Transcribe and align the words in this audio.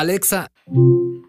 Alexa, 0.00 0.50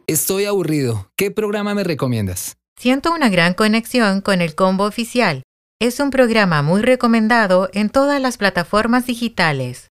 estoy 0.07 0.45
aburrido. 0.45 1.11
¿Qué 1.17 1.29
programa 1.29 1.73
me 1.73 1.83
recomiendas? 1.83 2.55
Siento 2.79 3.11
una 3.11 3.27
gran 3.27 3.53
conexión 3.53 4.21
con 4.21 4.39
el 4.39 4.55
combo 4.55 4.85
oficial. 4.85 5.43
Es 5.81 5.99
un 5.99 6.09
programa 6.09 6.61
muy 6.61 6.81
recomendado 6.81 7.69
en 7.73 7.89
todas 7.89 8.21
las 8.21 8.37
plataformas 8.37 9.05
digitales. 9.05 9.89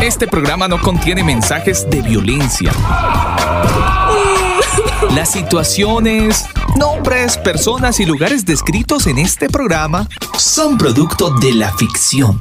Este 0.00 0.28
programa 0.28 0.68
no 0.68 0.80
contiene 0.80 1.24
mensajes 1.24 1.90
de 1.90 2.02
violencia. 2.02 2.72
Las 5.16 5.32
situaciones, 5.32 6.44
nombres, 6.76 7.36
personas 7.36 7.98
y 7.98 8.06
lugares 8.06 8.46
descritos 8.46 9.08
en 9.08 9.18
este 9.18 9.48
programa 9.48 10.08
son 10.38 10.78
producto 10.78 11.30
de 11.40 11.52
la 11.52 11.72
ficción. 11.72 12.40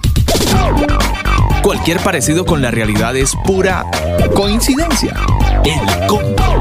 Cualquier 1.64 2.00
parecido 2.00 2.46
con 2.46 2.62
la 2.62 2.72
realidad 2.72 3.16
es 3.16 3.36
pura 3.46 3.86
coincidencia. 4.34 5.16
El 5.64 6.08
combo. 6.08 6.60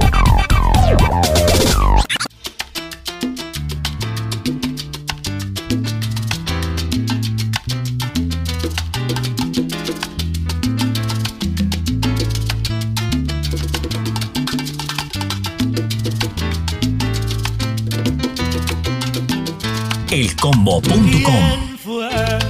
elcombo.com 20.11 22.48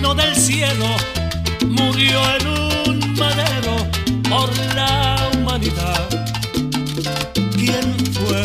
vino 0.00 0.14
del 0.14 0.34
cielo, 0.34 0.86
murió 1.68 2.20
en 2.36 2.46
un 2.46 3.14
madero 3.18 3.76
por 4.30 4.48
la 4.74 5.28
humanidad. 5.34 6.08
¿Quién 7.54 7.94
fue 8.14 8.40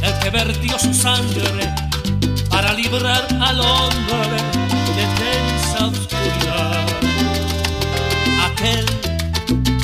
el 0.00 0.18
que 0.20 0.30
vertió 0.30 0.78
su 0.78 0.94
sangre 0.94 1.74
para 2.48 2.72
librar 2.72 3.26
al 3.40 3.60
hombre 3.60 4.38
de 4.96 5.04
tensa 5.18 5.86
oscuridad? 5.86 6.86
Aquel 8.52 8.86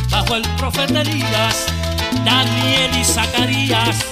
bajo 0.08 0.36
el 0.36 0.42
profeta 0.56 1.00
Elías, 1.00 1.66
Daniel 2.24 2.90
y 2.96 3.04
Zacarías, 3.04 4.04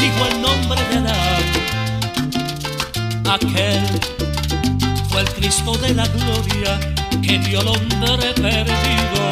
dijo 0.00 0.26
el 0.28 0.42
nombre 0.42 0.80
de 0.90 0.98
Adán 0.98 1.38
aquel 3.30 4.18
el 5.20 5.28
Cristo 5.34 5.72
de 5.78 5.94
la 5.94 6.06
gloria 6.06 6.78
que 7.22 7.38
dio 7.38 7.60
al 7.60 7.68
hombre 7.68 8.32
perdido 8.34 9.22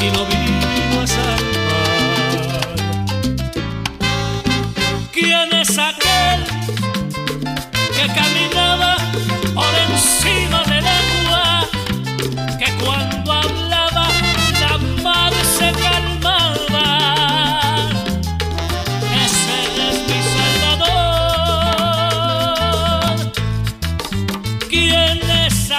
y 0.00 0.06
lo 0.14 0.24
vino 0.26 1.00
a 1.02 1.06
salvar. 1.06 2.74
¿Quién 5.12 5.52
es 5.52 5.78
aquel 5.78 6.44
que 7.94 8.06
caminaba 8.14 8.96
por 9.54 9.74
encima 9.90 10.39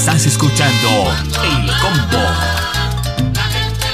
Estás 0.00 0.24
escuchando 0.24 1.12
El 1.44 1.66
Combo. 1.78 2.24
La 3.34 3.42
gente 3.42 3.86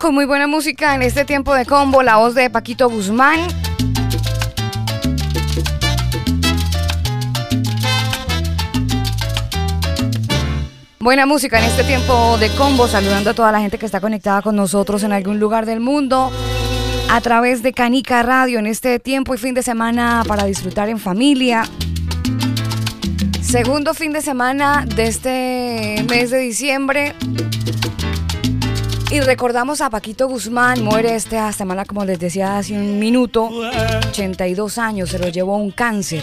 Con 0.00 0.14
muy 0.14 0.26
buena 0.26 0.46
música 0.46 0.94
en 0.94 1.02
este 1.02 1.24
tiempo 1.24 1.54
de 1.54 1.64
combo, 1.64 2.02
la 2.02 2.16
voz 2.16 2.34
de 2.34 2.50
Paquito 2.50 2.90
Guzmán. 2.90 3.40
Buena 11.00 11.24
música 11.24 11.58
en 11.58 11.64
este 11.64 11.82
tiempo 11.84 12.36
de 12.38 12.50
combo, 12.50 12.88
saludando 12.88 13.30
a 13.30 13.34
toda 13.34 13.50
la 13.52 13.60
gente 13.60 13.78
que 13.78 13.86
está 13.86 14.00
conectada 14.00 14.42
con 14.42 14.54
nosotros 14.54 15.02
en 15.02 15.12
algún 15.12 15.40
lugar 15.40 15.64
del 15.64 15.80
mundo 15.80 16.30
a 17.08 17.20
través 17.22 17.62
de 17.62 17.72
Canica 17.72 18.22
Radio 18.22 18.58
en 18.58 18.66
este 18.66 18.98
tiempo 18.98 19.34
y 19.34 19.38
fin 19.38 19.54
de 19.54 19.62
semana 19.62 20.24
para 20.28 20.44
disfrutar 20.44 20.90
en 20.90 20.98
familia. 20.98 21.64
Segundo 23.40 23.94
fin 23.94 24.12
de 24.12 24.20
semana 24.20 24.84
de 24.84 25.06
este 25.06 26.04
mes 26.08 26.30
de 26.30 26.38
diciembre. 26.38 27.14
Y 29.16 29.20
recordamos 29.20 29.80
a 29.80 29.88
Paquito 29.88 30.28
Guzmán, 30.28 30.84
muere 30.84 31.14
esta 31.14 31.50
semana, 31.50 31.86
como 31.86 32.04
les 32.04 32.18
decía 32.18 32.58
hace 32.58 32.74
un 32.74 32.98
minuto, 32.98 33.48
82 34.08 34.76
años, 34.76 35.08
se 35.08 35.18
lo 35.18 35.28
llevó 35.28 35.56
un 35.56 35.70
cáncer. 35.70 36.22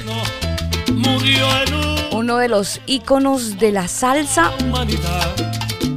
Uno 2.12 2.38
de 2.38 2.50
los 2.50 2.82
íconos 2.86 3.58
de 3.58 3.72
la 3.72 3.88
salsa. 3.88 4.52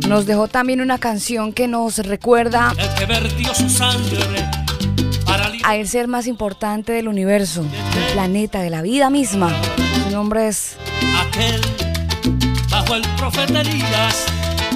Nos 0.09 0.25
dejó 0.25 0.49
también 0.49 0.81
una 0.81 0.97
canción 0.97 1.53
que 1.53 1.69
nos 1.69 1.99
recuerda 1.99 2.73
a 5.65 5.77
el 5.77 5.87
ser 5.89 6.09
más 6.09 6.27
importante 6.27 6.93
del 6.93 7.09
universo, 7.09 7.63
del 7.63 8.13
planeta, 8.15 8.63
de 8.63 8.71
la 8.71 8.81
vida 8.81 9.11
misma. 9.11 9.55
Su 10.03 10.11
nombre 10.13 10.49
es 10.49 10.79
aquel 11.29 11.61
bajo 12.71 12.95
el 12.95 13.03
profeta 13.19 13.61
Elías, 13.61 14.25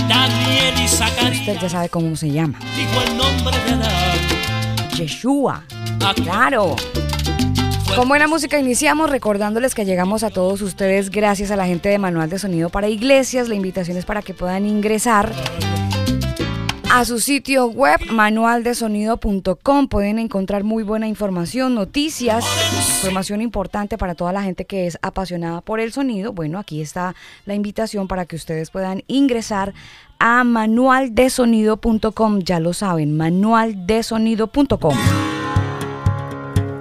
Daniel 0.09 0.75
y 0.83 0.89
Zacarías. 0.89 1.41
Usted 1.41 1.59
ya 1.61 1.69
sabe 1.69 1.89
cómo 1.89 2.17
se 2.17 2.31
llama. 2.31 2.59
Dijo 2.77 3.03
el 3.07 3.17
nombre 3.17 3.57
de 3.65 3.73
Adán. 3.73 4.91
Yeshua. 4.97 5.65
Claro. 6.17 6.77
Con 7.97 8.09
buena 8.09 8.29
música 8.29 8.59
iniciamos 8.59 9.11
recordándoles 9.11 9.75
que 9.75 9.85
llegamos 9.85 10.23
a 10.23 10.31
todos 10.31 10.63
ustedes 10.63 11.11
gracias 11.11 11.51
a 11.51 11.57
la 11.57 11.67
gente 11.67 11.89
de 11.89 11.99
Manual 11.99 12.31
de 12.31 12.39
Sonido 12.39 12.71
para 12.71 12.89
Iglesias. 12.89 13.49
La 13.49 13.55
invitación 13.57 13.97
es 13.97 14.05
para 14.05 14.23
que 14.23 14.33
puedan 14.33 14.65
ingresar 14.65 15.33
a 16.93 17.05
su 17.05 17.21
sitio 17.21 17.67
web 17.67 18.01
manualdesonido.com. 18.11 19.89
Pueden 19.89 20.19
encontrar 20.19 20.65
muy 20.65 20.83
buena 20.83 21.07
información, 21.07 21.75
noticias, 21.75 22.45
información 22.97 23.41
importante 23.41 23.97
para 23.97 24.17
toda 24.17 24.33
la 24.33 24.43
gente 24.43 24.65
que 24.65 24.87
es 24.87 24.99
apasionada 25.01 25.61
por 25.61 25.79
el 25.79 25.93
sonido. 25.93 26.33
Bueno, 26.33 26.59
aquí 26.59 26.81
está 26.81 27.15
la 27.47 27.55
invitación 27.55 28.09
para 28.09 28.27
que 28.27 28.35
ustedes 28.37 28.71
puedan 28.71 29.05
ingresar 29.07 29.73
a 30.19 30.43
manualdesonido.com. 30.43 32.41
Ya 32.41 32.59
lo 32.59 32.73
saben, 32.73 33.17
manualdesonido.com. 33.17 34.97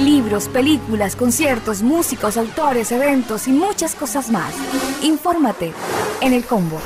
Libros, 0.00 0.48
películas, 0.48 1.16
conciertos, 1.16 1.82
músicos, 1.82 2.36
autores, 2.36 2.90
eventos 2.92 3.48
y 3.48 3.52
muchas 3.52 3.94
cosas 3.94 4.30
más. 4.30 4.52
Infórmate 5.02 5.72
en 6.20 6.32
el 6.32 6.44
combo. 6.44 6.80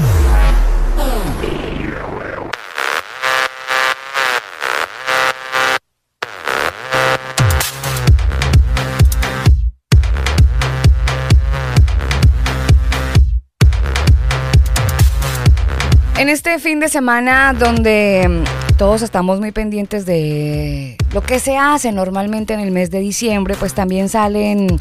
En 16.19 16.29
este 16.29 16.59
fin 16.59 16.81
de 16.81 16.89
semana 16.89 17.55
donde 17.55 18.45
todos 18.79 19.03
estamos 19.03 19.41
muy 19.41 19.51
pendientes 19.51 20.07
de 20.07 20.97
lo 21.13 21.21
que 21.21 21.41
se 21.41 21.59
hace 21.59 21.91
normalmente 21.91 22.55
en 22.55 22.61
el 22.61 22.71
mes 22.71 22.93
de 22.93 23.01
diciembre, 23.01 23.57
pues 23.59 23.75
también 23.75 24.09
salen 24.09 24.79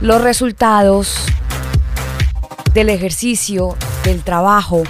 los 0.00 0.20
resultados 0.20 1.16
del 2.74 2.90
ejercicio, 2.90 3.76
del 4.02 4.24
trabajo 4.24 4.82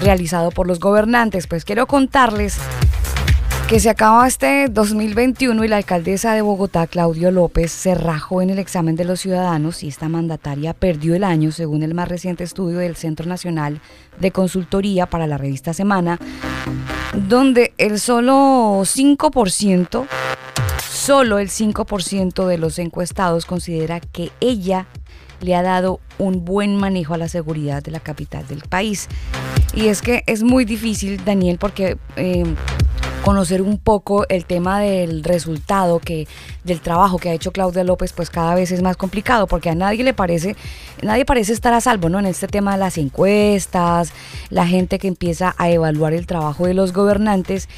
realizado 0.00 0.50
por 0.50 0.66
los 0.66 0.80
gobernantes. 0.80 1.46
Pues 1.46 1.66
quiero 1.66 1.86
contarles 1.86 2.58
que 3.68 3.80
se 3.80 3.90
acaba 3.90 4.26
este 4.26 4.68
2021 4.70 5.62
y 5.62 5.68
la 5.68 5.76
alcaldesa 5.76 6.32
de 6.32 6.40
Bogotá, 6.40 6.86
Claudio 6.86 7.30
López, 7.30 7.70
se 7.70 7.94
rajó 7.94 8.40
en 8.40 8.48
el 8.48 8.58
examen 8.58 8.96
de 8.96 9.04
los 9.04 9.20
ciudadanos 9.20 9.82
y 9.82 9.88
esta 9.88 10.08
mandataria 10.08 10.72
perdió 10.72 11.14
el 11.14 11.22
año, 11.22 11.52
según 11.52 11.82
el 11.82 11.92
más 11.92 12.08
reciente 12.08 12.44
estudio 12.44 12.78
del 12.78 12.96
Centro 12.96 13.26
Nacional 13.26 13.82
de 14.18 14.30
Consultoría 14.30 15.04
para 15.04 15.26
la 15.26 15.36
revista 15.36 15.74
Semana, 15.74 16.18
donde 17.28 17.74
el 17.76 18.00
solo 18.00 18.80
5%, 18.84 20.06
solo 20.90 21.38
el 21.38 21.50
5% 21.50 22.46
de 22.46 22.56
los 22.56 22.78
encuestados 22.78 23.44
considera 23.44 24.00
que 24.00 24.30
ella 24.40 24.86
le 25.42 25.54
ha 25.54 25.62
dado 25.62 26.00
un 26.16 26.42
buen 26.46 26.74
manejo 26.74 27.12
a 27.12 27.18
la 27.18 27.28
seguridad 27.28 27.82
de 27.82 27.90
la 27.90 28.00
capital 28.00 28.46
del 28.48 28.62
país. 28.62 29.08
Y 29.74 29.88
es 29.88 30.00
que 30.00 30.24
es 30.26 30.42
muy 30.42 30.64
difícil, 30.64 31.22
Daniel, 31.22 31.58
porque 31.58 31.98
eh, 32.16 32.44
conocer 33.22 33.62
un 33.62 33.78
poco 33.78 34.26
el 34.28 34.44
tema 34.44 34.80
del 34.80 35.24
resultado 35.24 35.98
que 35.98 36.26
del 36.64 36.80
trabajo 36.80 37.18
que 37.18 37.30
ha 37.30 37.32
hecho 37.32 37.52
Claudia 37.52 37.84
López 37.84 38.12
pues 38.12 38.30
cada 38.30 38.54
vez 38.54 38.70
es 38.70 38.82
más 38.82 38.96
complicado 38.96 39.46
porque 39.46 39.70
a 39.70 39.74
nadie 39.74 40.04
le 40.04 40.14
parece 40.14 40.56
nadie 41.02 41.24
parece 41.24 41.52
estar 41.52 41.74
a 41.74 41.80
salvo 41.80 42.08
no 42.08 42.18
en 42.18 42.26
este 42.26 42.46
tema 42.46 42.72
de 42.72 42.78
las 42.78 42.98
encuestas 42.98 44.12
la 44.50 44.66
gente 44.66 44.98
que 44.98 45.08
empieza 45.08 45.54
a 45.58 45.70
evaluar 45.70 46.12
el 46.14 46.26
trabajo 46.26 46.66
de 46.66 46.74
los 46.74 46.92
gobernantes. 46.92 47.68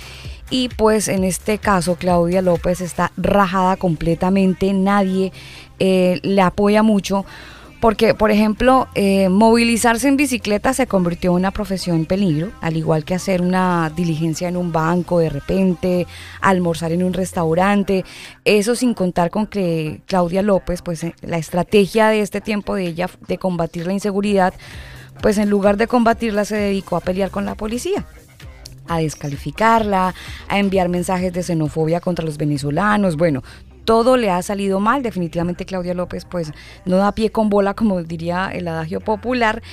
Y 0.53 0.69
pues 0.69 1.07
en 1.07 1.23
este 1.23 1.59
caso 1.59 1.95
Claudia 1.95 2.43
López 2.43 2.81
está 2.81 3.13
rajada 3.17 3.77
completamente 3.77 4.73
nadie 4.73 5.33
eh, 5.79 6.19
le 6.23 6.43
apoya 6.43 6.83
mucho 6.83 7.25
porque, 7.81 8.15
por 8.15 8.31
ejemplo, 8.31 8.89
eh, 8.95 9.31
movilizarse 9.31 10.07
en 10.07 10.19
bicicleta 10.19 10.75
se 10.75 10.87
convirtió 10.87 11.31
en 11.31 11.37
una 11.37 11.51
profesión 11.51 12.05
peligro, 12.05 12.53
al 12.61 12.77
igual 12.77 13.05
que 13.05 13.15
hacer 13.15 13.41
una 13.41 13.91
diligencia 13.97 14.49
en 14.49 14.59
un 14.59 14.71
banco 14.71 15.19
de 15.19 15.31
repente, 15.31 16.07
almorzar 16.43 16.93
en 16.93 17.03
un 17.03 17.15
restaurante. 17.15 18.05
Eso 18.45 18.75
sin 18.75 18.93
contar 18.93 19.31
con 19.31 19.47
que 19.47 20.03
Claudia 20.07 20.43
López, 20.43 20.83
pues 20.83 21.03
eh, 21.05 21.15
la 21.23 21.39
estrategia 21.39 22.09
de 22.09 22.21
este 22.21 22.43
tiempo 22.43 22.75
de 22.75 22.85
ella 22.85 23.09
de 23.27 23.39
combatir 23.39 23.87
la 23.87 23.95
inseguridad, 23.95 24.53
pues 25.23 25.39
en 25.39 25.49
lugar 25.49 25.79
de 25.79 25.87
combatirla 25.87 26.45
se 26.45 26.57
dedicó 26.57 26.97
a 26.97 27.01
pelear 27.01 27.31
con 27.31 27.47
la 27.47 27.55
policía 27.55 28.05
a 28.89 28.99
descalificarla, 28.99 30.15
a 30.49 30.59
enviar 30.59 30.89
mensajes 30.89 31.33
de 31.33 31.45
xenofobia 31.45 32.01
contra 32.01 32.25
los 32.25 32.37
venezolanos. 32.37 33.17
Bueno, 33.17 33.45
todo 33.91 34.17
le 34.17 34.31
ha 34.31 34.41
salido 34.41 34.79
mal. 34.79 35.03
Definitivamente 35.03 35.65
Claudia 35.65 35.95
López 35.95 36.25
pues 36.25 36.53
no 36.85 36.99
da 36.99 37.11
pie 37.11 37.31
con 37.31 37.51
bola, 37.51 37.75
como 37.75 38.01
diría 38.05 38.49
el 38.55 38.69
adagio 38.69 39.01
popular, 39.01 39.65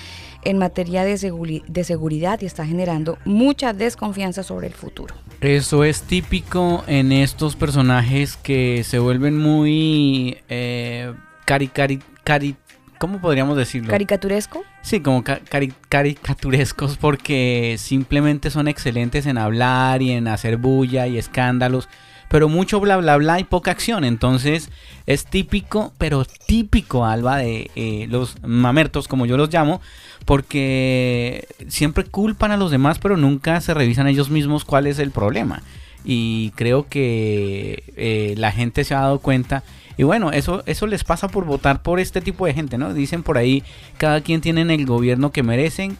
en 0.44 0.58
materia 0.58 1.04
de, 1.04 1.62
de 1.68 1.84
seguridad 1.84 2.42
y 2.42 2.48
está 2.48 2.66
generando 2.66 3.20
mucha 3.26 3.74
desconfianza 3.74 4.42
sobre 4.42 4.66
el 4.66 4.74
futuro. 4.74 5.14
Eso 5.40 5.84
es 5.84 6.02
típico 6.02 6.84
en 6.88 7.12
estos 7.12 7.56
personajes 7.56 8.38
que 8.38 8.84
se 8.84 8.98
vuelven 8.98 9.38
muy 9.38 10.40
eh, 10.50 11.14
cari, 11.46 11.68
cari, 11.68 12.00
cari, 12.24 12.56
¿cómo 12.98 13.22
podríamos 13.22 13.56
decirlo? 13.56 13.92
¿Caricaturesco? 13.92 14.64
Sí, 14.82 15.00
como 15.00 15.24
cari 15.24 15.76
caricaturescos 15.90 16.98
porque 16.98 17.76
simplemente 17.78 18.50
son 18.50 18.68
excelentes 18.68 19.28
en 19.28 19.38
hablar 19.38 20.02
y 20.02 20.10
en 20.10 20.28
hacer 20.28 20.58
bulla 20.58 21.06
y 21.06 21.20
escándalos 21.20 21.88
pero 22.30 22.50
mucho 22.50 22.80
bla 22.80 22.98
bla 22.98 23.18
bla 23.18 23.40
y 23.40 23.44
poca 23.44 23.72
acción. 23.72 24.04
Entonces 24.04 24.70
es 25.06 25.26
típico, 25.26 25.94
pero 25.98 26.26
típico, 26.26 27.06
Alba, 27.06 27.38
de 27.38 27.72
eh, 27.76 28.08
los 28.10 28.42
mamertos, 28.44 29.08
como 29.08 29.26
yo 29.26 29.38
los 29.38 29.54
llamo, 29.54 29.82
porque 30.26 31.48
siempre 31.68 32.04
culpan 32.04 32.52
a 32.52 32.58
los 32.58 32.72
demás, 32.72 33.00
pero 33.00 33.18
nunca 33.18 33.62
se 33.62 33.74
revisan 33.74 34.08
ellos 34.08 34.30
mismos 34.30 34.66
cuál 34.66 34.88
es 34.88 35.00
el 35.00 35.12
problema. 35.12 35.62
Y 36.04 36.52
creo 36.52 36.88
que 36.88 37.84
eh, 37.98 38.34
la 38.38 38.52
gente 38.52 38.84
se 38.84 38.96
ha 38.96 39.02
dado 39.02 39.20
cuenta. 39.20 39.64
Y 39.98 40.04
bueno, 40.04 40.32
eso, 40.32 40.62
eso 40.68 40.86
les 40.86 41.04
pasa 41.04 41.28
por 41.28 41.46
votar 41.46 41.82
por 41.82 42.00
este 42.00 42.22
tipo 42.22 42.46
de 42.46 42.54
gente, 42.54 42.78
¿no? 42.78 42.94
Dicen 42.94 43.24
por 43.24 43.38
ahí, 43.38 43.64
cada 43.98 44.22
quien 44.22 44.42
tiene 44.42 44.62
el 44.62 44.86
gobierno 44.86 45.32
que 45.32 45.42
merecen 45.42 45.98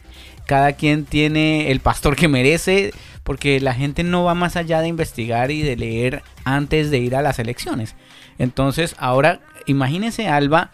cada 0.48 0.72
quien 0.72 1.04
tiene 1.04 1.70
el 1.70 1.80
pastor 1.80 2.16
que 2.16 2.26
merece, 2.26 2.94
porque 3.28 3.60
la 3.60 3.74
gente 3.74 4.04
no 4.04 4.24
va 4.24 4.34
más 4.34 4.56
allá 4.56 4.80
de 4.80 4.88
investigar 4.88 5.50
y 5.50 5.60
de 5.60 5.76
leer 5.76 6.22
antes 6.44 6.90
de 6.90 6.96
ir 6.96 7.14
a 7.14 7.20
las 7.20 7.38
elecciones. 7.38 7.94
Entonces, 8.38 8.96
ahora 8.98 9.40
imagínense, 9.66 10.28
Alba, 10.28 10.70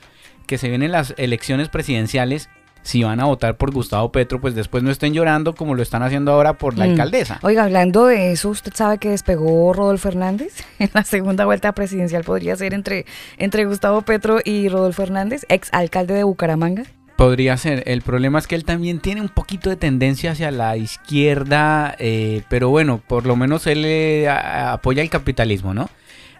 que 0.46 0.56
se 0.56 0.68
vienen 0.68 0.92
las 0.92 1.14
elecciones 1.16 1.68
presidenciales 1.68 2.48
si 2.82 3.02
van 3.02 3.18
a 3.18 3.24
votar 3.24 3.56
por 3.56 3.72
Gustavo 3.72 4.12
Petro, 4.12 4.40
pues 4.40 4.54
después 4.54 4.84
no 4.84 4.90
estén 4.92 5.14
llorando 5.14 5.54
como 5.56 5.74
lo 5.74 5.82
están 5.82 6.02
haciendo 6.04 6.30
ahora 6.32 6.52
por 6.52 6.78
la 6.78 6.86
Mm. 6.86 6.90
alcaldesa. 6.90 7.38
Oiga, 7.42 7.64
hablando 7.64 8.06
de 8.06 8.30
eso, 8.30 8.50
¿usted 8.50 8.72
sabe 8.72 8.98
que 8.98 9.08
despegó 9.08 9.72
Rodolfo 9.72 10.06
Hernández? 10.08 10.62
En 10.78 10.90
la 10.94 11.02
segunda 11.02 11.46
vuelta 11.46 11.72
presidencial 11.72 12.22
podría 12.22 12.54
ser 12.56 12.72
entre, 12.72 13.04
entre 13.38 13.64
Gustavo 13.64 14.02
Petro 14.02 14.38
y 14.44 14.68
Rodolfo 14.68 15.02
Hernández, 15.02 15.44
ex 15.48 15.70
alcalde 15.72 16.14
de 16.14 16.22
Bucaramanga. 16.22 16.84
Podría 17.16 17.56
ser. 17.56 17.84
El 17.86 18.02
problema 18.02 18.38
es 18.40 18.46
que 18.46 18.56
él 18.56 18.64
también 18.64 18.98
tiene 18.98 19.20
un 19.20 19.28
poquito 19.28 19.70
de 19.70 19.76
tendencia 19.76 20.32
hacia 20.32 20.50
la 20.50 20.76
izquierda, 20.76 21.94
eh, 21.98 22.42
pero 22.48 22.70
bueno, 22.70 23.00
por 23.06 23.24
lo 23.24 23.36
menos 23.36 23.66
él 23.68 23.84
eh, 23.84 24.28
apoya 24.28 25.00
el 25.02 25.10
capitalismo, 25.10 25.74
¿no? 25.74 25.88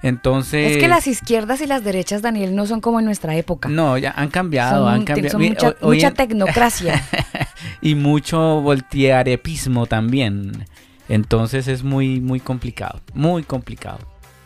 Entonces... 0.02 0.72
Es 0.72 0.76
que 0.78 0.88
las 0.88 1.06
izquierdas 1.06 1.60
y 1.62 1.66
las 1.66 1.82
derechas, 1.84 2.20
Daniel, 2.22 2.54
no 2.54 2.66
son 2.66 2.80
como 2.80 2.98
en 2.98 3.06
nuestra 3.06 3.36
época. 3.36 3.68
No, 3.70 3.96
ya 3.96 4.10
han 4.16 4.28
cambiado, 4.28 4.84
Son- 4.84 4.92
han 4.94 5.04
cambiado. 5.04 5.30
son 5.30 5.42
mucha, 5.42 5.68
hoy- 5.80 5.96
mucha 5.96 6.10
tecnocracia. 6.10 7.02
y 7.80 7.94
mucho 7.94 8.60
voltearepismo 8.60 9.86
también. 9.86 10.66
Entonces 11.08 11.68
es 11.68 11.84
muy, 11.84 12.20
muy 12.20 12.40
complicado, 12.40 13.00
muy 13.14 13.44
complicado. 13.44 13.98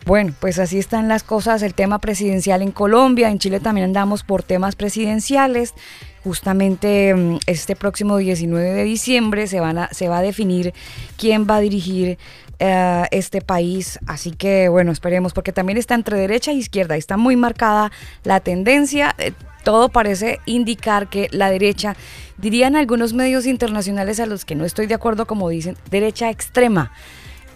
Bueno, 0.05 0.33
pues 0.39 0.59
así 0.59 0.77
están 0.77 1.07
las 1.07 1.23
cosas, 1.23 1.61
el 1.61 1.73
tema 1.73 1.99
presidencial 1.99 2.61
en 2.61 2.71
Colombia, 2.71 3.29
en 3.29 3.37
Chile 3.39 3.59
también 3.59 3.85
andamos 3.85 4.23
por 4.23 4.43
temas 4.43 4.75
presidenciales. 4.75 5.73
Justamente 6.23 7.13
mm, 7.13 7.37
este 7.45 7.75
próximo 7.75 8.17
19 8.17 8.71
de 8.71 8.83
diciembre 8.83 9.47
se, 9.47 9.59
van 9.59 9.77
a, 9.77 9.89
se 9.93 10.09
va 10.09 10.19
a 10.19 10.21
definir 10.21 10.73
quién 11.17 11.47
va 11.49 11.57
a 11.57 11.59
dirigir 11.61 12.17
eh, 12.59 13.05
este 13.11 13.41
país. 13.41 13.99
Así 14.07 14.31
que 14.31 14.69
bueno, 14.69 14.91
esperemos, 14.91 15.33
porque 15.33 15.53
también 15.53 15.77
está 15.77 15.95
entre 15.95 16.17
derecha 16.17 16.51
e 16.51 16.55
izquierda, 16.55 16.95
está 16.97 17.17
muy 17.17 17.35
marcada 17.35 17.91
la 18.23 18.39
tendencia. 18.39 19.15
eh, 19.17 19.33
todo 19.63 19.89
parece 19.89 20.39
indicar 20.45 21.09
que 21.09 21.27
la 21.31 21.51
derecha, 21.51 21.95
dirían 22.37 22.75
algunos 22.77 23.13
medios 23.13 23.45
internacionales 23.45 24.19
a 24.19 24.25
los 24.25 24.45
que 24.45 24.55
no 24.55 24.63
estoy 24.65 24.87
de 24.87 24.95
acuerdo, 24.95 25.27
como 25.27 25.49
dicen, 25.49 25.75
derecha 25.91 26.29
extrema 26.29 26.91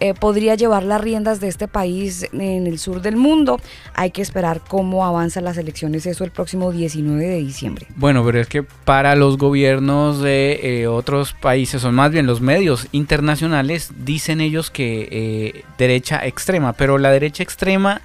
eh, 0.00 0.14
podría 0.14 0.54
llevar 0.54 0.82
las 0.82 1.00
riendas 1.00 1.40
de 1.40 1.48
este 1.48 1.68
país 1.68 2.28
en 2.32 2.66
el 2.66 2.78
sur 2.78 3.00
del 3.00 3.16
mundo. 3.16 3.60
Hay 3.94 4.10
que 4.10 4.22
esperar 4.22 4.60
cómo 4.66 5.04
avanzan 5.04 5.44
las 5.44 5.56
elecciones, 5.56 6.06
eso 6.06 6.24
el 6.24 6.30
próximo 6.30 6.72
19 6.72 7.24
de 7.24 7.38
diciembre. 7.38 7.86
Bueno, 7.96 8.24
pero 8.24 8.40
es 8.40 8.48
que 8.48 8.62
para 8.62 9.14
los 9.14 9.38
gobiernos 9.38 10.20
de 10.20 10.60
eh, 10.62 10.86
otros 10.86 11.32
países, 11.32 11.84
o 11.84 11.92
más 11.92 12.10
bien 12.10 12.26
los 12.26 12.40
medios 12.40 12.88
internacionales, 12.92 13.92
dicen 14.04 14.40
ellos 14.40 14.70
que 14.70 15.08
eh, 15.10 15.64
derecha 15.78 16.24
extrema, 16.26 16.72
pero 16.72 16.98
la 16.98 17.10
derecha 17.10 17.42
extrema, 17.42 18.00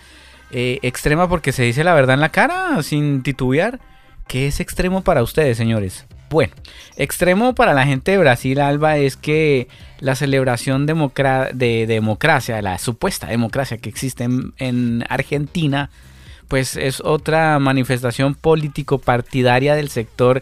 eh, 0.51 0.79
extrema 0.81 1.29
porque 1.29 1.51
se 1.51 1.63
dice 1.63 1.84
la 1.84 1.93
verdad 1.93 2.15
en 2.15 2.22
la 2.22 2.29
cara, 2.29 2.81
sin 2.84 3.24
titubear, 3.24 3.79
¿qué 4.27 4.48
es 4.48 4.60
extremo 4.60 5.01
para 5.03 5.24
ustedes, 5.24 5.58
señores? 5.58 6.05
Bueno, 6.29 6.53
extremo 6.95 7.55
para 7.55 7.74
la 7.74 7.86
gente 7.86 8.12
de 8.12 8.17
Brasil, 8.17 8.59
Alba, 8.59 8.98
es 8.98 9.17
que 9.17 9.67
la 10.00 10.15
celebración 10.15 10.86
de 10.86 11.86
democracia, 11.88 12.62
la 12.62 12.77
supuesta 12.77 13.27
democracia 13.27 13.77
que 13.77 13.89
existe 13.89 14.25
en, 14.25 14.53
en 14.57 15.05
Argentina, 15.09 15.89
pues 16.48 16.75
es 16.75 17.01
otra 17.01 17.57
manifestación 17.59 18.36
político-partidaria 18.36 19.75
del 19.75 19.89
sector 19.89 20.39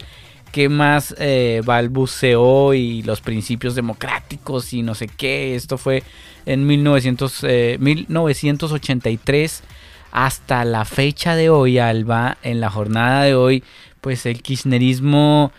que 0.52 0.68
más 0.68 1.14
eh, 1.18 1.62
balbuceó 1.64 2.74
y 2.74 3.02
los 3.02 3.20
principios 3.20 3.74
democráticos 3.74 4.72
y 4.72 4.82
no 4.82 4.94
sé 4.94 5.08
qué. 5.08 5.54
Esto 5.54 5.78
fue 5.78 6.02
en 6.46 6.66
1900, 6.66 7.44
eh, 7.44 7.76
1983 7.80 9.62
hasta 10.10 10.64
la 10.64 10.84
fecha 10.84 11.36
de 11.36 11.50
hoy, 11.50 11.78
Alba, 11.78 12.38
en 12.42 12.60
la 12.60 12.70
jornada 12.70 13.24
de 13.24 13.34
hoy, 13.34 13.62
pues 14.00 14.24
el 14.24 14.42
kirchnerismo 14.42 15.52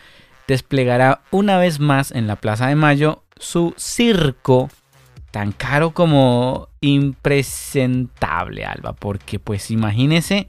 desplegará 0.49 1.21
una 1.29 1.59
vez 1.59 1.79
más 1.79 2.11
en 2.11 2.25
la 2.25 2.35
Plaza 2.35 2.67
de 2.67 2.75
Mayo 2.75 3.21
su 3.37 3.75
circo 3.77 4.71
tan 5.29 5.51
caro 5.51 5.91
como 5.91 6.69
impresentable, 6.81 8.65
Alba, 8.65 8.93
porque 8.93 9.37
pues 9.37 9.69
imagínese 9.69 10.47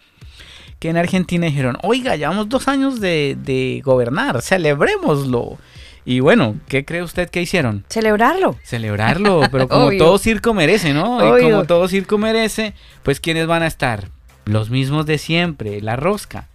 que 0.79 0.89
en 0.89 0.97
Argentina 0.97 1.47
dijeron, 1.47 1.77
oiga, 1.83 2.17
llevamos 2.17 2.49
dos 2.49 2.67
años 2.67 2.99
de, 2.99 3.37
de 3.39 3.83
gobernar, 3.85 4.41
celebrémoslo. 4.41 5.59
Y 6.07 6.21
bueno, 6.21 6.57
¿qué 6.67 6.87
cree 6.87 7.03
usted 7.03 7.29
que 7.29 7.43
hicieron? 7.43 7.85
Celebrarlo. 7.91 8.57
Celebrarlo, 8.63 9.43
pero 9.53 9.69
como 9.69 9.91
todo 9.99 10.17
circo 10.17 10.55
merece, 10.55 10.95
¿no? 10.95 11.39
Y 11.39 11.43
como 11.43 11.65
todo 11.65 11.87
circo 11.89 12.17
merece, 12.17 12.73
pues 13.03 13.21
¿quiénes 13.21 13.47
van 13.47 13.63
a 13.63 13.67
estar? 13.67 14.09
Los 14.47 14.71
mismos 14.71 15.05
de 15.05 15.19
siempre, 15.19 15.83
la 15.83 15.97
rosca. 15.97 16.49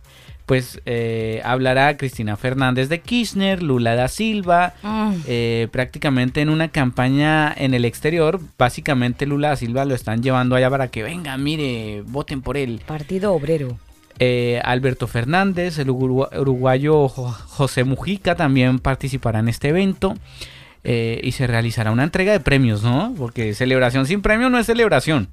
Pues 0.45 0.79
eh, 0.85 1.41
hablará 1.43 1.97
Cristina 1.97 2.37
Fernández 2.37 2.87
de 2.89 3.01
Kirchner, 3.01 3.63
Lula 3.63 3.95
da 3.95 4.07
Silva, 4.07 4.73
Mm. 4.83 5.13
eh, 5.27 5.67
prácticamente 5.71 6.41
en 6.41 6.49
una 6.49 6.67
campaña 6.67 7.51
en 7.57 7.73
el 7.73 7.83
exterior. 7.85 8.39
Básicamente 8.57 9.25
Lula 9.25 9.49
da 9.49 9.55
Silva 9.55 9.85
lo 9.85 9.95
están 9.95 10.21
llevando 10.21 10.55
allá 10.55 10.69
para 10.69 10.89
que 10.89 11.01
venga, 11.03 11.35
mire, 11.37 12.03
voten 12.05 12.41
por 12.41 12.57
él. 12.57 12.81
Partido 12.85 13.33
Obrero. 13.33 13.79
Eh, 14.19 14.61
Alberto 14.63 15.07
Fernández, 15.07 15.77
el 15.79 15.89
urugu- 15.89 16.29
uruguayo 16.39 17.09
Jo- 17.09 17.31
José 17.47 17.83
Mujica 17.83 18.35
también 18.35 18.79
participará 18.79 19.39
en 19.39 19.49
este 19.49 19.69
evento. 19.69 20.13
eh, 20.87 21.19
y 21.23 21.31
se 21.31 21.47
realizará 21.47 21.89
una 21.91 22.03
entrega 22.03 22.31
de 22.31 22.39
premios, 22.39 22.83
¿no? 22.83 23.11
Porque 23.17 23.55
celebración 23.55 24.05
sin 24.05 24.21
premio 24.21 24.51
no 24.51 24.59
es 24.59 24.67
celebración. 24.67 25.29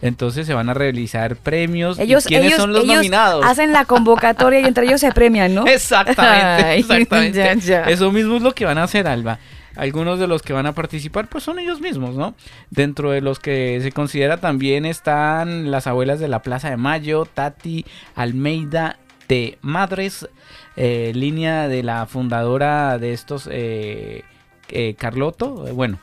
Entonces 0.00 0.46
se 0.46 0.54
van 0.54 0.68
a 0.68 0.74
realizar 0.74 1.36
premios. 1.36 1.98
¿Y 1.98 2.02
Ellos, 2.02 2.24
¿Quiénes 2.24 2.48
ellos, 2.48 2.60
son 2.60 2.72
los 2.72 2.84
ellos 2.84 2.96
nominados? 2.96 3.44
hacen 3.44 3.72
la 3.72 3.84
convocatoria 3.84 4.60
y 4.60 4.64
entre 4.64 4.86
ellos 4.86 5.00
se 5.00 5.10
premian, 5.12 5.54
¿no? 5.54 5.66
Exactamente, 5.66 6.64
Ay, 6.64 6.80
exactamente. 6.80 7.38
ya, 7.38 7.54
ya. 7.54 7.82
Eso 7.84 8.12
mismo 8.12 8.36
es 8.36 8.42
lo 8.42 8.52
que 8.52 8.64
van 8.64 8.78
a 8.78 8.84
hacer, 8.84 9.06
Alba. 9.08 9.38
Algunos 9.76 10.18
de 10.18 10.26
los 10.26 10.42
que 10.42 10.52
van 10.52 10.66
a 10.66 10.72
participar, 10.72 11.28
pues 11.28 11.44
son 11.44 11.58
ellos 11.60 11.80
mismos, 11.80 12.16
¿no? 12.16 12.34
Dentro 12.70 13.10
de 13.12 13.20
los 13.20 13.38
que 13.38 13.78
se 13.82 13.92
considera 13.92 14.38
también 14.38 14.84
están 14.86 15.70
las 15.70 15.86
abuelas 15.86 16.18
de 16.20 16.26
la 16.28 16.42
Plaza 16.42 16.70
de 16.70 16.76
Mayo, 16.76 17.26
Tati 17.32 17.84
Almeida 18.16 18.98
de 19.28 19.58
Madres, 19.62 20.28
eh, 20.76 21.12
línea 21.14 21.68
de 21.68 21.82
la 21.82 22.06
fundadora 22.06 22.98
de 22.98 23.12
estos, 23.12 23.48
eh, 23.52 24.22
eh, 24.70 24.94
Carloto, 24.98 25.66
eh, 25.68 25.72
bueno, 25.72 25.98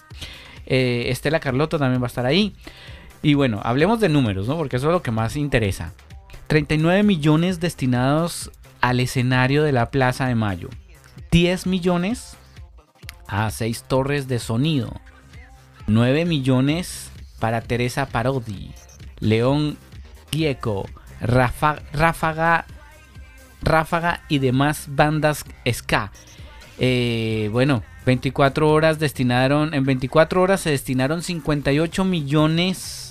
eh, 0.68 1.08
Estela 1.10 1.40
Carloto 1.40 1.78
también 1.78 2.02
va 2.02 2.06
a 2.06 2.08
estar 2.08 2.25
ahí. 2.25 2.56
Y 3.25 3.34
bueno, 3.34 3.60
hablemos 3.63 4.00
de 4.00 4.08
números, 4.08 4.48
¿no? 4.48 4.55
Porque 4.55 4.75
eso 4.75 4.86
es 4.86 4.91
lo 4.91 5.01
que 5.01 5.10
más 5.10 5.36
interesa. 5.36 5.94
39 6.46 7.01
millones 7.01 7.60
destinados 7.60 8.51
al 8.82 9.00
escenario 9.00 9.63
de 9.63 9.72
la 9.72 9.89
Plaza 9.89 10.27
de 10.27 10.36
Mayo. 10.36 10.70
10 11.32 11.65
millones 11.65 12.38
a 13.27 13.50
6 13.50 13.86
torres 13.88 14.27
de 14.27 14.38
sonido. 14.38 14.94
9 15.88 16.25
millones 16.25 17.10
para 17.39 17.62
Teresa 17.62 18.05
Parodi. 18.05 18.70
León 19.20 19.75
Gieco. 20.32 20.88
Rafa- 21.20 21.82
Ráfaga. 21.94 22.65
Ráfaga 23.63 24.22
y 24.29 24.38
demás 24.38 24.86
bandas 24.89 25.46
ska. 25.74 26.12
Eh, 26.77 27.50
bueno, 27.51 27.82
24 28.05 28.70
horas 28.70 29.00
destinaron. 29.00 29.74
En 29.74 29.84
24 29.84 30.44
horas 30.44 30.62
se 30.62 30.70
destinaron 30.70 31.24
58 31.24 32.05
millones 32.05 33.01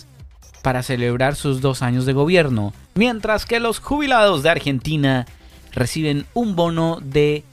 para 0.64 0.82
celebrar 0.82 1.36
sus 1.36 1.60
dos 1.60 1.82
años 1.82 2.06
de 2.06 2.14
gobierno. 2.14 2.72
Mientras 2.94 3.44
que 3.44 3.60
los 3.60 3.80
jubilados 3.80 4.42
de 4.42 4.48
Argentina 4.48 5.26
reciben 5.72 6.24
un 6.32 6.56
bono 6.56 7.00
de 7.02 7.44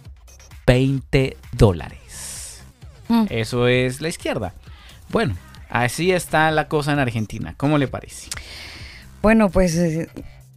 20 0.65 1.35
dólares. 1.51 2.63
Mm. 3.09 3.25
Eso 3.29 3.67
es 3.67 3.99
la 3.99 4.07
izquierda. 4.07 4.53
Bueno, 5.09 5.35
así 5.69 6.13
está 6.13 6.51
la 6.51 6.69
cosa 6.69 6.93
en 6.93 6.99
Argentina. 6.99 7.53
¿Cómo 7.57 7.77
le 7.77 7.89
parece? 7.89 8.29
Bueno, 9.21 9.49
pues 9.49 9.75
eh, 9.75 10.07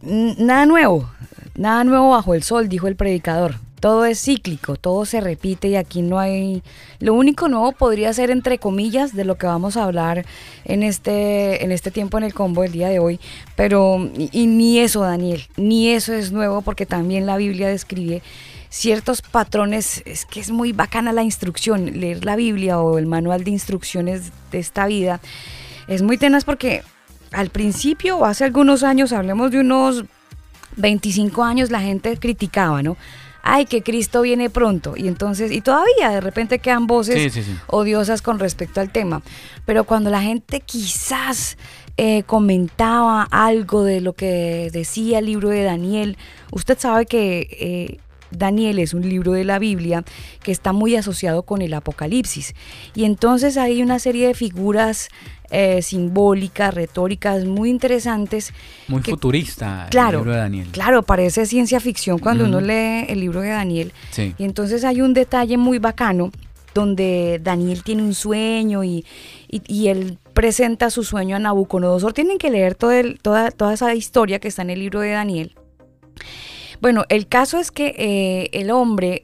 nada 0.01 0.65
nuevo, 0.65 1.11
nada 1.55 1.83
nuevo 1.83 2.11
bajo 2.11 2.35
el 2.35 2.43
sol, 2.43 2.69
dijo 2.69 2.87
el 2.87 2.95
predicador. 2.95 3.55
Todo 3.85 4.05
es 4.05 4.19
cíclico, 4.19 4.77
todo 4.77 5.05
se 5.05 5.21
repite 5.21 5.67
y 5.67 5.75
aquí 5.75 6.01
no 6.01 6.17
hay... 6.17 6.63
Lo 6.97 7.13
único 7.13 7.49
nuevo 7.49 7.71
podría 7.71 8.11
ser 8.13 8.31
entre 8.31 8.57
comillas 8.57 9.13
de 9.13 9.25
lo 9.25 9.35
que 9.37 9.45
vamos 9.45 9.77
a 9.77 9.83
hablar 9.83 10.25
en 10.63 10.81
este, 10.81 11.63
en 11.63 11.71
este 11.71 11.91
tiempo 11.91 12.17
en 12.17 12.23
el 12.23 12.33
combo 12.33 12.63
el 12.63 12.71
día 12.71 12.89
de 12.89 12.97
hoy, 12.97 13.19
pero 13.55 14.09
y 14.17 14.47
ni 14.47 14.79
eso, 14.79 15.01
Daniel, 15.01 15.43
ni 15.55 15.89
eso 15.89 16.15
es 16.15 16.31
nuevo 16.31 16.63
porque 16.63 16.87
también 16.87 17.27
la 17.27 17.37
Biblia 17.37 17.67
describe 17.67 18.23
ciertos 18.69 19.21
patrones, 19.21 20.01
es 20.07 20.25
que 20.25 20.39
es 20.39 20.49
muy 20.49 20.71
bacana 20.71 21.13
la 21.13 21.21
instrucción, 21.21 21.85
leer 21.99 22.25
la 22.25 22.35
Biblia 22.35 22.79
o 22.79 22.97
el 22.97 23.05
manual 23.05 23.43
de 23.43 23.51
instrucciones 23.51 24.31
de 24.51 24.57
esta 24.57 24.87
vida, 24.87 25.21
es 25.87 26.01
muy 26.01 26.17
tenaz 26.17 26.43
porque 26.43 26.81
al 27.31 27.51
principio, 27.51 28.17
o 28.17 28.25
hace 28.25 28.45
algunos 28.45 28.81
años, 28.81 29.13
hablemos 29.13 29.51
de 29.51 29.59
unos 29.59 30.05
25 30.77 31.43
años, 31.43 31.69
la 31.69 31.81
gente 31.81 32.17
criticaba, 32.17 32.81
¿no? 32.81 32.97
Ay, 33.45 33.65
que 33.65 33.83
Cristo 33.83 34.21
viene 34.23 34.49
pronto. 34.49 34.95
Y 34.97 35.07
entonces, 35.07 35.51
y 35.51 35.61
todavía 35.61 36.09
de 36.09 36.19
repente 36.19 36.59
quedan 36.59 36.87
voces 36.87 37.15
Sí, 37.15 37.29
sí, 37.29 37.43
sí. 37.43 37.55
odiosas 37.67 38.21
con 38.21 38.39
respecto 38.39 38.81
al 38.81 38.89
tema. 38.91 39.21
Pero 39.65 39.83
cuando 39.85 40.09
la 40.09 40.21
gente 40.21 40.59
quizás 40.59 41.57
eh, 41.95 42.23
comentaba 42.23 43.23
algo 43.31 43.83
de 43.83 44.01
lo 44.01 44.13
que 44.13 44.69
decía 44.73 45.19
el 45.19 45.27
libro 45.27 45.49
de 45.49 45.63
Daniel, 45.63 46.17
usted 46.51 46.77
sabe 46.77 47.05
que 47.05 47.47
eh, 47.51 47.99
Daniel 48.31 48.79
es 48.79 48.93
un 48.93 49.07
libro 49.07 49.31
de 49.33 49.43
la 49.43 49.59
Biblia 49.59 50.03
que 50.43 50.51
está 50.51 50.73
muy 50.73 50.95
asociado 50.95 51.43
con 51.43 51.61
el 51.61 51.73
Apocalipsis. 51.73 52.53
Y 52.95 53.05
entonces 53.05 53.57
hay 53.57 53.81
una 53.81 53.99
serie 53.99 54.27
de 54.27 54.33
figuras 54.33 55.09
eh, 55.51 55.81
simbólicas, 55.83 56.73
retóricas 56.73 57.45
muy 57.45 57.69
interesantes. 57.69 58.51
Muy 58.87 59.01
que- 59.01 59.11
futurista 59.11 59.87
Claro, 59.91 60.17
el 60.19 60.23
libro 60.23 60.31
de 60.31 60.37
Daniel. 60.39 60.67
Claro, 60.71 61.03
parece 61.03 61.45
ciencia 61.45 61.79
ficción 61.79 62.17
cuando 62.19 62.45
uno 62.45 62.59
lee 62.61 63.05
el 63.07 63.19
libro 63.19 63.41
de 63.41 63.49
Daniel. 63.49 63.93
Sí. 64.11 64.33
Y 64.39 64.43
entonces 64.43 64.83
hay 64.83 65.01
un 65.01 65.13
detalle 65.13 65.57
muy 65.57 65.77
bacano 65.77 66.31
donde 66.73 67.39
Daniel 67.41 67.83
tiene 67.83 68.01
un 68.03 68.13
sueño 68.15 68.83
y, 68.83 69.05
y- 69.49 69.61
y 69.67 69.87
él 69.87 70.17
presenta 70.33 70.89
su 70.89 71.03
sueño 71.05 71.35
a 71.35 71.39
Nabucodonosor. 71.39 72.11
Tienen 72.11 72.37
que 72.37 72.49
leer 72.49 72.75
todo 72.75 72.91
el- 72.91 73.19
toda, 73.21 73.51
toda 73.51 73.73
esa 73.75 73.93
historia 73.95 74.39
que 74.39 74.47
está 74.49 74.63
en 74.63 74.71
el 74.71 74.79
libro 74.79 74.99
de 74.99 75.11
Daniel. 75.11 75.55
Bueno, 76.81 77.03
el 77.09 77.27
caso 77.27 77.59
es 77.59 77.71
que 77.71 77.95
eh, 77.97 78.49
el 78.51 78.71
hombre, 78.71 79.23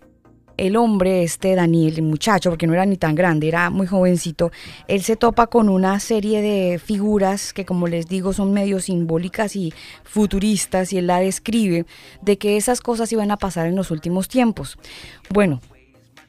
el 0.57 0.75
hombre 0.75 1.23
este 1.23 1.55
Daniel, 1.55 1.95
el 1.95 2.03
muchacho, 2.03 2.49
porque 2.49 2.67
no 2.67 2.73
era 2.73 2.85
ni 2.85 2.97
tan 2.97 3.15
grande, 3.15 3.47
era 3.47 3.69
muy 3.69 3.87
jovencito, 3.87 4.51
él 4.87 5.01
se 5.01 5.15
topa 5.15 5.47
con 5.47 5.69
una 5.69 5.99
serie 5.99 6.41
de 6.41 6.79
figuras 6.79 7.53
que 7.53 7.65
como 7.65 7.87
les 7.87 8.07
digo 8.07 8.33
son 8.33 8.53
medio 8.53 8.79
simbólicas 8.79 9.55
y 9.55 9.73
futuristas 10.03 10.93
y 10.93 10.97
él 10.97 11.07
la 11.07 11.19
describe 11.19 11.85
de 12.21 12.37
que 12.37 12.57
esas 12.57 12.81
cosas 12.81 13.11
iban 13.11 13.31
a 13.31 13.37
pasar 13.37 13.67
en 13.67 13.75
los 13.75 13.91
últimos 13.91 14.27
tiempos. 14.27 14.77
Bueno, 15.29 15.61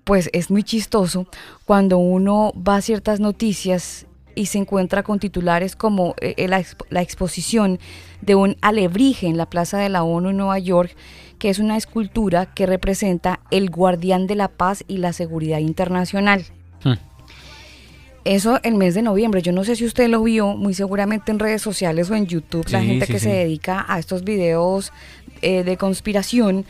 pues 0.05 0.31
es 0.33 0.51
muy 0.51 0.65
chistoso 0.65 1.27
cuando 1.65 1.99
uno 1.99 2.53
va 2.57 2.77
a 2.77 2.83
ciertas 2.83 3.21
noticias 3.21 4.07
y 4.35 4.47
se 4.47 4.59
encuentra 4.59 5.03
con 5.03 5.19
titulares 5.19 5.77
como 5.77 6.15
eh, 6.21 6.35
eh, 6.37 6.49
la, 6.49 6.63
la 6.91 7.03
exposición 7.03 7.79
de 8.21 8.35
un 8.35 8.57
alebrije 8.61 9.27
en 9.27 9.37
la 9.37 9.47
Plaza 9.47 9.79
de 9.79 9.89
la 9.89 10.03
ONU 10.03 10.31
en 10.31 10.37
Nueva 10.37 10.59
York, 10.59 10.95
que 11.39 11.49
es 11.51 11.59
una 11.59 11.77
escultura 11.77 12.47
que 12.47 12.67
representa 12.67 13.41
el 13.51 13.71
guardián 13.71 14.27
de 14.27 14.37
la 14.37 14.49
paz 14.49 14.85
y 14.89 14.99
la 14.99 15.13
seguridad 15.13 15.59
internacional. 15.59 16.45
Hmm. 16.85 16.95
Eso 18.25 18.61
el 18.63 18.77
mes 18.77 18.95
de 18.95 19.03
noviembre. 19.03 19.43
Yo 19.43 19.51
no 19.53 19.65
sé 19.65 19.75
si 19.75 19.85
usted 19.85 20.09
lo 20.09 20.23
vio, 20.23 20.55
muy 20.57 20.75
seguramente 20.75 21.33
en 21.33 21.41
redes 21.41 21.61
sociales 21.61 22.09
o 22.11 22.15
en 22.15 22.27
YouTube, 22.27 22.65
la 22.71 22.81
gente 22.81 23.07
sí, 23.07 23.13
que 23.13 23.19
sí. 23.19 23.25
se 23.25 23.33
dedica 23.35 23.85
a 23.89 23.99
estos 23.99 24.23
videos 24.23 24.93
eh, 25.43 25.65
de 25.65 25.77
conspiración. 25.77 26.59
de 26.63 26.65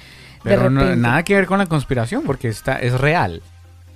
Pero 0.44 0.70
no- 0.70 0.96
nada 0.96 1.22
que 1.24 1.34
ver 1.34 1.46
con 1.46 1.58
la 1.58 1.66
conspiración, 1.66 2.22
porque 2.24 2.48
está, 2.48 2.76
es 2.78 2.98
real. 2.98 3.42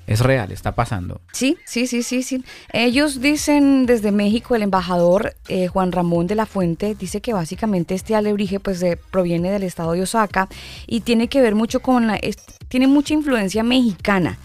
Es 0.07 0.21
real, 0.21 0.53
está 0.53 0.75
pasando. 0.75 1.21
Sí, 1.33 1.57
sí, 1.65 1.87
sí, 1.87 2.03
sí, 2.03 2.23
sí. 2.23 2.45
Ellos 2.73 3.21
dicen 3.21 3.87
desde 3.87 4.13
México, 4.13 4.55
el 4.55 4.63
embajador 4.63 5.35
eh, 5.49 5.67
Juan 5.67 5.91
Ramón 5.91 6.27
de 6.29 6.37
la 6.37 6.47
Fuente 6.47 6.95
dice 6.95 7.21
que 7.21 7.33
básicamente 7.33 7.95
este 7.95 8.15
alebrije 8.15 8.61
pues 8.61 8.85
proviene 9.11 9.51
del 9.51 9.65
estado 9.65 9.93
de 9.93 10.03
Osaka 10.03 10.49
y 10.87 11.01
tiene 11.01 11.29
que 11.29 11.41
ver 11.41 11.55
mucho 11.55 11.81
con 11.81 12.07
la, 12.07 12.21
tiene 12.69 12.87
mucha 12.87 13.15
influencia 13.15 13.63
mexicana. 13.63 14.39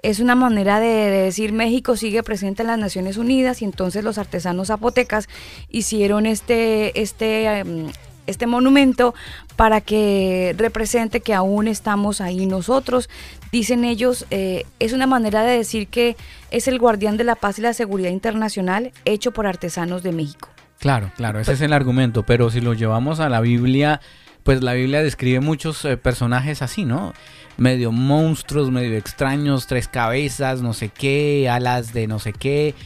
Es 0.00 0.20
una 0.20 0.36
manera 0.36 0.78
de, 0.78 0.86
de 0.86 1.22
decir 1.22 1.52
México 1.52 1.96
sigue 1.96 2.22
presente 2.22 2.62
en 2.62 2.68
las 2.68 2.78
Naciones 2.78 3.16
Unidas 3.16 3.62
y 3.62 3.64
entonces 3.64 4.04
los 4.04 4.18
artesanos 4.18 4.68
zapotecas 4.68 5.28
hicieron 5.68 6.26
este, 6.26 7.00
este, 7.00 7.58
em, 7.58 7.90
este 8.28 8.46
monumento 8.46 9.14
para 9.58 9.80
que 9.80 10.54
represente 10.56 11.18
que 11.18 11.34
aún 11.34 11.66
estamos 11.66 12.20
ahí 12.20 12.46
nosotros. 12.46 13.10
Dicen 13.50 13.82
ellos, 13.82 14.24
eh, 14.30 14.66
es 14.78 14.92
una 14.92 15.08
manera 15.08 15.42
de 15.42 15.56
decir 15.56 15.88
que 15.88 16.16
es 16.52 16.68
el 16.68 16.78
guardián 16.78 17.16
de 17.16 17.24
la 17.24 17.34
paz 17.34 17.58
y 17.58 17.62
la 17.62 17.72
seguridad 17.72 18.10
internacional 18.10 18.92
hecho 19.04 19.32
por 19.32 19.48
artesanos 19.48 20.04
de 20.04 20.12
México. 20.12 20.48
Claro, 20.78 21.10
claro, 21.16 21.40
ese 21.40 21.54
es 21.54 21.60
el 21.60 21.72
argumento. 21.72 22.22
Pero 22.22 22.50
si 22.50 22.60
lo 22.60 22.72
llevamos 22.72 23.18
a 23.18 23.28
la 23.28 23.40
Biblia, 23.40 24.00
pues 24.44 24.62
la 24.62 24.74
Biblia 24.74 25.02
describe 25.02 25.40
muchos 25.40 25.84
eh, 25.84 25.96
personajes 25.96 26.62
así, 26.62 26.84
¿no? 26.84 27.12
Medio 27.56 27.90
monstruos, 27.90 28.70
medio 28.70 28.96
extraños, 28.96 29.66
tres 29.66 29.88
cabezas, 29.88 30.62
no 30.62 30.72
sé 30.72 30.88
qué, 30.88 31.48
alas 31.50 31.92
de 31.92 32.06
no 32.06 32.20
sé 32.20 32.32
qué. 32.32 32.76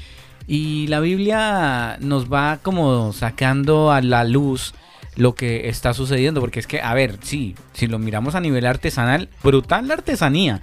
Y 0.46 0.87
la 0.87 1.00
Biblia 1.00 1.98
nos 2.00 2.32
va 2.32 2.61
como 2.62 3.12
sacando 3.12 3.92
a 3.92 4.00
la 4.00 4.24
luz 4.24 4.72
lo 5.16 5.35
que 5.35 5.68
está 5.68 5.94
sucediendo. 5.94 6.40
Porque 6.40 6.61
es 6.61 6.66
que, 6.66 6.81
a 6.81 6.94
ver, 6.94 7.18
sí, 7.22 7.55
si 7.72 7.87
lo 7.87 7.98
miramos 7.98 8.35
a 8.35 8.40
nivel 8.40 8.66
artesanal, 8.66 9.29
brutal 9.42 9.88
la 9.88 9.94
artesanía. 9.94 10.62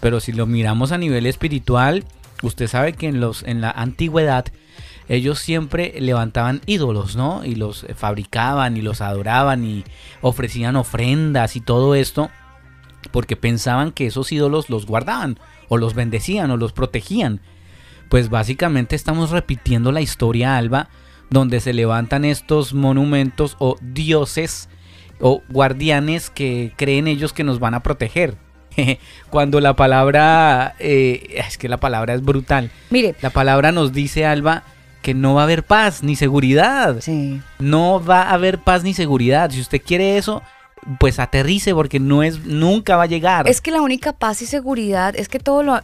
Pero 0.00 0.20
si 0.20 0.32
lo 0.32 0.46
miramos 0.46 0.92
a 0.92 0.98
nivel 0.98 1.26
espiritual, 1.26 2.04
usted 2.42 2.68
sabe 2.68 2.94
que 2.94 3.08
en, 3.08 3.20
los, 3.20 3.42
en 3.42 3.60
la 3.60 3.70
antigüedad 3.70 4.46
ellos 5.08 5.40
siempre 5.40 5.94
levantaban 5.98 6.60
ídolos, 6.66 7.16
¿no? 7.16 7.44
Y 7.44 7.56
los 7.56 7.84
fabricaban 7.96 8.76
y 8.76 8.80
los 8.80 9.00
adoraban 9.00 9.64
y 9.64 9.84
ofrecían 10.20 10.76
ofrendas 10.76 11.56
y 11.56 11.60
todo 11.60 11.94
esto 11.94 12.30
porque 13.10 13.36
pensaban 13.36 13.92
que 13.92 14.06
esos 14.06 14.30
ídolos 14.32 14.70
los 14.70 14.86
guardaban 14.86 15.38
o 15.68 15.78
los 15.78 15.94
bendecían 15.94 16.50
o 16.50 16.56
los 16.56 16.72
protegían. 16.72 17.40
Pues 18.08 18.28
básicamente 18.28 18.96
estamos 18.96 19.30
repitiendo 19.30 19.92
la 19.92 20.00
historia 20.00 20.56
alba 20.56 20.88
donde 21.30 21.60
se 21.60 21.72
levantan 21.72 22.24
estos 22.24 22.74
monumentos 22.74 23.56
o 23.58 23.76
dioses 23.80 24.68
o 25.20 25.42
guardianes 25.48 26.30
que 26.30 26.72
creen 26.76 27.06
ellos 27.06 27.32
que 27.32 27.44
nos 27.44 27.58
van 27.60 27.74
a 27.74 27.82
proteger. 27.82 28.36
Cuando 29.30 29.60
la 29.60 29.74
palabra, 29.76 30.74
eh, 30.78 31.42
es 31.46 31.58
que 31.58 31.68
la 31.68 31.78
palabra 31.78 32.14
es 32.14 32.22
brutal. 32.22 32.70
Mire, 32.90 33.14
La 33.20 33.30
palabra 33.30 33.72
nos 33.72 33.92
dice, 33.92 34.26
Alba, 34.26 34.64
que 35.02 35.14
no 35.14 35.34
va 35.34 35.42
a 35.42 35.44
haber 35.44 35.62
paz 35.64 36.02
ni 36.02 36.16
seguridad. 36.16 36.96
sí. 37.00 37.40
No 37.58 38.02
va 38.04 38.22
a 38.22 38.32
haber 38.32 38.58
paz 38.58 38.82
ni 38.82 38.94
seguridad. 38.94 39.50
Si 39.50 39.60
usted 39.60 39.80
quiere 39.82 40.16
eso, 40.16 40.42
pues 40.98 41.18
aterrice 41.18 41.74
porque 41.74 42.00
no 42.00 42.22
es, 42.22 42.44
nunca 42.44 42.96
va 42.96 43.04
a 43.04 43.06
llegar. 43.06 43.48
Es 43.48 43.60
que 43.60 43.70
la 43.70 43.82
única 43.82 44.12
paz 44.12 44.42
y 44.42 44.46
seguridad 44.46 45.14
es 45.16 45.28
que 45.28 45.38
todo 45.38 45.62
lo, 45.62 45.80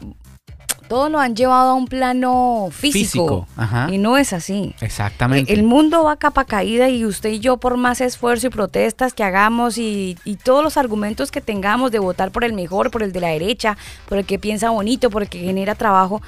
todo 0.88 1.08
lo 1.08 1.18
han 1.18 1.34
llevado 1.36 1.70
a 1.70 1.74
un 1.74 1.86
plano 1.86 2.68
físico. 2.70 2.98
Físico, 2.98 3.48
ajá. 3.56 3.88
Y 3.90 3.98
no 3.98 4.16
es 4.16 4.32
así. 4.32 4.74
Exactamente. 4.80 5.52
El 5.52 5.62
mundo 5.62 6.04
va 6.04 6.12
a 6.12 6.16
capa 6.16 6.44
caída 6.44 6.88
y 6.88 7.04
usted 7.04 7.30
y 7.30 7.40
yo 7.40 7.56
por 7.56 7.76
más 7.76 8.00
esfuerzo 8.00 8.46
y 8.46 8.50
protestas 8.50 9.12
que 9.14 9.24
hagamos 9.24 9.78
y, 9.78 10.16
y 10.24 10.36
todos 10.36 10.62
los 10.62 10.76
argumentos 10.76 11.30
que 11.30 11.40
tengamos 11.40 11.90
de 11.92 11.98
votar 11.98 12.30
por 12.30 12.44
el 12.44 12.52
mejor, 12.52 12.90
por 12.90 13.02
el 13.02 13.12
de 13.12 13.20
la 13.20 13.28
derecha, 13.28 13.76
por 14.08 14.18
el 14.18 14.24
que 14.26 14.38
piensa 14.38 14.70
bonito, 14.70 15.10
por 15.10 15.22
el 15.22 15.28
que 15.28 15.38
genera 15.40 15.74
trabajo, 15.74 16.22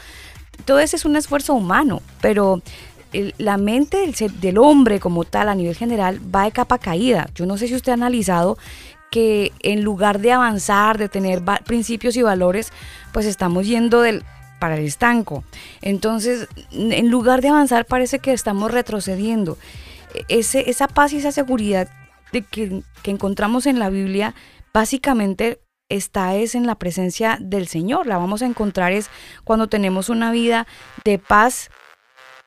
todo 0.65 0.79
ese 0.81 0.97
es 0.97 1.05
un 1.05 1.17
esfuerzo 1.17 1.55
humano, 1.55 2.03
pero 2.21 2.61
el- 3.13 3.35
la 3.39 3.57
mente 3.57 3.99
del, 3.99 4.15
ser- 4.15 4.33
del 4.33 4.59
hombre 4.59 4.99
como 5.01 5.25
tal 5.25 5.49
a 5.49 5.55
nivel 5.55 5.77
general 5.77 6.21
va 6.35 6.45
de 6.45 6.53
capa 6.53 6.79
caída. 6.79 7.29
Yo 7.35 7.47
no 7.47 7.57
sé 7.57 7.69
si 7.69 7.75
usted 7.75 7.93
ha 7.93 7.95
analizado 7.95 8.59
que 9.11 9.53
en 9.61 9.83
lugar 9.85 10.19
de 10.19 10.33
avanzar, 10.33 10.99
de 10.99 11.09
tener 11.09 11.43
principios 11.65 12.15
y 12.17 12.23
valores, 12.23 12.73
pues 13.13 13.25
estamos 13.25 13.67
yendo 13.67 14.03
del 14.03 14.23
para 14.59 14.77
el 14.77 14.85
estanco. 14.85 15.45
Entonces, 15.83 16.49
en 16.71 17.11
lugar 17.11 17.41
de 17.41 17.49
avanzar, 17.49 17.85
parece 17.87 18.19
que 18.19 18.33
estamos 18.33 18.71
retrocediendo. 18.71 19.59
E- 20.15 20.39
Ese, 20.41 20.69
esa 20.71 20.89
paz 20.89 21.13
y 21.13 21.19
esa 21.19 21.33
seguridad 21.33 21.89
de 22.33 22.43
que, 22.43 22.83
que 23.03 23.11
encontramos 23.11 23.67
en 23.67 23.79
la 23.79 23.91
Biblia, 23.91 24.35
básicamente 24.73 25.61
está 25.89 26.35
es 26.35 26.55
en 26.55 26.67
la 26.67 26.75
presencia 26.75 27.39
del 27.41 27.67
Señor. 27.69 28.07
La 28.07 28.19
vamos 28.19 28.43
a 28.43 28.47
encontrar 28.47 28.93
es 28.93 29.09
cuando 29.45 29.69
tenemos 29.69 30.09
una 30.11 30.31
vida 30.31 30.67
de 31.05 31.19
paz 31.19 31.71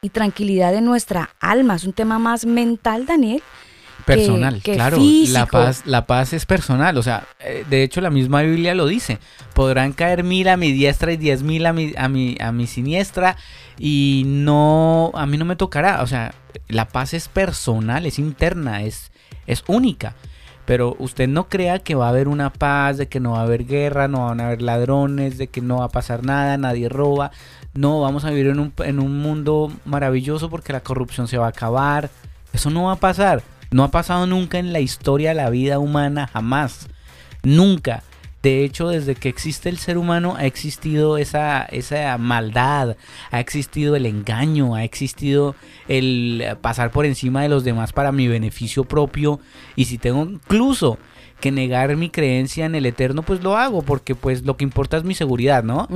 y 0.03 0.09
tranquilidad 0.09 0.73
en 0.75 0.85
nuestra 0.85 1.29
alma. 1.39 1.75
Es 1.75 1.83
un 1.83 1.93
tema 1.93 2.19
más 2.19 2.45
mental, 2.45 3.05
Daniel. 3.05 3.41
Personal, 4.05 4.61
que 4.61 4.73
claro. 4.73 4.97
físico. 4.97 5.33
La 5.33 5.45
paz, 5.45 5.83
la 5.85 6.05
paz 6.05 6.33
es 6.33 6.45
personal. 6.45 6.97
O 6.97 7.03
sea, 7.03 7.27
eh, 7.39 7.65
de 7.69 7.83
hecho 7.83 8.01
la 8.01 8.09
misma 8.09 8.41
Biblia 8.41 8.75
lo 8.75 8.87
dice. 8.87 9.19
Podrán 9.53 9.93
caer 9.93 10.23
mil 10.23 10.47
a 10.47 10.57
mi 10.57 10.71
diestra 10.71 11.11
y 11.11 11.17
diez 11.17 11.43
mil 11.43 11.65
a 11.65 11.73
mi, 11.73 11.93
a 11.97 12.07
mi, 12.07 12.37
a 12.39 12.51
mi 12.51 12.67
siniestra 12.67 13.37
y 13.77 14.23
no, 14.25 15.11
a 15.13 15.25
mí 15.25 15.37
no 15.37 15.45
me 15.45 15.55
tocará. 15.55 16.01
O 16.01 16.07
sea, 16.07 16.33
la 16.67 16.87
paz 16.87 17.13
es 17.13 17.27
personal, 17.27 18.05
es 18.05 18.19
interna, 18.19 18.83
es, 18.83 19.11
es 19.47 19.63
única. 19.67 20.15
Pero 20.65 20.95
usted 20.99 21.27
no 21.27 21.49
crea 21.49 21.79
que 21.79 21.95
va 21.95 22.05
a 22.05 22.09
haber 22.09 22.27
una 22.27 22.53
paz, 22.53 22.97
de 22.97 23.07
que 23.07 23.19
no 23.19 23.31
va 23.31 23.39
a 23.39 23.43
haber 23.43 23.65
guerra, 23.65 24.07
no 24.07 24.25
van 24.27 24.39
a 24.39 24.47
haber 24.47 24.61
ladrones, 24.61 25.37
de 25.37 25.47
que 25.47 25.59
no 25.59 25.79
va 25.79 25.85
a 25.85 25.89
pasar 25.89 26.23
nada, 26.23 26.55
nadie 26.57 26.87
roba. 26.87 27.31
No, 27.73 28.01
vamos 28.01 28.25
a 28.25 28.29
vivir 28.29 28.47
en 28.47 28.59
un, 28.59 28.73
en 28.77 28.99
un 28.99 29.19
mundo 29.19 29.71
maravilloso 29.85 30.49
porque 30.49 30.73
la 30.73 30.81
corrupción 30.81 31.27
se 31.27 31.37
va 31.37 31.47
a 31.47 31.49
acabar. 31.49 32.09
Eso 32.53 32.69
no 32.69 32.83
va 32.83 32.93
a 32.93 32.97
pasar. 32.97 33.41
No 33.71 33.83
ha 33.83 33.91
pasado 33.91 34.27
nunca 34.27 34.59
en 34.59 34.73
la 34.73 34.81
historia 34.81 35.29
de 35.29 35.35
la 35.35 35.49
vida 35.49 35.79
humana, 35.79 36.27
jamás. 36.27 36.87
Nunca. 37.43 38.03
De 38.43 38.63
hecho, 38.63 38.89
desde 38.89 39.15
que 39.15 39.29
existe 39.29 39.69
el 39.69 39.77
ser 39.77 39.97
humano 39.97 40.35
ha 40.35 40.45
existido 40.45 41.17
esa, 41.17 41.63
esa 41.63 42.17
maldad, 42.17 42.95
ha 43.29 43.39
existido 43.39 43.95
el 43.95 44.07
engaño, 44.07 44.73
ha 44.73 44.83
existido 44.83 45.55
el 45.87 46.43
pasar 46.61 46.89
por 46.91 47.05
encima 47.05 47.43
de 47.43 47.49
los 47.49 47.63
demás 47.63 47.93
para 47.93 48.11
mi 48.11 48.27
beneficio 48.27 48.83
propio. 48.83 49.39
Y 49.75 49.85
si 49.85 49.99
tengo 49.99 50.23
incluso 50.23 50.97
que 51.39 51.51
negar 51.51 51.95
mi 51.95 52.09
creencia 52.09 52.65
en 52.65 52.75
el 52.75 52.85
eterno, 52.85 53.21
pues 53.21 53.43
lo 53.43 53.57
hago, 53.57 53.83
porque 53.83 54.15
pues 54.15 54.43
lo 54.43 54.57
que 54.57 54.63
importa 54.63 54.97
es 54.97 55.03
mi 55.03 55.13
seguridad, 55.13 55.63
¿no? 55.63 55.87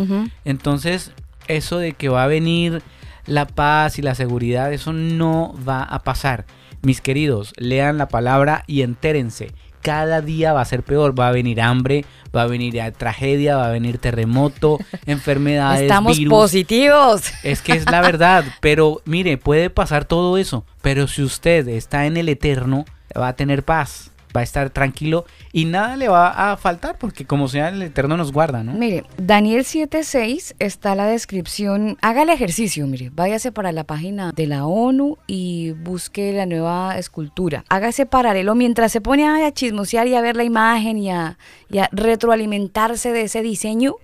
Entonces, 0.44 1.12
eso 1.48 1.80
de 1.80 1.94
que 1.94 2.10
va 2.10 2.24
a 2.24 2.28
venir 2.28 2.84
la 3.26 3.48
paz 3.48 3.98
y 3.98 4.02
la 4.02 4.14
seguridad, 4.14 4.72
eso 4.72 4.94
no 4.94 5.56
va 5.68 5.84
a 5.84 6.00
pasar. 6.00 6.46
Mis 6.86 7.02
queridos, 7.02 7.52
lean 7.58 7.98
la 7.98 8.08
palabra 8.08 8.64
y 8.68 8.84
entérense. 8.84 9.52
Cada 9.82 10.22
día 10.22 10.54
va 10.54 10.62
a 10.62 10.66
ser 10.66 10.84
peor, 10.84 11.20
va 11.20 11.30
a 11.30 11.32
venir 11.32 11.60
hambre, 11.60 12.06
va 12.36 12.44
a 12.44 12.48
venir 12.48 12.80
tragedia, 12.96 13.56
va 13.58 13.66
a 13.66 13.72
venir 13.72 13.98
terremoto, 13.98 14.78
enfermedades, 15.08 15.82
Estamos 15.82 16.16
virus. 16.16 16.32
positivos. 16.32 17.24
Es 17.44 17.64
que 17.64 17.72
es 17.72 17.90
la 17.90 18.02
verdad, 18.04 18.46
pero 18.62 19.02
mire, 19.06 19.40
puede 19.40 19.72
pasar 19.72 20.06
todo 20.06 20.38
eso, 20.38 20.64
pero 20.84 21.08
si 21.08 21.24
usted 21.24 21.68
está 21.70 22.06
en 22.06 22.18
el 22.18 22.30
eterno, 22.30 22.86
va 23.18 23.30
a 23.30 23.36
tener 23.36 23.64
paz, 23.64 24.12
va 24.36 24.42
a 24.42 24.44
estar 24.44 24.70
tranquilo 24.70 25.26
y 25.54 25.66
nada 25.66 25.96
le 25.96 26.08
va 26.08 26.52
a 26.52 26.58
faltar 26.58 26.98
porque 26.98 27.26
como 27.26 27.48
sea 27.48 27.70
el 27.70 27.82
eterno 27.82 28.18
nos 28.18 28.32
guarda, 28.32 28.64
¿no? 28.64 28.74
Mire, 28.74 29.04
Daniel 29.18 29.64
7.6 29.64 30.56
está 30.60 30.96
la 30.96 31.06
descripción. 31.06 31.98
Haga 32.02 32.24
el 32.24 32.30
ejercicio, 32.30 32.86
mire. 32.88 33.12
Váyase 33.14 33.52
para 33.52 33.72
la 33.72 33.84
página 33.84 34.32
de 34.32 34.48
la 34.48 34.66
ONU 34.66 35.18
y 35.28 35.72
busque 35.72 36.34
la 36.34 36.46
nueva 36.46 36.98
escultura. 36.98 37.64
Hágase 37.70 38.06
paralelo 38.06 38.56
mientras 38.56 38.92
se 38.92 39.02
pone 39.02 39.28
a 39.28 39.52
chismosear 39.52 40.08
y 40.08 40.16
a 40.16 40.22
ver 40.22 40.36
la 40.36 40.44
imagen 40.44 40.98
y 40.98 41.12
a, 41.12 41.38
y 41.70 41.80
a 41.80 41.90
retroalimentarse 41.92 43.12
de 43.12 43.24
ese 43.24 43.42
diseño. 43.42 43.96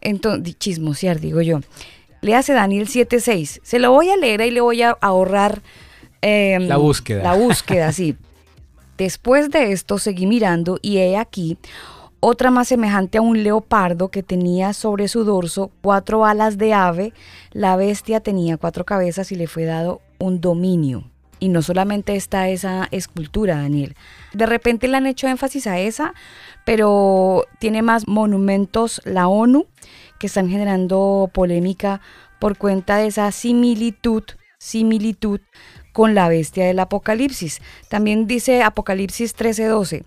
Entonces, 0.00 0.58
chismosear, 0.58 1.20
digo 1.20 1.40
yo. 1.40 1.60
Léase 2.22 2.52
Daniel 2.52 2.86
7.6. 2.86 3.60
Se 3.62 3.78
lo 3.78 3.92
voy 3.92 4.10
a 4.10 4.16
leer 4.16 4.42
y 4.42 4.50
le 4.50 4.60
voy 4.60 4.82
a 4.82 4.90
ahorrar 5.00 5.62
em, 6.20 6.68
La 6.68 6.76
búsqueda. 6.76 7.22
La 7.22 7.34
búsqueda, 7.34 7.92
sí. 7.92 8.16
Después 9.00 9.48
de 9.48 9.72
esto 9.72 9.96
seguí 9.96 10.26
mirando 10.26 10.78
y 10.82 10.98
he 10.98 11.16
aquí 11.16 11.56
otra 12.20 12.50
más 12.50 12.68
semejante 12.68 13.16
a 13.16 13.22
un 13.22 13.42
leopardo 13.42 14.10
que 14.10 14.22
tenía 14.22 14.74
sobre 14.74 15.08
su 15.08 15.24
dorso 15.24 15.70
cuatro 15.80 16.26
alas 16.26 16.58
de 16.58 16.74
ave. 16.74 17.14
La 17.50 17.76
bestia 17.76 18.20
tenía 18.20 18.58
cuatro 18.58 18.84
cabezas 18.84 19.32
y 19.32 19.36
le 19.36 19.46
fue 19.46 19.64
dado 19.64 20.02
un 20.18 20.42
dominio. 20.42 21.10
Y 21.38 21.48
no 21.48 21.62
solamente 21.62 22.14
está 22.14 22.50
esa 22.50 22.88
escultura, 22.90 23.56
Daniel. 23.56 23.96
De 24.34 24.44
repente 24.44 24.86
le 24.86 24.98
han 24.98 25.06
hecho 25.06 25.28
énfasis 25.28 25.66
a 25.66 25.78
esa, 25.78 26.12
pero 26.66 27.46
tiene 27.58 27.80
más 27.80 28.06
monumentos 28.06 29.00
la 29.06 29.28
ONU 29.28 29.64
que 30.18 30.26
están 30.26 30.50
generando 30.50 31.30
polémica 31.32 32.02
por 32.38 32.58
cuenta 32.58 32.98
de 32.98 33.06
esa 33.06 33.32
similitud, 33.32 34.24
similitud 34.58 35.40
con 36.00 36.14
la 36.14 36.30
bestia 36.30 36.64
del 36.64 36.78
Apocalipsis. 36.78 37.60
También 37.90 38.26
dice 38.26 38.62
Apocalipsis 38.62 39.34
13:12. 39.36 40.04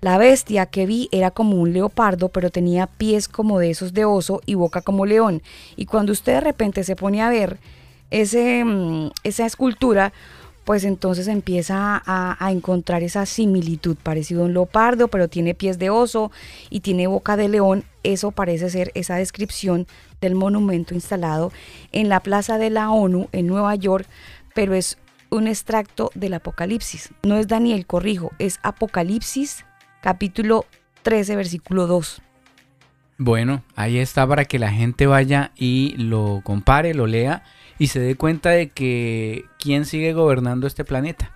La 0.00 0.16
bestia 0.16 0.64
que 0.64 0.86
vi 0.86 1.10
era 1.12 1.32
como 1.32 1.56
un 1.56 1.74
leopardo, 1.74 2.30
pero 2.30 2.48
tenía 2.48 2.86
pies 2.86 3.28
como 3.28 3.58
de 3.58 3.68
esos 3.68 3.92
de 3.92 4.06
oso 4.06 4.40
y 4.46 4.54
boca 4.54 4.80
como 4.80 5.04
león. 5.04 5.42
Y 5.76 5.84
cuando 5.84 6.12
usted 6.12 6.36
de 6.36 6.40
repente 6.40 6.82
se 6.82 6.96
pone 6.96 7.20
a 7.20 7.28
ver 7.28 7.58
ese, 8.10 8.64
mm, 8.64 9.10
esa 9.22 9.44
escultura, 9.44 10.14
pues 10.64 10.82
entonces 10.82 11.28
empieza 11.28 12.02
a, 12.06 12.42
a 12.42 12.50
encontrar 12.50 13.02
esa 13.02 13.26
similitud, 13.26 13.98
parecido 14.02 14.40
a 14.40 14.46
un 14.46 14.54
leopardo, 14.54 15.08
pero 15.08 15.28
tiene 15.28 15.54
pies 15.54 15.78
de 15.78 15.90
oso 15.90 16.32
y 16.70 16.80
tiene 16.80 17.06
boca 17.06 17.36
de 17.36 17.50
león. 17.50 17.84
Eso 18.02 18.30
parece 18.30 18.70
ser 18.70 18.92
esa 18.94 19.16
descripción 19.16 19.86
del 20.22 20.36
monumento 20.36 20.94
instalado 20.94 21.52
en 21.92 22.08
la 22.08 22.20
Plaza 22.20 22.56
de 22.56 22.70
la 22.70 22.90
ONU 22.90 23.28
en 23.32 23.46
Nueva 23.46 23.74
York, 23.74 24.08
pero 24.54 24.72
es 24.72 24.96
un 25.34 25.46
extracto 25.48 26.10
del 26.14 26.34
Apocalipsis. 26.34 27.10
No 27.22 27.36
es 27.38 27.48
Daniel, 27.48 27.86
corrijo, 27.86 28.32
es 28.38 28.58
Apocalipsis 28.62 29.64
capítulo 30.00 30.64
13, 31.02 31.36
versículo 31.36 31.86
2. 31.86 32.20
Bueno, 33.18 33.62
ahí 33.76 33.98
está 33.98 34.26
para 34.26 34.44
que 34.44 34.58
la 34.58 34.70
gente 34.72 35.06
vaya 35.06 35.52
y 35.56 35.94
lo 35.96 36.40
compare, 36.44 36.94
lo 36.94 37.06
lea 37.06 37.42
y 37.78 37.86
se 37.88 38.00
dé 38.00 38.16
cuenta 38.16 38.50
de 38.50 38.70
que 38.70 39.44
quién 39.58 39.84
sigue 39.84 40.12
gobernando 40.12 40.66
este 40.66 40.84
planeta. 40.84 41.30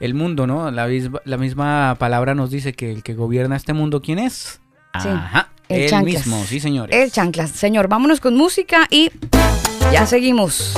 El 0.00 0.14
mundo, 0.14 0.46
¿no? 0.48 0.70
La, 0.72 0.88
misma- 0.88 1.20
la 1.24 1.36
misma 1.36 1.94
palabra 1.98 2.34
nos 2.34 2.50
dice 2.50 2.72
que 2.72 2.90
el 2.90 3.02
que 3.04 3.14
gobierna 3.14 3.54
este 3.56 3.72
mundo, 3.72 4.02
¿quién 4.02 4.18
es? 4.18 4.60
Sí, 5.00 5.08
Ajá, 5.08 5.48
el 5.68 5.82
él 5.82 5.90
chanclas. 5.90 6.26
mismo, 6.26 6.44
sí 6.44 6.58
señores. 6.58 6.94
El 6.96 7.12
chanclas. 7.12 7.50
Señor, 7.50 7.86
vámonos 7.88 8.20
con 8.20 8.34
música 8.36 8.88
y 8.90 9.10
ya 9.92 10.04
seguimos 10.06 10.74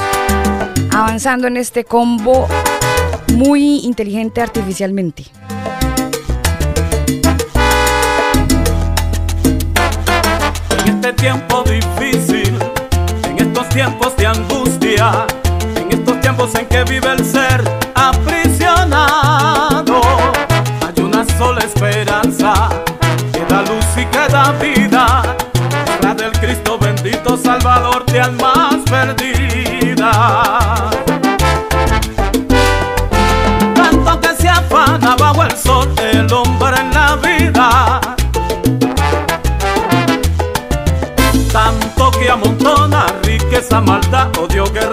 avanzando 0.95 1.49
en 1.49 1.57
este 1.57 1.85
combo 1.85 2.47
muy 3.35 3.81
inteligente 3.81 4.41
artificialmente. 4.41 5.25
En 10.87 10.95
este 10.95 11.13
tiempo 11.15 11.65
difícil, 11.65 12.57
en 13.29 13.39
estos 13.39 13.69
tiempos 13.71 14.17
de 14.17 14.27
angustia, 14.27 15.27
en 15.81 15.99
estos 15.99 16.21
tiempos 16.21 16.55
en 16.55 16.67
que 16.67 16.85
vive 16.85 17.13
el 17.13 17.25
ser 17.25 17.65
aprisionado, 17.97 20.01
hay 20.87 21.03
una 21.03 21.25
sola 21.37 21.61
esperanza 21.61 22.69
que 23.33 23.45
da 23.47 23.63
luz 23.63 23.85
y 23.97 24.05
que 24.07 24.33
da 24.33 24.53
vida, 24.53 25.37
del 26.17 26.33
Cristo 26.33 26.79
bendito 26.79 27.37
Salvador 27.37 28.05
de 28.07 28.21
almas 28.21 28.77
perdidas. 28.89 30.07
Tanto 33.75 34.21
que 34.21 34.37
se 34.37 34.49
afana 34.49 35.17
bajo 35.17 35.45
el 35.45 35.57
sol 35.57 35.89
el 35.99 36.33
hombre 36.33 36.77
en 36.81 36.91
la 36.93 37.17
vida. 37.17 38.01
Tanto 41.53 42.11
que 42.13 42.31
amontona 42.31 43.07
riqueza, 43.23 43.81
maldad, 43.81 44.29
odio, 44.39 44.65
guerra 44.73 44.84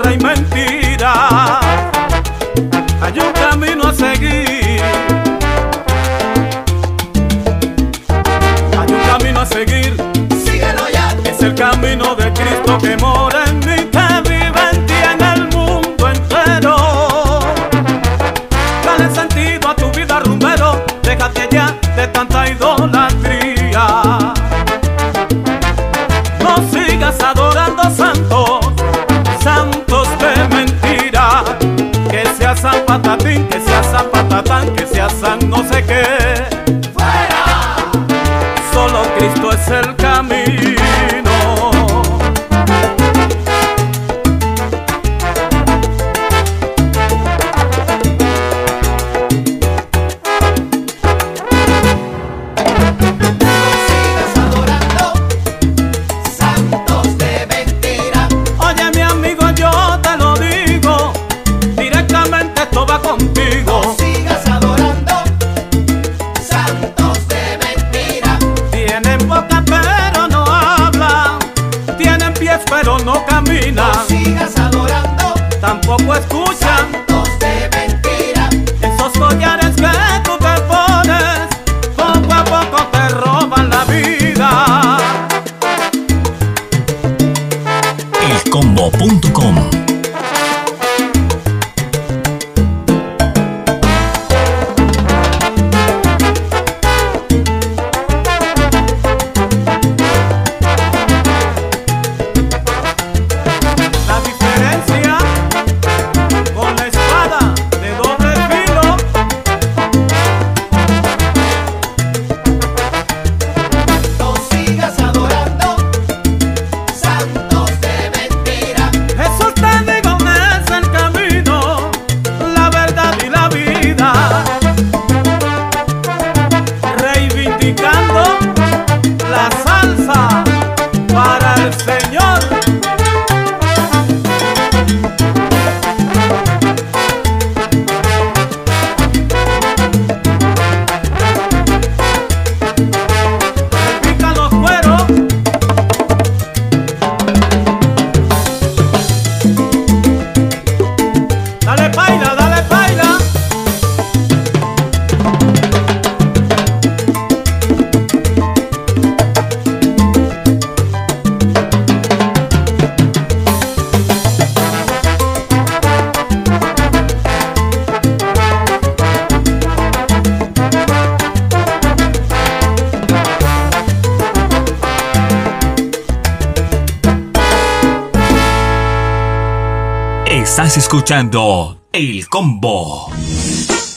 El 181.92 182.26
Combo. 182.30 183.12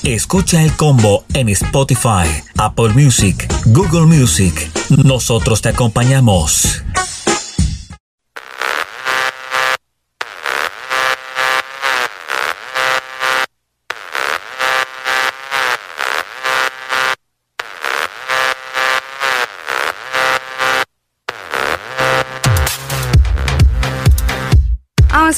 Escucha 0.02 0.64
el 0.64 0.72
combo 0.74 1.24
en 1.32 1.48
Spotify, 1.48 2.26
Apple 2.56 2.88
Music, 2.88 3.48
Google 3.66 4.06
Music. 4.06 4.68
Nosotros 4.88 5.62
te 5.62 5.68
acompañamos. 5.68 6.83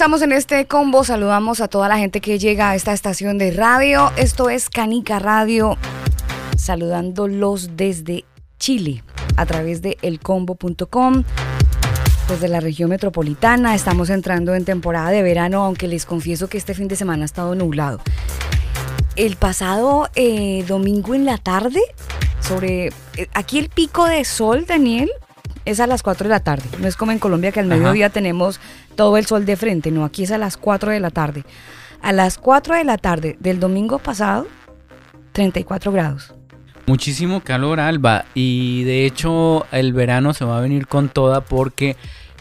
Avanzamos 0.07 0.23
en 0.23 0.39
este 0.39 0.67
combo, 0.67 1.03
saludamos 1.03 1.61
a 1.61 1.67
toda 1.67 1.89
la 1.89 1.99
gente 1.99 2.21
que 2.21 2.39
llega 2.39 2.71
a 2.71 2.77
esta 2.77 2.93
estación 2.93 3.39
de 3.39 3.51
radio. 3.51 4.13
Esto 4.17 4.51
es 4.51 4.71
Canica 4.71 5.19
Radio, 5.19 5.77
saludándolos 6.57 7.77
desde 7.77 8.25
Chile 8.61 9.03
a 9.37 9.47
través 9.47 9.83
de 9.83 9.99
elcombo.com. 10.03 11.25
Desde 12.29 12.47
la 12.47 12.61
región 12.61 12.91
metropolitana 12.91 13.75
estamos 13.75 14.09
entrando 14.09 14.55
en 14.55 14.65
temporada 14.65 15.11
de 15.11 15.25
verano, 15.25 15.65
aunque 15.65 15.89
les 15.89 16.07
confieso 16.07 16.47
que 16.47 16.59
este 16.59 16.75
fin 16.75 16.87
de 16.87 16.95
semana 16.95 17.25
ha 17.25 17.27
estado 17.27 17.57
nublado. 17.57 18.01
El 19.17 19.35
pasado 19.35 20.09
eh, 20.15 20.65
domingo 20.69 21.17
en 21.17 21.25
la 21.25 21.39
tarde, 21.39 21.81
sobre 22.39 22.91
eh, 23.17 23.29
aquí 23.35 23.59
el 23.59 23.71
pico 23.71 24.05
de 24.05 24.25
sol, 24.25 24.67
Daniel, 24.67 25.11
es 25.67 25.81
a 25.81 25.87
las 25.87 26.03
4 26.03 26.25
de 26.25 26.31
la 26.31 26.41
tarde. 26.41 26.65
No 26.79 26.89
es 26.89 26.97
como 26.97 27.13
en 27.13 27.19
Colombia 27.19 27.53
que 27.53 27.61
al 27.61 27.71
Ajá. 27.71 27.77
mediodía 27.79 28.09
tenemos 28.09 28.61
todo 28.95 29.19
el 29.19 29.27
sol 29.27 29.45
de 29.45 29.57
frente. 29.57 29.91
No, 29.91 30.05
aquí 30.05 30.23
es 30.23 30.31
a 30.31 30.39
las 30.39 30.57
4 30.57 30.93
de 30.93 31.01
la 31.01 31.11
tarde. 31.11 31.45
A 32.01 32.13
las 32.13 32.39
4 32.39 32.77
de 32.77 32.85
la 32.85 32.97
tarde 32.97 33.37
del 33.41 33.61
domingo 33.61 33.99
pasado, 33.99 34.47
34 35.33 35.93
grados. 35.93 36.33
Muchísimo 36.87 37.41
calor, 37.43 37.81
Alba. 37.81 38.25
Y 38.35 38.85
de 38.85 39.07
hecho, 39.07 39.67
el 39.73 39.93
verano 39.93 40.33
se 40.33 40.45
va 40.45 40.59
a 40.59 40.61
venir 40.61 40.87
con 40.87 41.09
toda 41.09 41.41
porque, 41.43 41.97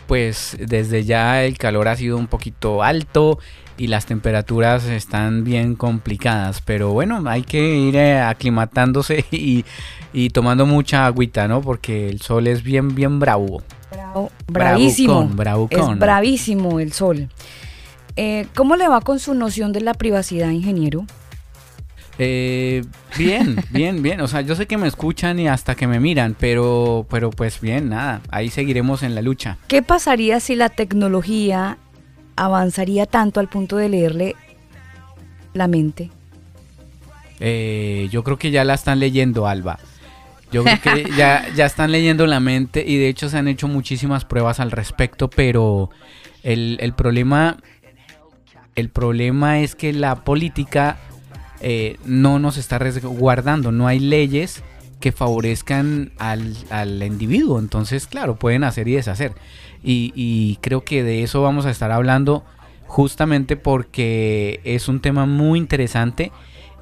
pues, 0.07 0.55
desde 0.59 1.03
ya 1.03 1.43
el 1.43 1.57
calor 1.57 1.87
ha 1.87 1.95
sido 1.95 2.17
un 2.17 2.27
poquito 2.27 2.83
alto 2.83 3.39
y 3.77 3.87
las 3.87 4.05
temperaturas 4.05 4.85
están 4.85 5.43
bien 5.43 5.75
complicadas. 5.75 6.61
Pero 6.61 6.91
bueno, 6.91 7.21
hay 7.27 7.43
que 7.43 7.75
ir 7.77 7.95
eh, 7.95 8.19
aclimatándose 8.21 9.25
y, 9.31 9.65
y 10.13 10.29
tomando 10.29 10.65
mucha 10.65 11.05
agüita, 11.05 11.47
¿no? 11.47 11.61
Porque 11.61 12.09
el 12.09 12.21
sol 12.21 12.47
es 12.47 12.63
bien, 12.63 12.95
bien 12.95 13.19
bravo. 13.19 13.61
Bravo- 13.91 14.31
bravísimo. 14.47 15.13
Bravucón, 15.27 15.35
bravucón. 15.37 15.93
Es 15.93 15.99
bravísimo 15.99 16.79
el 16.79 16.91
sol. 16.93 17.29
Eh, 18.17 18.47
¿Cómo 18.55 18.75
le 18.77 18.87
va 18.87 19.01
con 19.01 19.19
su 19.19 19.33
noción 19.33 19.73
de 19.73 19.81
la 19.81 19.93
privacidad, 19.93 20.49
ingeniero? 20.51 21.05
Eh, 22.17 22.85
bien, 23.17 23.57
bien, 23.71 24.01
bien. 24.01 24.21
O 24.21 24.27
sea, 24.27 24.41
yo 24.41 24.55
sé 24.55 24.67
que 24.67 24.77
me 24.77 24.87
escuchan 24.87 25.37
y 25.39 25.47
hasta 25.49 25.75
que 25.75 25.85
me 25.87 25.99
miran, 25.99 26.35
pero, 26.39 27.05
pero 27.09 27.29
pues 27.29 27.59
bien, 27.59 27.89
nada. 27.89 28.21
Ahí 28.29 28.49
seguiremos 28.49 29.03
en 29.03 29.15
la 29.15 29.21
lucha. 29.21 29.57
¿Qué 29.67 29.81
pasaría 29.81 30.39
si 30.39 30.55
la 30.55 30.69
tecnología 30.69 31.77
avanzaría 32.35 33.05
tanto 33.05 33.39
al 33.39 33.49
punto 33.49 33.77
de 33.77 33.89
leerle 33.89 34.35
la 35.53 35.67
mente? 35.67 36.11
Eh, 37.39 38.07
yo 38.11 38.23
creo 38.23 38.37
que 38.37 38.51
ya 38.51 38.63
la 38.63 38.73
están 38.73 38.99
leyendo, 38.99 39.47
Alba. 39.47 39.79
Yo 40.51 40.63
creo 40.63 40.81
que 40.81 41.11
ya, 41.17 41.47
ya 41.55 41.65
están 41.65 41.91
leyendo 41.91 42.27
la 42.27 42.39
mente 42.39 42.83
y 42.85 42.97
de 42.97 43.09
hecho 43.09 43.29
se 43.29 43.37
han 43.37 43.47
hecho 43.47 43.67
muchísimas 43.67 44.25
pruebas 44.25 44.59
al 44.59 44.71
respecto, 44.71 45.29
pero 45.29 45.89
el, 46.43 46.77
el 46.79 46.93
problema, 46.93 47.57
el 48.75 48.89
problema 48.89 49.59
es 49.59 49.75
que 49.75 49.91
la 49.93 50.23
política 50.23 50.97
eh, 51.61 51.97
no 52.05 52.39
nos 52.39 52.57
está 52.57 52.77
resguardando, 52.77 53.71
no 53.71 53.87
hay 53.87 53.99
leyes 53.99 54.63
que 54.99 55.11
favorezcan 55.11 56.11
al, 56.17 56.55
al 56.69 57.03
individuo, 57.03 57.59
entonces 57.59 58.07
claro, 58.07 58.37
pueden 58.37 58.63
hacer 58.63 58.87
y 58.87 58.93
deshacer. 58.93 59.33
Y, 59.85 60.11
y 60.15 60.57
creo 60.57 60.83
que 60.83 61.03
de 61.03 61.23
eso 61.23 61.41
vamos 61.41 61.65
a 61.65 61.71
estar 61.71 61.91
hablando 61.91 62.43
justamente 62.87 63.55
porque 63.55 64.59
es 64.63 64.87
un 64.87 64.99
tema 64.99 65.25
muy 65.25 65.59
interesante 65.59 66.31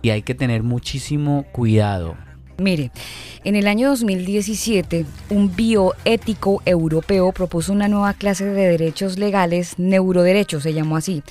y 0.01 0.11
hay 0.11 0.21
que 0.21 0.35
tener 0.35 0.63
muchísimo 0.63 1.45
cuidado. 1.51 2.15
Mire, 2.57 2.91
en 3.43 3.55
el 3.55 3.67
año 3.67 3.89
2017, 3.89 5.05
un 5.29 5.55
bioético 5.55 6.61
europeo 6.65 7.31
propuso 7.31 7.73
una 7.73 7.87
nueva 7.87 8.13
clase 8.13 8.45
de 8.45 8.67
derechos 8.67 9.17
legales, 9.17 9.79
neuroderechos 9.79 10.63
se 10.63 10.73
llamó 10.73 10.97
así, 10.97 11.23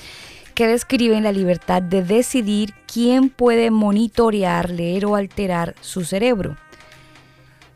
que 0.53 0.67
describen 0.67 1.23
la 1.23 1.31
libertad 1.31 1.81
de 1.81 2.03
decidir 2.03 2.73
quién 2.91 3.29
puede 3.29 3.71
monitorear, 3.71 4.69
leer 4.69 5.05
o 5.05 5.15
alterar 5.15 5.75
su 5.79 6.03
cerebro. 6.03 6.57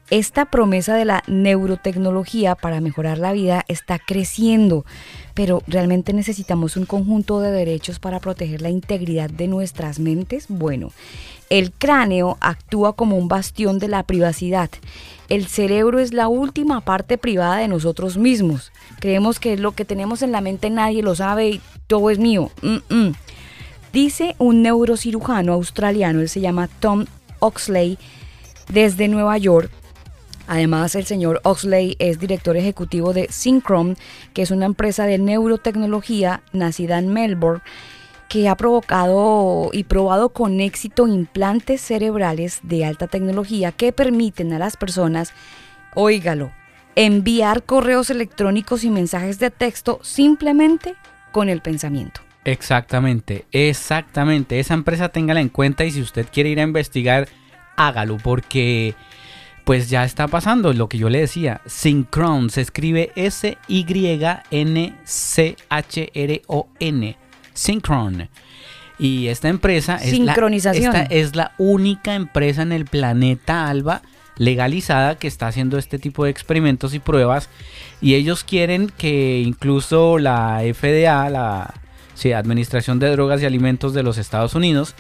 Esta 0.10 0.46
promesa 0.46 0.96
de 0.96 1.04
la 1.04 1.22
neurotecnología 1.28 2.56
para 2.56 2.80
mejorar 2.80 3.18
la 3.18 3.34
vida 3.34 3.66
está 3.68 4.00
creciendo, 4.00 4.86
pero 5.34 5.64
¿realmente 5.68 6.14
necesitamos 6.14 6.78
un 6.78 6.86
conjunto 6.86 7.42
de 7.42 7.52
derechos 7.52 8.00
para 8.00 8.22
proteger 8.22 8.62
la 8.62 8.70
integridad 8.70 9.30
de 9.30 9.50
nuestras 9.50 10.00
mentes? 10.00 10.46
Bueno, 10.48 10.94
el 11.50 11.74
cráneo 11.74 12.38
actúa 12.40 12.94
como 12.94 13.18
un 13.18 13.28
bastión 13.28 13.80
de 13.80 13.90
la 13.90 14.04
privacidad. 14.04 14.70
El 15.28 15.46
cerebro 15.48 16.00
es 16.00 16.14
la 16.14 16.30
última 16.30 16.80
parte 16.80 17.18
privada 17.18 17.58
de 17.58 17.68
nosotros 17.68 18.18
mismos. 18.18 18.72
Creemos 19.02 19.42
que 19.42 19.58
lo 19.58 19.74
que 19.74 19.84
tenemos 19.84 20.22
en 20.22 20.32
la 20.32 20.40
mente 20.40 20.70
nadie 20.70 21.04
lo 21.04 21.16
sabe 21.16 21.50
y 21.50 21.62
todo 21.88 22.12
es 22.12 22.18
mío. 22.18 22.50
Dice 23.92 24.36
un 24.38 24.62
neurocirujano 24.62 25.52
australiano, 25.52 26.22
él 26.22 26.30
se 26.30 26.40
llama 26.40 26.70
Tom 26.80 27.08
Oxley, 27.40 27.98
desde 28.70 29.10
Nueva 29.10 29.38
York. 29.38 29.70
Además, 30.48 30.96
el 30.96 31.06
señor 31.06 31.42
Oxley 31.44 31.96
es 32.00 32.20
director 32.20 32.56
ejecutivo 32.56 33.14
de 33.14 33.28
Synchron, 33.30 33.98
que 34.34 34.42
es 34.42 34.52
una 34.52 34.66
empresa 34.66 35.06
de 35.06 35.18
neurotecnología 35.18 36.42
nacida 36.54 36.98
en 36.98 37.10
Melbourne, 37.14 37.62
que 38.30 38.50
ha 38.50 38.56
provocado 38.56 39.70
y 39.74 39.84
probado 39.84 40.30
con 40.30 40.60
éxito 40.60 41.08
implantes 41.08 41.82
cerebrales 41.82 42.60
de 42.64 42.86
alta 42.86 43.08
tecnología 43.08 43.72
que 43.72 43.94
permiten 43.94 44.54
a 44.54 44.60
las 44.60 44.78
personas, 44.78 45.34
óigalo, 45.96 46.52
enviar 46.96 47.64
correos 47.64 48.10
electrónicos 48.10 48.84
y 48.84 48.90
mensajes 48.90 49.40
de 49.40 49.52
texto 49.52 50.00
simplemente 50.02 50.96
con 51.32 51.50
el 51.50 51.62
pensamiento. 51.62 52.22
Exactamente, 52.44 53.46
exactamente. 53.52 54.60
Esa 54.60 54.74
empresa 54.74 55.10
téngala 55.10 55.42
en 55.42 55.50
cuenta 55.50 55.84
y 55.86 55.92
si 55.92 56.02
usted 56.02 56.28
quiere 56.32 56.50
ir 56.50 56.60
a 56.60 56.64
investigar, 56.64 57.28
hágalo 57.76 58.18
porque 58.18 58.96
pues 59.68 59.90
ya 59.90 60.06
está 60.06 60.30
pasando 60.30 60.72
lo 60.72 60.88
que 60.88 60.98
yo 60.98 61.10
le 61.10 61.20
decía. 61.20 61.60
Synchron 61.66 62.50
se 62.50 62.62
escribe 62.62 63.12
S-Y-N-C-H-R-O-N. 63.18 64.38
Synchron. 67.54 68.30
Y 68.98 69.28
esta 69.28 69.50
empresa 69.50 69.98
es 69.98 70.18
la, 70.20 70.34
esta 70.72 71.04
es 71.04 71.36
la 71.36 71.52
única 71.58 72.16
empresa 72.16 72.62
en 72.62 72.72
el 72.72 72.86
planeta 72.86 73.68
Alba 73.68 74.04
legalizada 74.38 75.16
que 75.16 75.28
está 75.28 75.48
haciendo 75.48 75.78
este 75.78 76.00
tipo 76.00 76.24
de 76.24 76.30
experimentos 76.30 76.94
y 76.94 77.00
pruebas 77.00 77.50
y 78.00 78.14
ellos 78.14 78.46
quieren 78.46 78.90
que 78.98 79.42
incluso 79.46 80.18
la 80.18 80.62
FDA, 80.62 81.30
la 81.30 81.74
sí, 82.14 82.32
Administración 82.32 83.00
de 83.00 83.10
Drogas 83.10 83.42
y 83.42 83.46
Alimentos 83.46 83.94
de 83.94 84.04
los 84.04 84.18
Estados 84.18 84.56
Unidos, 84.56 84.96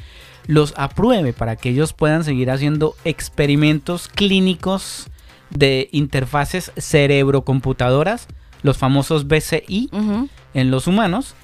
los 0.47 0.73
apruebe 0.77 1.33
para 1.33 1.55
que 1.55 1.69
ellos 1.69 1.93
puedan 1.93 2.23
seguir 2.23 2.49
haciendo 2.49 2.95
experimentos 3.03 4.07
clínicos 4.07 5.07
de 5.49 5.89
interfaces 5.91 6.71
cerebrocomputadoras, 6.77 8.27
los 8.63 8.77
famosos 8.77 9.27
BCI, 9.27 9.89
en 10.53 10.71
los 10.71 10.88
humanos. 10.88 11.36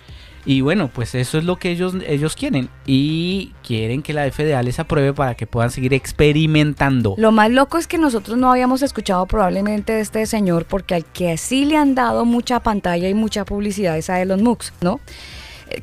Y 0.46 0.60
bueno, 0.60 0.90
pues 0.94 1.16
eso 1.16 1.38
es 1.38 1.46
lo 1.46 1.58
que 1.58 1.72
ellos, 1.72 1.96
ellos 2.06 2.36
quieren. 2.36 2.70
Y 2.86 3.54
quieren 3.66 4.02
que 4.02 4.12
la 4.12 4.30
FDA 4.30 4.62
les 4.62 4.78
apruebe 4.78 5.14
para 5.14 5.36
que 5.36 5.48
puedan 5.48 5.72
seguir 5.72 5.94
experimentando. 5.94 7.16
Lo 7.18 7.32
más 7.32 7.50
loco 7.50 7.78
es 7.78 7.88
que 7.88 7.98
nosotros 7.98 8.38
no 8.38 8.52
habíamos 8.52 8.82
escuchado 8.82 9.26
probablemente 9.26 9.94
de 9.94 10.02
este 10.02 10.26
señor 10.26 10.66
porque 10.66 10.96
al 10.96 11.06
que 11.06 11.38
sí 11.38 11.64
le 11.64 11.78
han 11.78 11.96
dado 11.96 12.26
mucha 12.26 12.60
pantalla 12.60 13.08
y 13.08 13.14
mucha 13.14 13.46
publicidad 13.46 13.98
es 13.98 14.10
a 14.10 14.22
Elon 14.22 14.44
Musk, 14.44 14.74
¿no? 14.82 15.00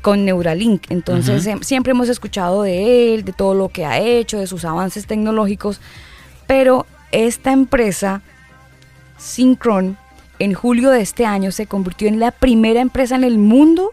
Con 0.01 0.25
Neuralink. 0.25 0.85
Entonces 0.89 1.45
em- 1.47 1.61
siempre 1.61 1.91
hemos 1.91 2.09
escuchado 2.09 2.63
de 2.63 3.13
él, 3.13 3.23
de 3.25 3.33
todo 3.33 3.53
lo 3.53 3.69
que 3.69 3.85
ha 3.85 3.99
hecho, 3.99 4.37
de 4.39 4.47
sus 4.47 4.63
avances 4.65 5.05
tecnológicos. 5.07 5.81
Pero 6.47 6.85
esta 7.11 7.51
empresa, 7.51 8.21
Synchron, 9.17 9.97
en 10.39 10.53
julio 10.53 10.89
de 10.89 11.01
este 11.01 11.25
año 11.25 11.51
se 11.51 11.67
convirtió 11.67 12.07
en 12.07 12.19
la 12.19 12.31
primera 12.31 12.81
empresa 12.81 13.15
en 13.15 13.23
el 13.23 13.37
mundo 13.37 13.91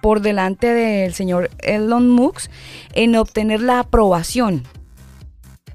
por 0.00 0.20
delante 0.20 0.66
del 0.68 1.14
señor 1.14 1.50
Elon 1.58 2.08
Musk 2.08 2.50
en 2.92 3.16
obtener 3.16 3.60
la 3.60 3.80
aprobación. 3.80 4.64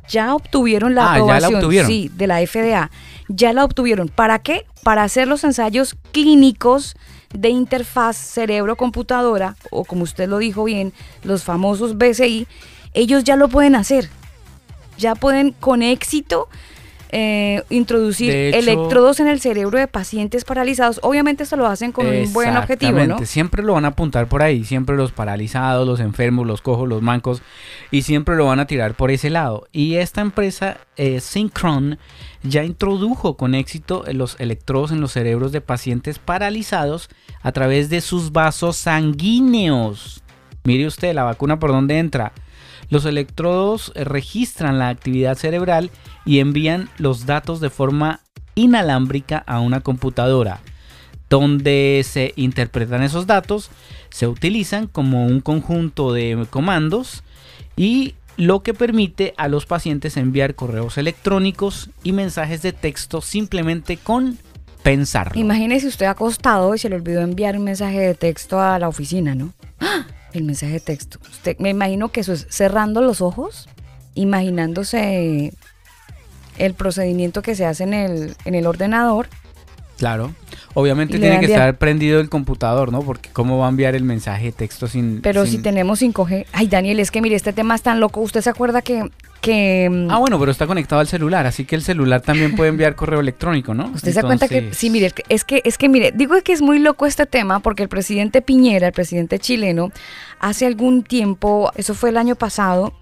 Ya 0.10 0.34
obtuvieron 0.36 0.96
la 0.96 1.02
Ah, 1.02 1.06
ya 1.06 1.12
la 1.12 1.18
aprobación 1.34 1.56
obtuvieron. 1.56 1.88
sí, 1.92 2.10
de 2.16 2.28
la 2.28 2.40
FDA. 2.46 2.90
Ya 3.28 3.52
la 3.52 3.66
obtuvieron. 3.66 4.08
¿Para 4.08 4.40
qué? 4.40 4.66
Para 4.84 5.04
hacer 5.04 5.28
los 5.28 5.44
ensayos 5.44 5.98
clínicos 6.14 6.96
de 7.34 7.50
interfaz 7.50 8.16
cerebro-computadora, 8.16 9.56
o 9.72 9.84
como 9.84 10.04
usted 10.04 10.28
lo 10.28 10.38
dijo 10.38 10.64
bien, 10.64 10.94
los 11.24 11.44
famosos 11.44 11.98
BCI, 11.98 12.48
ellos 12.94 13.24
ya 13.24 13.36
lo 13.36 13.50
pueden 13.50 13.76
hacer. 13.76 14.10
Ya 14.98 15.14
pueden 15.14 15.52
con 15.52 15.84
éxito 15.84 16.50
eh, 17.12 17.64
introducir 17.70 18.32
hecho- 18.32 18.58
electrodos 18.60 19.20
en 19.20 19.28
el 19.28 19.40
cerebro 19.40 19.78
de 19.80 19.88
pacientes 19.88 20.44
paralizados. 20.46 21.00
Obviamente 21.04 21.44
esto 21.44 21.56
lo 21.56 21.68
hacen 21.68 21.92
con 21.92 22.06
un 22.08 22.34
buen 22.34 22.50
objetivo, 22.58 22.92
¿no? 23.20 23.26
Siempre 23.26 23.64
lo 23.64 23.74
van 23.74 23.86
a 23.86 23.90
apuntar 23.90 24.28
por 24.28 24.42
ahí, 24.44 24.64
siempre 24.64 24.96
los 24.96 25.12
paralizados, 25.12 25.88
los 25.88 26.00
enfermos, 26.00 26.46
los 26.48 26.62
cojos, 26.62 26.88
los 26.88 27.02
mancos, 27.02 27.42
y 27.92 28.02
siempre 28.02 28.36
lo 28.36 28.46
van 28.46 28.60
a 28.60 28.68
tirar 28.68 28.94
por 28.94 29.12
ese 29.12 29.30
lado. 29.30 29.68
Y 29.72 29.96
esta 29.96 30.22
empresa, 30.22 30.78
eh, 30.98 31.20
Synchron, 31.20 31.98
ya 32.44 32.64
introdujo 32.64 33.36
con 33.38 33.56
éxito 33.56 34.04
los 34.12 34.40
electrodos 34.40 34.92
en 34.92 35.02
los 35.02 35.12
cerebros 35.12 35.52
de 35.52 35.62
pacientes 35.62 36.20
paralizados 36.20 37.10
a 37.42 37.52
través 37.52 37.90
de 37.90 38.02
sus 38.02 38.32
vasos 38.32 38.78
sanguíneos. 38.78 40.24
Mire 40.64 40.86
usted, 40.88 41.14
la 41.14 41.24
vacuna 41.24 41.60
por 41.60 41.72
dónde 41.72 41.98
entra. 41.98 42.34
Los 42.90 43.06
electrodos 43.06 43.92
eh, 43.96 44.04
registran 44.04 44.80
la 44.80 44.90
actividad 44.90 45.36
cerebral 45.36 45.92
y 46.26 46.40
envían 46.40 46.90
los 46.98 47.26
datos 47.26 47.60
de 47.60 47.70
forma 47.70 48.22
inalámbrica 48.56 49.44
a 49.46 49.60
una 49.60 49.82
computadora, 49.82 50.62
donde 51.30 52.04
se 52.06 52.34
interpretan 52.36 53.04
esos 53.04 53.28
datos, 53.28 53.70
se 54.10 54.28
utilizan 54.28 54.88
como 54.88 55.26
un 55.26 55.42
conjunto 55.42 56.14
de 56.14 56.48
comandos 56.50 57.24
y 57.76 58.16
lo 58.38 58.62
que 58.62 58.74
permite 58.74 59.34
a 59.38 59.48
los 59.48 59.66
pacientes 59.66 60.16
enviar 60.16 60.56
correos 60.56 60.98
electrónicos 60.98 61.90
y 62.04 62.14
mensajes 62.14 62.62
de 62.62 62.72
texto 62.72 63.22
simplemente 63.22 63.98
con 63.98 64.38
pensarlo. 64.84 65.40
Imagínese 65.40 65.88
usted 65.88 66.06
acostado 66.06 66.74
y 66.74 66.78
se 66.78 66.90
le 66.90 66.96
olvidó 66.96 67.22
enviar 67.22 67.58
un 67.58 67.66
mensaje 67.66 68.00
de 68.00 68.14
texto 68.16 68.62
a 68.62 68.80
la 68.80 68.88
oficina, 68.88 69.36
¿no? 69.36 69.54
¡Ah! 69.80 70.06
El 70.34 70.44
mensaje 70.44 70.74
de 70.74 70.80
texto. 70.80 71.20
Usted, 71.30 71.58
me 71.60 71.70
imagino 71.70 72.10
que 72.10 72.20
eso 72.22 72.34
es 72.34 72.48
cerrando 72.50 73.02
los 73.02 73.22
ojos, 73.22 73.68
imaginándose 74.14 75.54
el 76.58 76.74
procedimiento 76.74 77.42
que 77.42 77.56
se 77.56 77.66
hace 77.66 77.84
en 77.84 77.94
el, 77.94 78.36
en 78.46 78.56
el 78.56 78.66
ordenador. 78.68 79.28
Claro. 79.98 80.34
Obviamente 80.76 81.18
tiene 81.18 81.40
que 81.40 81.48
estar 81.48 81.76
prendido 81.78 82.20
el 82.20 82.30
computador, 82.30 82.92
¿no? 82.92 83.02
Porque 83.02 83.30
cómo 83.32 83.58
va 83.58 83.66
a 83.66 83.70
enviar 83.70 83.96
el 83.96 84.04
mensaje 84.04 84.46
de 84.46 84.52
texto 84.52 84.88
sin... 84.88 85.22
Pero 85.22 85.44
sin- 85.46 85.58
si 85.58 85.62
tenemos 85.64 86.02
5G. 86.02 86.46
Ay, 86.52 86.68
Daniel, 86.68 87.00
es 87.00 87.10
que 87.10 87.20
mire, 87.22 87.36
este 87.36 87.52
tema 87.54 87.74
es 87.74 87.82
tan 87.82 88.00
loco. 88.00 88.22
¿Usted 88.22 88.42
se 88.42 88.50
acuerda 88.52 88.82
que... 88.84 89.10
que 89.42 89.90
mm, 89.90 90.12
Ah, 90.12 90.18
bueno, 90.18 90.40
pero 90.40 90.52
está 90.52 90.68
conectado 90.68 91.00
al 91.02 91.08
celular, 91.08 91.46
así 91.46 91.66
que 91.66 91.76
el 91.76 91.82
celular 91.82 92.22
también 92.22 92.56
puede 92.56 92.70
enviar 92.70 92.96
correo 92.98 93.20
electrónico, 93.20 93.74
¿no? 93.74 93.92
Usted 93.94 94.14
se 94.14 94.22
da 94.22 94.28
cuenta 94.28 94.48
que, 94.48 94.74
sí, 94.74 94.90
mire, 94.90 95.12
es 95.30 95.44
que, 95.44 95.62
es 95.64 95.78
que, 95.78 95.90
mire, 95.90 96.12
digo 96.14 96.36
que 96.44 96.54
es 96.54 96.62
muy 96.62 96.80
loco 96.80 97.06
este 97.06 97.26
tema 97.26 97.60
porque 97.60 97.84
el 97.84 97.90
presidente 97.90 98.42
Piñera, 98.42 98.88
el 98.88 98.94
presidente 98.94 99.40
chileno, 99.40 99.92
hace 100.40 100.66
algún 100.66 101.04
tiempo, 101.04 101.72
eso 101.76 101.94
fue 101.94 102.10
el 102.10 102.18
año 102.18 102.36
pasado, 102.36 102.94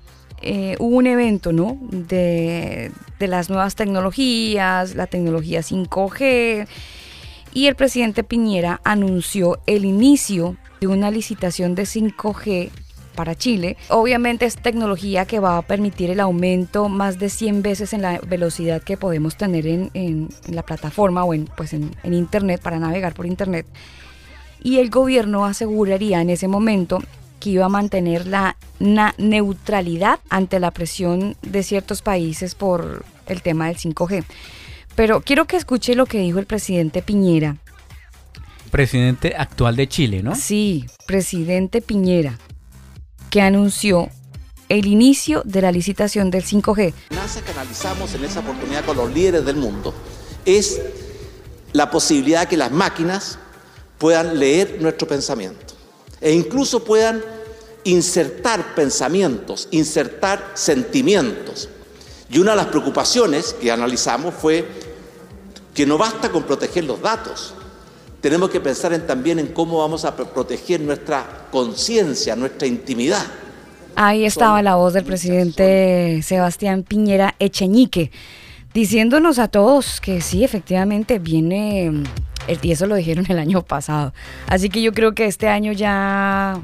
eh, 0.42 0.76
hubo 0.80 0.98
un 0.98 1.08
evento, 1.08 1.52
¿no? 1.54 1.78
De, 1.90 2.92
de 3.20 3.28
las 3.28 3.50
nuevas 3.50 3.76
tecnologías, 3.76 4.96
la 4.96 5.08
tecnología 5.08 5.62
5G, 5.62 6.68
y 7.54 7.68
el 7.68 7.76
presidente 7.76 8.24
Piñera 8.24 8.82
anunció 8.84 9.60
el 9.66 9.86
inicio 9.86 10.58
de 10.82 10.88
una 10.88 11.10
licitación 11.10 11.74
de 11.74 11.84
5G 11.84 12.70
para 13.16 13.34
Chile. 13.36 13.78
Obviamente 13.90 14.46
es 14.46 14.56
tecnología 14.58 15.26
que 15.26 15.40
va 15.40 15.58
a 15.58 15.62
permitir 15.64 16.12
el 16.12 16.20
aumento 16.20 16.90
más 16.90 17.18
de 17.18 17.30
100 17.30 17.62
veces 17.64 17.94
en 17.94 18.02
la 18.04 18.20
velocidad 18.20 18.84
que 18.84 18.98
podemos 18.98 19.36
tener 19.38 19.66
en, 19.66 19.90
en- 19.94 20.30
en 20.48 20.56
la 20.56 20.62
plataforma 20.64 21.24
o 21.24 21.34
en, 21.34 21.46
pues 21.58 21.74
en, 21.74 21.96
en 22.04 22.14
Internet 22.14 22.62
para 22.62 22.78
navegar 22.78 23.14
por 23.16 23.26
Internet. 23.26 23.66
Y 24.62 24.80
el 24.80 24.90
gobierno 24.90 25.46
aseguraría 25.46 26.22
en 26.22 26.30
ese 26.30 26.48
momento 26.48 27.02
que 27.40 27.52
iba 27.52 27.66
a 27.66 27.70
mantener 27.70 28.26
la 28.28 28.56
neutralidad 29.18 30.20
ante 30.30 30.60
la 30.60 30.72
presión 30.72 31.36
de 31.42 31.64
ciertos 31.64 32.02
países 32.02 32.56
por 32.56 33.06
el 33.28 33.42
tema 33.42 33.68
del 33.68 33.78
5G. 33.78 34.24
Pero 34.96 35.22
quiero 35.22 35.46
que 35.46 35.58
escuche 35.58 35.94
lo 35.96 36.06
que 36.06 36.20
dijo 36.20 36.40
el 36.40 36.46
presidente 36.46 37.02
Piñera. 37.02 37.58
Presidente 38.72 39.36
actual 39.38 39.76
de 39.76 39.88
Chile, 39.88 40.24
¿no? 40.24 40.36
Sí, 40.36 40.86
presidente 41.06 41.82
Piñera, 41.82 42.38
que 43.36 43.42
anunció 43.42 44.10
el 44.70 44.86
inicio 44.86 45.42
de 45.44 45.60
la 45.62 45.70
licitación 45.70 46.32
del 46.32 46.46
5G. 46.46 46.94
amenaza 47.10 47.44
que 47.44 47.52
analizamos 47.52 48.14
en 48.14 48.24
esa 48.24 48.40
oportunidad 48.40 48.86
con 48.86 48.96
los 48.96 49.12
líderes 49.12 49.44
del 49.44 49.58
mundo 49.58 49.94
es 50.46 50.80
la 51.74 51.92
posibilidad 51.92 52.44
de 52.44 52.48
que 52.48 52.56
las 52.56 52.72
máquinas 52.72 53.38
puedan 53.98 54.40
leer 54.40 54.78
nuestro 54.80 55.06
pensamiento 55.06 55.74
e 56.22 56.32
incluso 56.32 56.86
puedan 56.86 57.22
insertar 57.84 58.74
pensamientos, 58.74 59.68
insertar 59.72 60.52
sentimientos. 60.54 61.68
Y 62.30 62.40
una 62.40 62.52
de 62.52 62.58
las 62.58 62.68
preocupaciones 62.68 63.54
que 63.60 63.70
analizamos 63.70 64.34
fue 64.34 64.66
que 65.74 65.86
no 65.86 65.98
basta 65.98 66.32
con 66.32 66.44
proteger 66.44 66.86
los 66.86 67.02
datos, 67.02 67.54
tenemos 68.26 68.50
que 68.50 68.60
pensar 68.60 68.92
en- 68.92 69.06
también 69.06 69.38
en 69.38 69.46
cómo 69.50 69.78
vamos 69.78 70.04
a 70.04 70.16
pro- 70.16 70.26
proteger 70.34 70.82
nuestra 70.82 71.46
conciencia, 71.52 72.36
nuestra 72.36 72.68
intimidad. 72.68 73.24
Ahí 73.96 74.26
estaba 74.26 74.64
la 74.64 74.74
voz 74.78 74.94
del 74.94 75.04
presidente 75.06 76.22
Sebastián 76.24 76.82
Piñera 76.82 77.36
Echeñique, 77.38 78.10
diciéndonos 78.74 79.38
a 79.38 79.48
todos 79.48 80.02
que 80.02 80.22
sí, 80.22 80.44
efectivamente 80.44 81.20
viene, 81.20 81.92
mm, 81.92 82.04
el- 82.48 82.60
y 82.64 82.72
eso 82.72 82.88
lo 82.88 82.96
dijeron 82.96 83.26
el 83.30 83.38
año 83.38 83.62
pasado. 83.62 84.12
Así 84.48 84.70
que 84.70 84.82
yo 84.82 84.92
creo 84.92 85.14
que 85.14 85.28
este 85.28 85.48
año 85.48 85.72
ya 85.72 86.60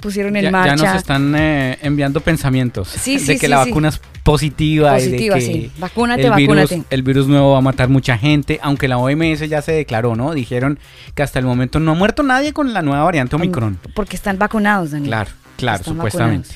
pusieron 0.00 0.36
en 0.36 0.42
Ya, 0.44 0.48
ya 0.50 0.52
marcha. 0.52 0.76
nos 0.92 0.96
están 0.96 1.34
eh, 1.36 1.78
enviando 1.82 2.20
pensamientos 2.20 2.88
Sí, 2.88 3.18
de 3.18 3.34
que 3.34 3.38
sí, 3.40 3.48
la 3.48 3.62
sí. 3.64 3.70
vacuna 3.70 3.88
es 3.90 4.00
positiva, 4.22 4.92
Positiva, 4.94 5.16
y 5.16 5.28
de 5.28 5.34
que 5.34 5.40
sí. 5.40 5.72
Vacúnate, 5.78 6.26
el 6.26 6.34
virus, 6.34 6.56
vacúnate. 6.56 6.82
el 6.90 7.02
virus 7.02 7.26
nuevo 7.26 7.52
va 7.52 7.58
a 7.58 7.62
matar 7.62 7.88
mucha 7.88 8.18
gente, 8.18 8.58
aunque 8.62 8.88
la 8.88 8.98
OMS 8.98 9.40
ya 9.48 9.62
se 9.62 9.72
declaró, 9.72 10.16
¿no? 10.16 10.32
Dijeron 10.34 10.78
que 11.14 11.22
hasta 11.22 11.38
el 11.38 11.44
momento 11.46 11.80
no 11.80 11.92
ha 11.92 11.94
muerto 11.94 12.22
nadie 12.22 12.52
con 12.52 12.72
la 12.72 12.82
nueva 12.82 13.04
variante 13.04 13.36
Omicron. 13.36 13.78
Porque 13.94 14.16
están 14.16 14.38
vacunados, 14.38 14.90
Daniel. 14.90 15.08
Claro, 15.10 15.30
claro, 15.56 15.78
Están 15.80 15.94
supuestamente. 15.94 16.48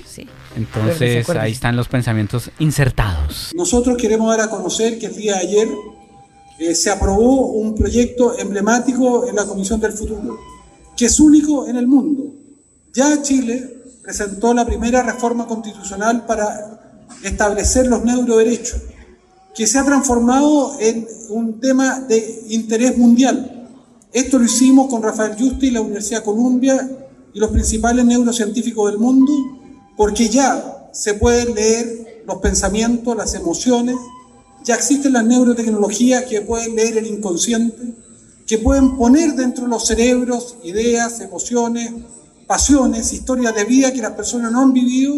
Entonces 0.56 1.28
ahí 1.30 1.52
están 1.52 1.74
los 1.76 1.88
pensamientos 1.88 2.50
insertados. 2.58 3.52
Nosotros 3.56 3.96
queremos 3.96 4.28
dar 4.36 4.46
a 4.46 4.50
conocer 4.50 4.98
que 4.98 5.06
el 5.06 5.16
día 5.16 5.34
de 5.36 5.40
ayer 5.40 5.68
eh, 6.60 6.74
se 6.74 6.90
aprobó 6.90 7.48
un 7.48 7.74
proyecto 7.74 8.38
emblemático 8.38 9.26
en 9.28 9.34
la 9.34 9.44
Comisión 9.46 9.80
del 9.80 9.92
Futuro, 9.92 10.38
que 10.96 11.06
es 11.06 11.18
único 11.18 11.66
en 11.66 11.76
el 11.76 11.86
mundo. 11.88 12.23
Ya 12.94 13.20
Chile 13.22 13.82
presentó 14.02 14.54
la 14.54 14.64
primera 14.64 15.02
reforma 15.02 15.48
constitucional 15.48 16.26
para 16.26 17.04
establecer 17.24 17.88
los 17.88 18.04
neuroderechos, 18.04 18.80
que 19.52 19.66
se 19.66 19.78
ha 19.78 19.84
transformado 19.84 20.76
en 20.78 21.06
un 21.30 21.58
tema 21.58 22.00
de 22.00 22.44
interés 22.50 22.96
mundial. 22.96 23.68
Esto 24.12 24.38
lo 24.38 24.44
hicimos 24.44 24.88
con 24.88 25.02
Rafael 25.02 25.36
Justi 25.36 25.66
y 25.66 25.70
la 25.72 25.80
Universidad 25.80 26.20
de 26.20 26.24
Columbia 26.24 26.88
y 27.32 27.40
los 27.40 27.50
principales 27.50 28.04
neurocientíficos 28.04 28.92
del 28.92 29.00
mundo, 29.00 29.32
porque 29.96 30.28
ya 30.28 30.88
se 30.92 31.14
pueden 31.14 31.52
leer 31.54 32.22
los 32.26 32.38
pensamientos, 32.38 33.16
las 33.16 33.34
emociones, 33.34 33.96
ya 34.62 34.76
existen 34.76 35.14
las 35.14 35.24
neurotecnologías 35.24 36.24
que 36.24 36.42
pueden 36.42 36.76
leer 36.76 36.98
el 36.98 37.08
inconsciente, 37.08 37.94
que 38.46 38.58
pueden 38.58 38.96
poner 38.96 39.34
dentro 39.34 39.64
de 39.64 39.70
los 39.70 39.84
cerebros 39.84 40.56
ideas, 40.62 41.20
emociones, 41.20 41.92
pasiones, 42.46 43.12
historias 43.12 43.54
de 43.54 43.64
vida 43.64 43.92
que 43.92 44.02
las 44.02 44.12
personas 44.12 44.52
no 44.52 44.60
han 44.60 44.72
vivido, 44.72 45.14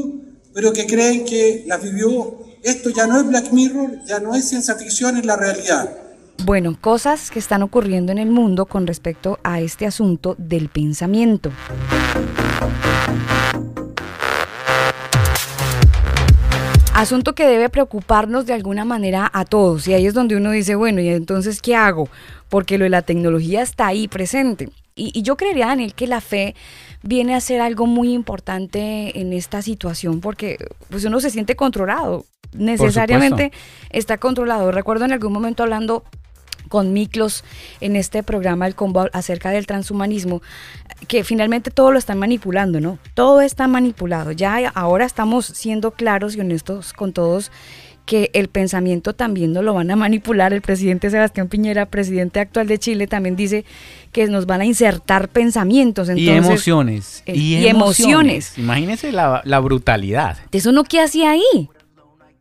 pero 0.55 0.73
que 0.73 0.87
creen 0.87 1.25
que 1.25 1.65
las 1.67 1.83
vivió. 1.83 2.39
Esto 2.63 2.91
ya 2.91 3.07
no 3.07 3.21
es 3.21 3.27
Black 3.27 3.53
Mirror, 3.53 4.05
ya 4.07 4.21
no 4.21 4.35
es 4.35 4.49
ciencia 4.49 4.75
ficción, 4.75 5.17
es 5.17 5.27
la 5.27 5.37
realidad. 5.37 5.91
Bueno, 6.45 6.77
cosas 6.81 7.31
que 7.31 7.39
están 7.39 7.63
ocurriendo 7.63 8.13
en 8.13 8.19
el 8.19 8.31
mundo 8.31 8.67
con 8.67 8.87
respecto 8.87 9.39
a 9.43 9.61
este 9.61 9.87
asunto 9.87 10.35
del 10.39 10.69
pensamiento. 10.69 11.51
Asunto 16.95 17.35
que 17.35 17.47
debe 17.47 17.69
preocuparnos 17.69 18.47
de 18.47 18.55
alguna 18.55 18.87
manera 18.87 19.31
a 19.33 19.45
todos. 19.45 19.87
Y 19.87 19.95
ahí 19.95 20.07
es 20.07 20.15
donde 20.15 20.37
uno 20.37 20.51
dice, 20.51 20.77
bueno, 20.77 21.01
¿y 21.03 21.09
entonces 21.09 21.61
qué 21.61 21.77
hago? 21.77 22.09
Porque 22.49 22.79
lo 22.79 22.85
de 22.85 22.91
la 22.91 23.03
tecnología 23.03 23.61
está 23.61 23.89
ahí 23.89 24.09
presente. 24.09 24.71
Y, 24.95 25.11
y 25.13 25.23
yo 25.23 25.37
creería, 25.37 25.67
Daniel, 25.67 25.93
que 25.93 26.07
la 26.07 26.23
fe 26.23 26.55
viene 27.03 27.35
a 27.35 27.41
ser 27.41 27.61
algo 27.61 27.87
muy 27.87 28.13
importante 28.13 29.21
en 29.21 29.33
esta 29.33 29.63
situación 29.63 30.21
porque 30.21 30.59
pues 30.91 31.05
uno 31.05 31.21
se 31.21 31.31
siente 31.31 31.57
controlado. 31.57 32.25
Necesariamente 32.53 33.53
está 33.91 34.19
controlado. 34.19 34.71
Recuerdo 34.71 35.05
en 35.05 35.13
algún 35.13 35.33
momento 35.33 35.63
hablando 35.63 36.05
con 36.69 36.93
Miklos 36.93 37.45
en 37.81 37.97
este 37.97 38.23
programa 38.23 38.67
El 38.67 38.75
Combo 38.75 39.09
acerca 39.13 39.51
del 39.51 39.67
transhumanismo, 39.67 40.43
que 41.09 41.25
finalmente 41.25 41.71
todo 41.71 41.93
lo 41.93 41.99
están 41.99 42.19
manipulando, 42.19 42.81
¿no? 42.81 42.99
Todo 43.15 43.41
está 43.41 43.69
manipulado. 43.69 44.33
Ya 44.33 44.69
ahora 44.75 45.05
estamos 45.05 45.47
siendo 45.47 45.93
claros 45.93 46.37
y 46.37 46.41
honestos 46.41 46.93
con 46.93 47.13
todos 47.13 47.51
que 48.07 48.31
el 48.33 48.49
pensamiento 48.49 49.13
también 49.13 49.53
nos 49.53 49.65
lo 49.65 49.75
van 49.75 49.91
a 49.91 49.97
manipular. 49.97 50.53
El 50.53 50.63
presidente 50.63 51.11
Sebastián 51.11 51.49
Piñera, 51.49 51.87
presidente 51.87 52.41
actual 52.41 52.69
de 52.69 52.79
Chile, 52.79 53.07
también 53.07 53.37
dice 53.37 53.65
que 54.13 54.27
nos 54.29 54.47
van 54.47 54.63
a 54.63 54.65
insertar 54.65 55.29
pensamientos. 55.29 56.09
y 56.15 56.29
emociones. 56.31 57.23
Eh, 57.27 57.37
y, 57.37 57.67
emociones. 57.67 58.57
Imagínense 58.57 59.13
la, 59.13 59.43
la 59.45 59.59
brutalidad. 59.59 60.39
¿Eso 60.53 60.73
no 60.73 60.85
qué 60.85 61.01
hacía 61.01 61.33
ahí? 61.33 61.69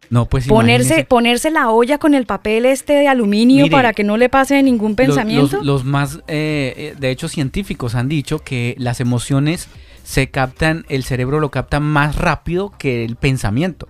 No, 0.09 0.28
pues 0.28 0.47
ponerse, 0.47 1.03
ponerse 1.03 1.49
la 1.49 1.70
olla 1.70 1.97
con 1.97 2.13
el 2.13 2.26
papel 2.26 2.66
este 2.66 2.93
de 2.93 3.07
aluminio 3.07 3.70
para 3.70 3.93
que 3.93 4.03
no 4.03 4.18
le 4.18 4.30
pase 4.30 4.61
ningún 4.61 4.95
pensamiento. 4.95 5.63
Los, 5.63 5.84
más, 5.84 6.18
eh, 6.28 6.74
eh, 6.78 6.95
de 6.97 7.09
hecho, 7.09 7.28
científicos 7.28 7.95
han 7.95 8.07
dicho 8.07 8.39
que 8.39 8.76
las 8.78 8.99
emociones 8.99 9.68
se 10.03 10.30
captan, 10.30 10.86
el 10.89 11.03
cerebro 11.03 11.39
lo 11.39 11.49
capta 11.49 11.80
más 11.80 12.16
rápido 12.16 12.72
que 12.78 13.03
el 13.03 13.16
pensamiento. 13.16 13.88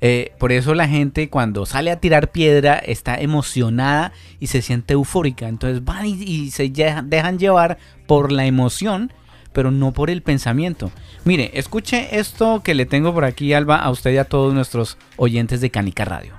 Eh, 0.00 0.32
por 0.38 0.52
eso 0.52 0.74
la 0.74 0.88
gente 0.88 1.28
cuando 1.28 1.66
sale 1.66 1.90
a 1.90 1.98
tirar 1.98 2.30
piedra 2.30 2.74
está 2.74 3.20
emocionada 3.20 4.12
y 4.38 4.46
se 4.48 4.62
siente 4.62 4.94
eufórica. 4.94 5.48
Entonces 5.48 5.84
van 5.84 6.06
y, 6.06 6.50
se 6.50 6.68
dejan 6.68 7.38
llevar 7.38 7.78
por 8.06 8.30
la 8.30 8.46
emoción, 8.46 9.12
pero 9.52 9.70
no 9.70 9.92
por 9.92 10.10
el 10.10 10.22
pensamiento. 10.22 10.90
Mire, 11.24 11.50
escuche 11.54 12.18
esto 12.18 12.62
que 12.62 12.74
le 12.74 12.86
tengo 12.86 13.12
por 13.12 13.24
aquí, 13.24 13.52
Alba, 13.52 13.76
a 13.76 13.90
usted 13.90 14.12
y 14.12 14.18
a 14.18 14.24
todos 14.24 14.54
nuestros 14.54 14.98
oyentes 15.16 15.60
de 15.60 15.70
Canica 15.70 16.04
Radio. 16.04 16.34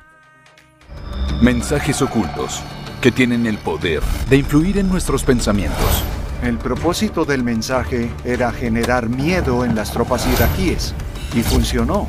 Mensajes 1.42 2.02
ocultos 2.02 2.62
que 3.02 3.12
tienen 3.12 3.46
el 3.46 3.58
poder 3.58 4.02
de 4.30 4.38
influir 4.38 4.78
en 4.78 4.90
nuestros 4.90 5.24
pensamientos. 5.24 6.04
El 6.44 6.58
propósito 6.58 7.26
del 7.26 7.44
mensaje 7.44 8.10
era 8.24 8.52
generar 8.52 9.10
miedo 9.10 9.66
en 9.66 9.76
las 9.76 9.92
tropas 9.92 10.26
iraquíes 10.28 10.94
y 11.36 11.42
funcionó. 11.42 12.08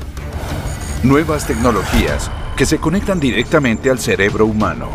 Nuevas 1.03 1.47
tecnologías 1.47 2.31
que 2.57 2.67
se 2.67 2.77
conectan 2.77 3.21
directamente 3.21 3.89
al 3.89 3.99
cerebro 3.99 4.45
humano. 4.45 4.91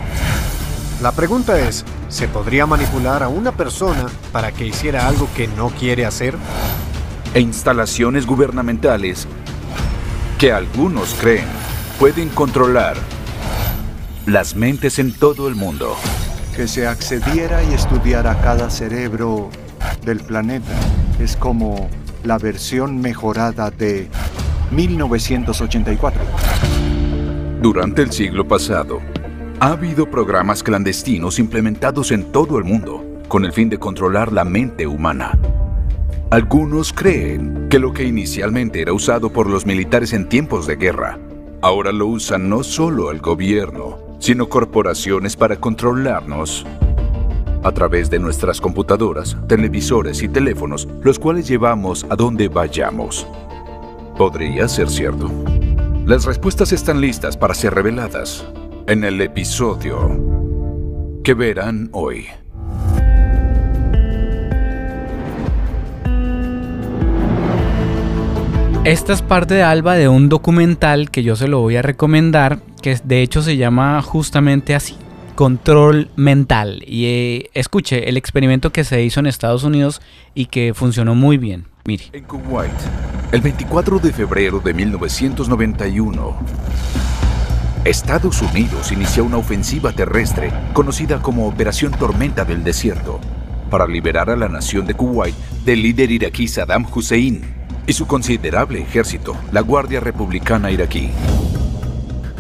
La 1.02 1.12
pregunta 1.12 1.60
es, 1.60 1.84
¿se 2.10 2.28
podría 2.28 2.68
manipular 2.68 3.24
a 3.24 3.28
una 3.28 3.52
persona 3.52 4.06
para 4.32 4.52
que 4.52 4.68
hiciera 4.68 5.08
algo 5.08 5.28
que 5.36 5.48
no 5.48 5.70
quiere 5.70 6.06
hacer? 6.06 6.36
E 7.34 7.40
instalaciones 7.40 8.28
gubernamentales 8.28 9.28
que 10.38 10.52
algunos 10.52 11.16
creen 11.16 11.48
pueden 12.00 12.30
controlar 12.30 12.98
las 14.28 14.56
mentes 14.56 15.00
en 15.00 15.12
todo 15.12 15.48
el 15.48 15.56
mundo 15.56 15.96
que 16.56 16.68
se 16.68 16.86
accediera 16.88 17.64
y 17.64 17.74
estudiara 17.74 18.40
cada 18.42 18.70
cerebro 18.70 19.50
del 20.04 20.20
planeta. 20.20 20.72
Es 21.20 21.36
como 21.36 21.90
la 22.24 22.38
versión 22.38 23.02
mejorada 23.02 23.72
de 23.72 24.08
1984. 24.72 26.22
Durante 27.62 28.02
el 28.02 28.12
siglo 28.12 28.48
pasado, 28.48 29.02
ha 29.60 29.72
habido 29.72 30.10
programas 30.10 30.64
clandestinos 30.64 31.40
implementados 31.40 32.12
en 32.12 32.32
todo 32.32 32.58
el 32.58 32.64
mundo 32.64 33.04
con 33.28 33.46
el 33.46 33.54
fin 33.54 33.70
de 33.70 33.80
controlar 33.80 34.32
la 34.32 34.44
mente 34.46 34.86
humana. 34.86 35.38
Algunos 36.30 36.92
creen 36.92 37.68
que 37.70 37.80
lo 37.80 37.94
que 37.94 38.04
inicialmente 38.04 38.82
era 38.82 38.94
usado 38.94 39.32
por 39.32 39.50
los 39.50 39.66
militares 39.66 40.14
en 40.14 40.28
tiempos 40.28 40.68
de 40.68 40.76
guerra, 40.76 41.18
ahora 41.62 41.92
lo 41.92 42.08
usan 42.08 42.50
no 42.50 42.64
solo 42.64 43.12
el 43.12 43.20
gobierno, 43.20 43.98
sino 44.20 44.50
corporaciones 44.50 45.36
para 45.36 45.58
controlarnos 45.58 46.66
a 47.64 47.72
través 47.72 48.12
de 48.12 48.20
nuestras 48.20 48.62
computadoras, 48.62 49.36
televisores 49.48 50.22
y 50.22 50.28
teléfonos, 50.28 50.88
los 51.02 51.18
cuales 51.18 51.48
llevamos 51.48 52.06
a 52.10 52.16
donde 52.16 52.48
vayamos. 52.48 53.26
Podría 54.18 54.70
ser 54.70 54.90
cierto. 54.90 55.30
Las 56.06 56.24
respuestas 56.24 56.72
están 56.72 57.02
listas 57.02 57.36
para 57.36 57.54
ser 57.54 57.74
reveladas 57.74 58.46
en 58.88 59.04
el 59.04 59.20
episodio 59.20 61.20
que 61.22 61.34
verán 61.34 61.90
hoy. 61.92 62.28
Esta 68.86 69.12
es 69.12 69.22
parte 69.22 69.56
de 69.56 69.64
Alba 69.64 69.96
de 69.96 70.08
un 70.08 70.30
documental 70.30 71.12
que 71.12 71.22
yo 71.22 71.36
se 71.36 71.50
lo 71.50 71.60
voy 71.60 71.76
a 71.76 71.82
recomendar, 71.82 72.60
que 72.82 72.98
de 73.04 73.22
hecho 73.22 73.42
se 73.42 73.58
llama 73.58 74.02
justamente 74.02 74.76
así, 74.76 74.96
Control 75.36 76.10
Mental. 76.16 76.82
Y 76.88 77.06
eh, 77.06 77.50
escuche 77.54 78.08
el 78.08 78.16
experimento 78.16 78.72
que 78.72 78.86
se 78.86 79.04
hizo 79.04 79.20
en 79.20 79.26
Estados 79.26 79.66
Unidos 79.66 80.02
y 80.34 80.46
que 80.46 80.74
funcionó 80.74 81.16
muy 81.16 81.38
bien. 81.38 81.75
En 81.88 82.24
Kuwait, 82.24 82.72
el 83.32 83.42
24 83.42 84.00
de 84.00 84.12
febrero 84.12 84.60
de 84.60 84.74
1991, 84.74 86.36
Estados 87.84 88.42
Unidos 88.42 88.92
inició 88.92 89.24
una 89.24 89.38
ofensiva 89.38 89.92
terrestre 89.92 90.52
conocida 90.74 91.22
como 91.22 91.48
Operación 91.48 91.92
Tormenta 91.92 92.44
del 92.44 92.64
Desierto 92.64 93.20
para 93.70 93.86
liberar 93.86 94.32
a 94.32 94.36
la 94.36 94.50
nación 94.50 94.88
de 94.88 94.96
Kuwait 94.96 95.36
del 95.64 95.84
líder 95.84 96.10
iraquí 96.10 96.48
Saddam 96.48 96.88
Hussein 96.92 97.44
y 97.86 97.94
su 97.94 98.08
considerable 98.08 98.82
ejército, 98.82 99.38
la 99.52 99.62
Guardia 99.62 100.00
Republicana 100.00 100.72
iraquí. 100.72 101.12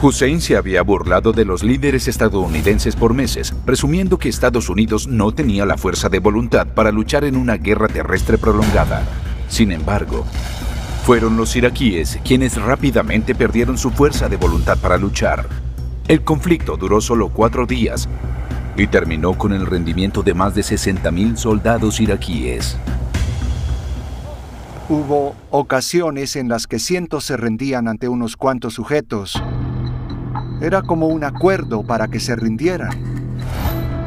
Hussein 0.01 0.41
se 0.41 0.57
había 0.57 0.81
burlado 0.81 1.33
de 1.33 1.45
los 1.45 1.63
líderes 1.63 2.07
estadounidenses 2.07 2.95
por 2.95 3.13
meses, 3.13 3.53
presumiendo 3.63 4.17
que 4.17 4.27
Estados 4.27 4.69
Unidos 4.69 5.07
no 5.07 5.33
tenía 5.33 5.67
la 5.67 5.77
fuerza 5.77 6.09
de 6.09 6.17
voluntad 6.17 6.65
para 6.65 6.91
luchar 6.91 7.25
en 7.25 7.35
una 7.35 7.57
guerra 7.57 7.87
terrestre 7.87 8.39
prolongada. 8.39 9.03
Sin 9.47 9.71
embargo, 9.71 10.25
fueron 11.05 11.37
los 11.37 11.55
iraquíes 11.55 12.19
quienes 12.23 12.59
rápidamente 12.59 13.35
perdieron 13.35 13.77
su 13.77 13.91
fuerza 13.91 14.27
de 14.27 14.37
voluntad 14.37 14.77
para 14.77 14.97
luchar. 14.97 15.47
El 16.07 16.23
conflicto 16.23 16.77
duró 16.77 17.01
solo 17.01 17.29
cuatro 17.29 17.65
días 17.65 18.07
y 18.77 18.87
terminó 18.87 19.37
con 19.37 19.53
el 19.53 19.65
rendimiento 19.65 20.23
de 20.23 20.33
más 20.33 20.55
de 20.55 20.61
60.000 20.61 21.37
soldados 21.37 21.99
iraquíes. 21.99 22.77
Hubo 24.87 25.35
ocasiones 25.49 26.35
en 26.35 26.47
las 26.47 26.67
que 26.67 26.77
cientos 26.77 27.23
se 27.23 27.37
rendían 27.37 27.87
ante 27.87 28.07
unos 28.07 28.37
cuantos 28.37 28.75
sujetos. 28.75 29.41
Era 30.61 30.83
como 30.83 31.07
un 31.07 31.23
acuerdo 31.23 31.83
para 31.83 32.07
que 32.07 32.19
se 32.19 32.35
rindieran. 32.35 32.91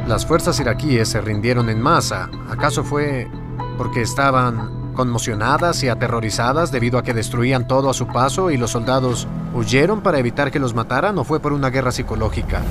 Las 0.07 0.25
fuerzas 0.25 0.61
iraquíes 0.61 1.09
se 1.09 1.21
rindieron 1.21 1.69
en 1.69 1.81
masa. 1.81 2.31
¿Acaso 2.49 2.85
fue 2.85 3.29
porque 3.77 4.03
estaban 4.03 4.78
conmocionadas 4.99 5.85
y 5.85 5.89
aterrorizadas 5.89 6.73
debido 6.73 6.99
a 6.99 7.05
que 7.05 7.15
destruían 7.15 7.69
todo 7.69 7.89
a 7.89 7.95
su 7.95 8.09
paso 8.09 8.51
y 8.51 8.57
los 8.57 8.73
soldados 8.73 9.29
huyeron 9.55 10.01
para 10.01 10.19
evitar 10.19 10.51
que 10.51 10.59
los 10.59 10.75
mataran 10.75 11.17
o 11.19 11.23
fue 11.23 11.39
por 11.39 11.53
una 11.53 11.71
guerra 11.71 11.93
psicológica? 11.93 12.65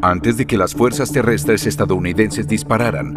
Antes 0.00 0.38
de 0.38 0.46
que 0.46 0.56
las 0.56 0.74
fuerzas 0.74 1.12
terrestres 1.12 1.66
estadounidenses 1.66 2.48
dispararan, 2.48 3.14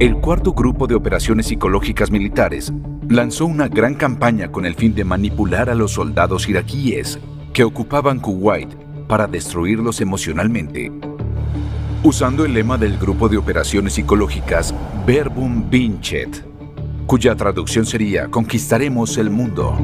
el 0.00 0.16
cuarto 0.22 0.54
grupo 0.54 0.86
de 0.86 0.94
operaciones 0.94 1.48
psicológicas 1.48 2.10
militares 2.10 2.72
lanzó 3.10 3.44
una 3.44 3.68
gran 3.68 3.94
campaña 3.94 4.50
con 4.50 4.64
el 4.64 4.74
fin 4.74 4.94
de 4.94 5.04
manipular 5.04 5.68
a 5.68 5.74
los 5.74 5.92
soldados 5.92 6.48
iraquíes 6.48 7.18
que 7.52 7.62
ocupaban 7.62 8.20
Kuwait 8.20 8.74
para 9.06 9.26
destruirlos 9.26 10.00
emocionalmente. 10.00 10.90
Usando 12.04 12.46
el 12.46 12.54
lema 12.54 12.78
del 12.78 12.96
grupo 12.96 13.28
de 13.28 13.36
operaciones 13.36 13.92
psicológicas 13.92 14.72
Verbum 15.08 15.70
Vincet, 15.70 16.44
cuya 17.06 17.34
traducción 17.34 17.86
sería 17.86 18.28
Conquistaremos 18.28 19.16
el 19.16 19.30
mundo. 19.30 19.74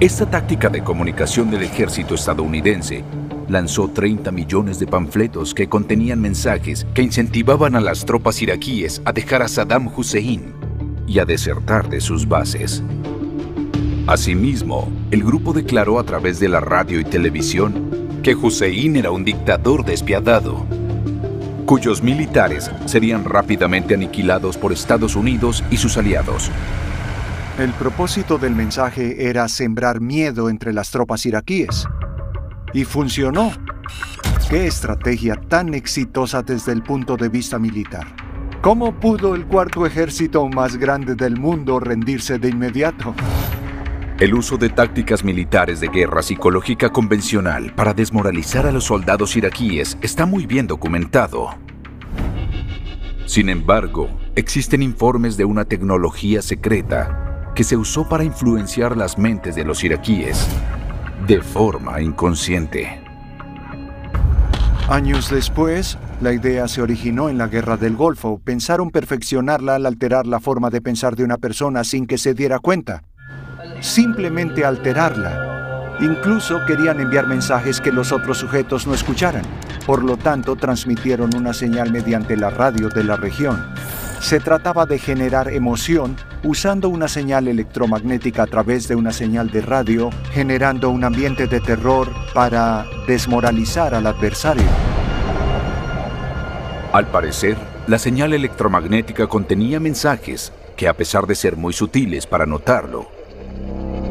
Esta 0.00 0.28
táctica 0.28 0.68
de 0.68 0.82
comunicación 0.82 1.48
del 1.48 1.62
ejército 1.62 2.16
estadounidense 2.16 3.04
lanzó 3.46 3.86
30 3.86 4.32
millones 4.32 4.80
de 4.80 4.88
panfletos 4.88 5.54
que 5.54 5.68
contenían 5.68 6.20
mensajes 6.20 6.84
que 6.92 7.02
incentivaban 7.02 7.76
a 7.76 7.80
las 7.80 8.04
tropas 8.04 8.42
iraquíes 8.42 9.00
a 9.04 9.12
dejar 9.12 9.42
a 9.42 9.46
Saddam 9.46 9.88
Hussein 9.96 10.52
y 11.06 11.20
a 11.20 11.24
desertar 11.24 11.88
de 11.88 12.00
sus 12.00 12.26
bases. 12.26 12.82
Asimismo, 14.08 14.90
el 15.12 15.22
grupo 15.22 15.52
declaró 15.52 16.00
a 16.00 16.02
través 16.02 16.40
de 16.40 16.48
la 16.48 16.58
radio 16.58 16.98
y 16.98 17.04
televisión 17.04 18.18
que 18.24 18.34
Hussein 18.34 18.96
era 18.96 19.12
un 19.12 19.24
dictador 19.24 19.84
despiadado, 19.84 20.66
cuyos 21.66 22.02
militares 22.02 22.70
serían 22.86 23.24
rápidamente 23.24 23.94
aniquilados 23.94 24.56
por 24.56 24.72
Estados 24.72 25.16
Unidos 25.16 25.64
y 25.70 25.76
sus 25.76 25.96
aliados. 25.96 26.50
El 27.58 27.72
propósito 27.72 28.38
del 28.38 28.54
mensaje 28.54 29.28
era 29.28 29.46
sembrar 29.48 30.00
miedo 30.00 30.48
entre 30.48 30.72
las 30.72 30.90
tropas 30.90 31.26
iraquíes, 31.26 31.86
y 32.72 32.84
funcionó. 32.84 33.52
¡Qué 34.48 34.66
estrategia 34.66 35.36
tan 35.36 35.74
exitosa 35.74 36.42
desde 36.42 36.72
el 36.72 36.82
punto 36.82 37.16
de 37.16 37.28
vista 37.28 37.58
militar! 37.58 38.06
¿Cómo 38.60 38.92
pudo 38.92 39.34
el 39.34 39.46
cuarto 39.46 39.86
ejército 39.86 40.48
más 40.48 40.76
grande 40.76 41.14
del 41.14 41.36
mundo 41.36 41.80
rendirse 41.80 42.38
de 42.38 42.48
inmediato? 42.48 43.14
El 44.20 44.34
uso 44.34 44.56
de 44.56 44.68
tácticas 44.68 45.24
militares 45.24 45.80
de 45.80 45.88
guerra 45.88 46.22
psicológica 46.22 46.90
convencional 46.90 47.74
para 47.74 47.92
desmoralizar 47.92 48.66
a 48.66 48.72
los 48.72 48.84
soldados 48.84 49.36
iraquíes 49.36 49.98
está 50.00 50.26
muy 50.26 50.46
bien 50.46 50.66
documentado. 50.66 51.48
Sin 53.26 53.48
embargo, 53.48 54.08
existen 54.36 54.82
informes 54.82 55.36
de 55.36 55.44
una 55.44 55.64
tecnología 55.64 56.42
secreta 56.42 57.52
que 57.54 57.64
se 57.64 57.76
usó 57.76 58.08
para 58.08 58.24
influenciar 58.24 58.96
las 58.96 59.18
mentes 59.18 59.56
de 59.56 59.64
los 59.64 59.82
iraquíes 59.82 60.46
de 61.26 61.40
forma 61.40 62.00
inconsciente. 62.00 63.00
Años 64.88 65.30
después, 65.30 65.98
la 66.20 66.32
idea 66.32 66.68
se 66.68 66.82
originó 66.82 67.28
en 67.28 67.38
la 67.38 67.48
Guerra 67.48 67.76
del 67.76 67.96
Golfo. 67.96 68.40
Pensaron 68.44 68.90
perfeccionarla 68.90 69.76
al 69.76 69.86
alterar 69.86 70.26
la 70.26 70.38
forma 70.38 70.70
de 70.70 70.80
pensar 70.80 71.16
de 71.16 71.24
una 71.24 71.38
persona 71.38 71.82
sin 71.82 72.06
que 72.06 72.18
se 72.18 72.34
diera 72.34 72.58
cuenta. 72.58 73.02
Simplemente 73.82 74.64
alterarla. 74.64 75.96
Incluso 76.00 76.64
querían 76.66 77.00
enviar 77.00 77.26
mensajes 77.26 77.80
que 77.80 77.90
los 77.90 78.12
otros 78.12 78.38
sujetos 78.38 78.86
no 78.86 78.94
escucharan. 78.94 79.42
Por 79.84 80.04
lo 80.04 80.16
tanto, 80.16 80.54
transmitieron 80.54 81.34
una 81.34 81.52
señal 81.52 81.90
mediante 81.90 82.36
la 82.36 82.50
radio 82.50 82.88
de 82.90 83.02
la 83.02 83.16
región. 83.16 83.74
Se 84.20 84.38
trataba 84.38 84.86
de 84.86 85.00
generar 85.00 85.48
emoción 85.48 86.16
usando 86.44 86.88
una 86.88 87.08
señal 87.08 87.48
electromagnética 87.48 88.44
a 88.44 88.46
través 88.46 88.86
de 88.86 88.94
una 88.94 89.12
señal 89.12 89.50
de 89.50 89.62
radio, 89.62 90.10
generando 90.30 90.88
un 90.88 91.02
ambiente 91.02 91.48
de 91.48 91.58
terror 91.58 92.08
para 92.32 92.86
desmoralizar 93.08 93.96
al 93.96 94.06
adversario. 94.06 94.64
Al 96.92 97.08
parecer, 97.08 97.56
la 97.88 97.98
señal 97.98 98.32
electromagnética 98.32 99.26
contenía 99.26 99.80
mensajes 99.80 100.52
que, 100.76 100.86
a 100.86 100.94
pesar 100.94 101.26
de 101.26 101.34
ser 101.34 101.56
muy 101.56 101.72
sutiles 101.72 102.26
para 102.26 102.46
notarlo, 102.46 103.21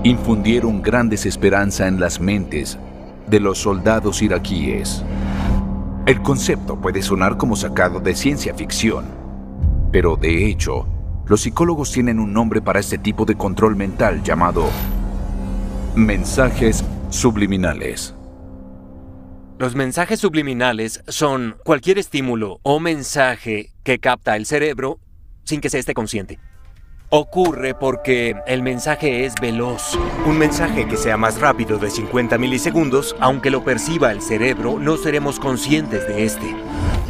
infundieron 0.04 0.82
gran 0.82 1.10
desesperanza 1.10 1.88
en 1.88 2.00
las 2.00 2.20
mentes 2.20 2.78
de 3.28 3.40
los 3.40 3.60
soldados 3.60 4.22
iraquíes. 4.22 5.04
El 6.06 6.22
concepto 6.22 6.80
puede 6.82 7.02
sonar 7.02 7.38
como 7.38 7.56
sacado 7.56 8.00
de 8.00 8.16
ciencia 8.16 8.54
ficción, 8.56 9.06
pero 9.92 10.16
de 10.16 10.48
hecho, 10.48 10.88
los 11.28 11.42
psicólogos 11.42 11.92
tienen 11.92 12.20
un 12.20 12.34
nombre 12.34 12.62
para 12.62 12.80
este 12.80 12.98
tipo 12.98 13.26
de 13.26 13.36
control 13.36 13.76
mental 13.76 14.24
llamado 14.24 14.66
mensajes 15.96 16.84
subliminales. 17.10 18.16
Los 19.60 19.76
mensajes 19.76 20.20
subliminales 20.20 21.04
son 21.08 21.56
cualquier 21.64 22.00
estímulo 22.00 22.60
o 22.64 22.80
mensaje 22.80 23.72
que 23.84 24.00
capta 24.00 24.36
el 24.36 24.48
cerebro 24.48 25.00
sin 25.44 25.62
que 25.62 25.70
se 25.70 25.78
esté 25.78 25.94
consciente. 25.94 26.40
Ocurre 27.14 27.76
porque 27.76 28.38
el 28.48 28.62
mensaje 28.62 29.26
es 29.26 29.36
veloz. 29.36 30.00
Un 30.26 30.38
mensaje 30.38 30.88
que 30.88 30.96
sea 30.96 31.18
más 31.18 31.42
rápido 31.42 31.78
de 31.78 31.92
50 31.92 32.38
milisegundos, 32.38 33.18
aunque 33.20 33.50
lo 33.50 33.66
perciba 33.66 34.14
el 34.14 34.22
cerebro, 34.22 34.80
no 34.80 34.96
seremos 34.96 35.38
conscientes 35.38 36.08
de 36.08 36.24
este. 36.24 36.56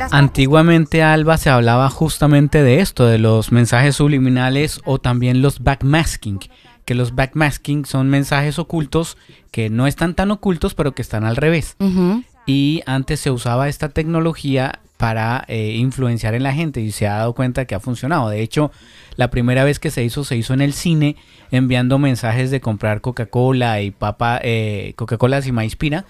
Antiguamente, 0.09 1.03
Alba, 1.03 1.37
se 1.37 1.51
hablaba 1.51 1.87
justamente 1.91 2.63
de 2.63 2.79
esto, 2.79 3.05
de 3.05 3.19
los 3.19 3.51
mensajes 3.51 3.97
subliminales 3.97 4.81
o 4.85 4.97
también 4.97 5.43
los 5.43 5.59
backmasking. 5.59 6.39
Que 6.83 6.95
los 6.95 7.13
backmasking 7.13 7.85
son 7.85 8.09
mensajes 8.09 8.57
ocultos 8.57 9.19
que 9.51 9.69
no 9.69 9.85
están 9.85 10.15
tan 10.15 10.31
ocultos, 10.31 10.73
pero 10.73 10.93
que 10.93 11.03
están 11.03 11.25
al 11.25 11.35
revés. 11.35 11.77
Y 12.47 12.81
antes 12.87 13.19
se 13.19 13.29
usaba 13.29 13.69
esta 13.69 13.89
tecnología 13.89 14.79
para 15.01 15.43
eh, 15.47 15.77
influenciar 15.77 16.35
en 16.35 16.43
la 16.43 16.53
gente 16.53 16.79
y 16.79 16.91
se 16.91 17.07
ha 17.07 17.15
dado 17.15 17.33
cuenta 17.33 17.65
que 17.65 17.73
ha 17.73 17.79
funcionado. 17.79 18.29
De 18.29 18.39
hecho, 18.43 18.71
la 19.15 19.31
primera 19.31 19.63
vez 19.63 19.79
que 19.79 19.89
se 19.89 20.03
hizo, 20.03 20.23
se 20.23 20.37
hizo 20.37 20.53
en 20.53 20.61
el 20.61 20.73
cine, 20.73 21.15
enviando 21.49 21.97
mensajes 21.97 22.51
de 22.51 22.61
comprar 22.61 23.01
Coca-Cola 23.01 23.81
y 23.81 23.89
papa, 23.89 24.39
eh, 24.43 24.93
Coca-Cola 24.95 25.41
y 25.43 25.51
maíz 25.51 25.75
pira. 25.75 26.05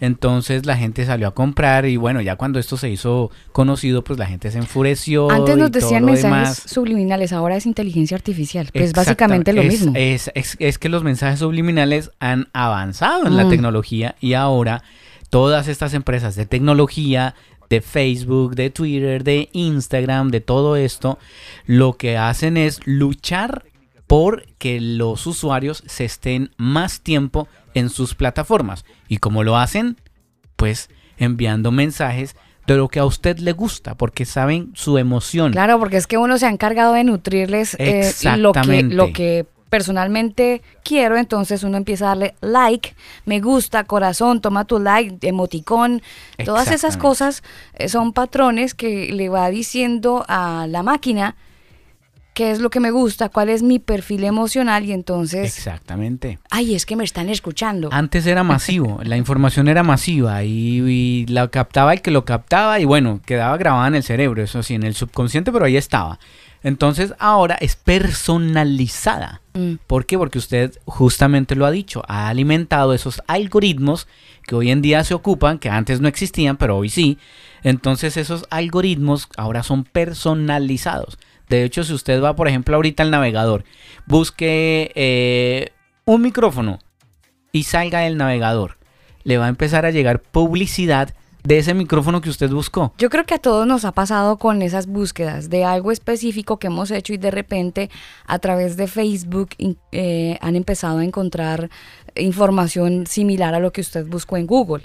Entonces 0.00 0.66
la 0.66 0.76
gente 0.76 1.06
salió 1.06 1.28
a 1.28 1.34
comprar 1.34 1.86
y 1.86 1.96
bueno, 1.96 2.20
ya 2.20 2.34
cuando 2.34 2.58
esto 2.58 2.76
se 2.76 2.90
hizo 2.90 3.30
conocido, 3.52 4.02
pues 4.02 4.18
la 4.18 4.26
gente 4.26 4.50
se 4.50 4.58
enfureció. 4.58 5.30
Antes 5.30 5.56
nos 5.56 5.70
decían 5.70 6.04
mensajes 6.04 6.64
subliminales, 6.66 7.32
ahora 7.32 7.54
es 7.54 7.64
inteligencia 7.64 8.16
artificial. 8.16 8.70
Pues 8.72 8.92
básicamente 8.92 9.52
lo 9.52 9.62
mismo. 9.62 9.92
Es, 9.94 10.32
es, 10.34 10.78
que 10.78 10.88
los 10.88 11.04
mensajes 11.04 11.38
subliminales 11.38 12.10
han 12.18 12.48
avanzado 12.52 13.28
en 13.28 13.36
la 13.36 13.44
mm. 13.44 13.50
tecnología 13.50 14.16
y 14.20 14.32
ahora 14.32 14.82
todas 15.32 15.66
estas 15.66 15.94
empresas 15.94 16.36
de 16.36 16.44
tecnología, 16.44 17.34
de 17.72 17.80
Facebook, 17.80 18.54
de 18.54 18.68
Twitter, 18.68 19.24
de 19.24 19.48
Instagram, 19.52 20.30
de 20.30 20.42
todo 20.42 20.76
esto, 20.76 21.18
lo 21.64 21.94
que 21.94 22.18
hacen 22.18 22.58
es 22.58 22.80
luchar 22.84 23.64
por 24.06 24.44
que 24.58 24.78
los 24.78 25.26
usuarios 25.26 25.82
se 25.86 26.04
estén 26.04 26.50
más 26.58 27.00
tiempo 27.00 27.48
en 27.72 27.88
sus 27.88 28.14
plataformas. 28.14 28.84
¿Y 29.08 29.16
cómo 29.16 29.42
lo 29.42 29.56
hacen? 29.56 29.96
Pues 30.56 30.90
enviando 31.16 31.72
mensajes 31.72 32.36
de 32.66 32.76
lo 32.76 32.88
que 32.88 33.00
a 33.00 33.06
usted 33.06 33.38
le 33.38 33.52
gusta, 33.52 33.96
porque 33.96 34.26
saben 34.26 34.72
su 34.74 34.98
emoción. 34.98 35.52
Claro, 35.52 35.78
porque 35.78 35.96
es 35.96 36.06
que 36.06 36.18
uno 36.18 36.36
se 36.36 36.44
ha 36.44 36.50
encargado 36.50 36.92
de 36.92 37.04
nutrirles 37.04 37.74
eh, 37.78 38.12
lo, 38.36 38.52
que, 38.52 38.82
lo 38.82 39.14
que 39.14 39.46
personalmente 39.72 40.60
quiero, 40.84 41.16
entonces 41.16 41.62
uno 41.62 41.78
empieza 41.78 42.04
a 42.04 42.08
darle 42.08 42.34
like, 42.42 42.94
me 43.24 43.40
gusta, 43.40 43.84
corazón, 43.84 44.42
toma 44.42 44.66
tu 44.66 44.78
like, 44.78 45.26
emoticón, 45.26 46.02
todas 46.44 46.70
esas 46.70 46.98
cosas 46.98 47.42
eh, 47.72 47.88
son 47.88 48.12
patrones 48.12 48.74
que 48.74 49.10
le 49.14 49.30
va 49.30 49.48
diciendo 49.48 50.26
a 50.28 50.66
la 50.68 50.82
máquina 50.82 51.36
qué 52.34 52.50
es 52.50 52.60
lo 52.60 52.68
que 52.68 52.80
me 52.80 52.90
gusta, 52.90 53.30
cuál 53.30 53.48
es 53.48 53.62
mi 53.62 53.78
perfil 53.78 54.24
emocional 54.24 54.84
y 54.84 54.92
entonces... 54.92 55.56
Exactamente. 55.56 56.38
Ay, 56.50 56.74
es 56.74 56.84
que 56.84 56.94
me 56.94 57.04
están 57.04 57.30
escuchando. 57.30 57.88
Antes 57.92 58.26
era 58.26 58.42
masivo, 58.42 59.00
la 59.04 59.16
información 59.16 59.68
era 59.68 59.82
masiva 59.82 60.44
y, 60.44 60.82
y, 60.86 61.26
la 61.28 61.48
captaba 61.48 61.94
el 61.94 62.02
que 62.02 62.10
lo 62.10 62.26
captaba 62.26 62.78
y 62.78 62.84
bueno, 62.84 63.22
quedaba 63.24 63.56
grabada 63.56 63.88
en 63.88 63.94
el 63.94 64.02
cerebro, 64.02 64.42
eso 64.42 64.62
sí, 64.62 64.74
en 64.74 64.82
el 64.82 64.94
subconsciente, 64.94 65.50
pero 65.50 65.64
ahí 65.64 65.78
estaba. 65.78 66.18
Entonces 66.62 67.14
ahora 67.18 67.54
es 67.54 67.74
personalizada. 67.76 69.41
Mm. 69.54 69.74
¿Por 69.86 70.06
qué? 70.06 70.16
Porque 70.18 70.38
usted 70.38 70.78
justamente 70.84 71.54
lo 71.54 71.66
ha 71.66 71.70
dicho, 71.70 72.02
ha 72.08 72.28
alimentado 72.28 72.94
esos 72.94 73.22
algoritmos 73.26 74.08
que 74.46 74.54
hoy 74.54 74.70
en 74.70 74.82
día 74.82 75.04
se 75.04 75.14
ocupan, 75.14 75.58
que 75.58 75.68
antes 75.68 76.00
no 76.00 76.08
existían, 76.08 76.56
pero 76.56 76.76
hoy 76.76 76.88
sí. 76.88 77.18
Entonces 77.62 78.16
esos 78.16 78.46
algoritmos 78.50 79.28
ahora 79.36 79.62
son 79.62 79.84
personalizados. 79.84 81.18
De 81.48 81.64
hecho, 81.64 81.84
si 81.84 81.92
usted 81.92 82.22
va, 82.22 82.34
por 82.34 82.48
ejemplo, 82.48 82.76
ahorita 82.76 83.02
al 83.02 83.10
navegador, 83.10 83.64
busque 84.06 84.90
eh, 84.94 85.70
un 86.04 86.22
micrófono 86.22 86.78
y 87.52 87.64
salga 87.64 88.00
del 88.00 88.16
navegador, 88.16 88.78
le 89.24 89.38
va 89.38 89.46
a 89.46 89.50
empezar 89.50 89.84
a 89.84 89.90
llegar 89.90 90.22
publicidad 90.22 91.14
de 91.44 91.58
ese 91.58 91.74
micrófono 91.74 92.20
que 92.20 92.30
usted 92.30 92.50
buscó. 92.50 92.92
Yo 92.98 93.10
creo 93.10 93.24
que 93.24 93.34
a 93.34 93.38
todos 93.38 93.66
nos 93.66 93.84
ha 93.84 93.92
pasado 93.92 94.36
con 94.36 94.62
esas 94.62 94.86
búsquedas 94.86 95.50
de 95.50 95.64
algo 95.64 95.90
específico 95.90 96.58
que 96.58 96.68
hemos 96.68 96.90
hecho 96.90 97.12
y 97.12 97.18
de 97.18 97.30
repente 97.30 97.90
a 98.26 98.38
través 98.38 98.76
de 98.76 98.86
Facebook 98.86 99.50
eh, 99.90 100.38
han 100.40 100.56
empezado 100.56 100.98
a 100.98 101.04
encontrar 101.04 101.70
información 102.14 103.06
similar 103.06 103.54
a 103.54 103.60
lo 103.60 103.72
que 103.72 103.80
usted 103.80 104.06
buscó 104.06 104.36
en 104.36 104.46
Google. 104.46 104.84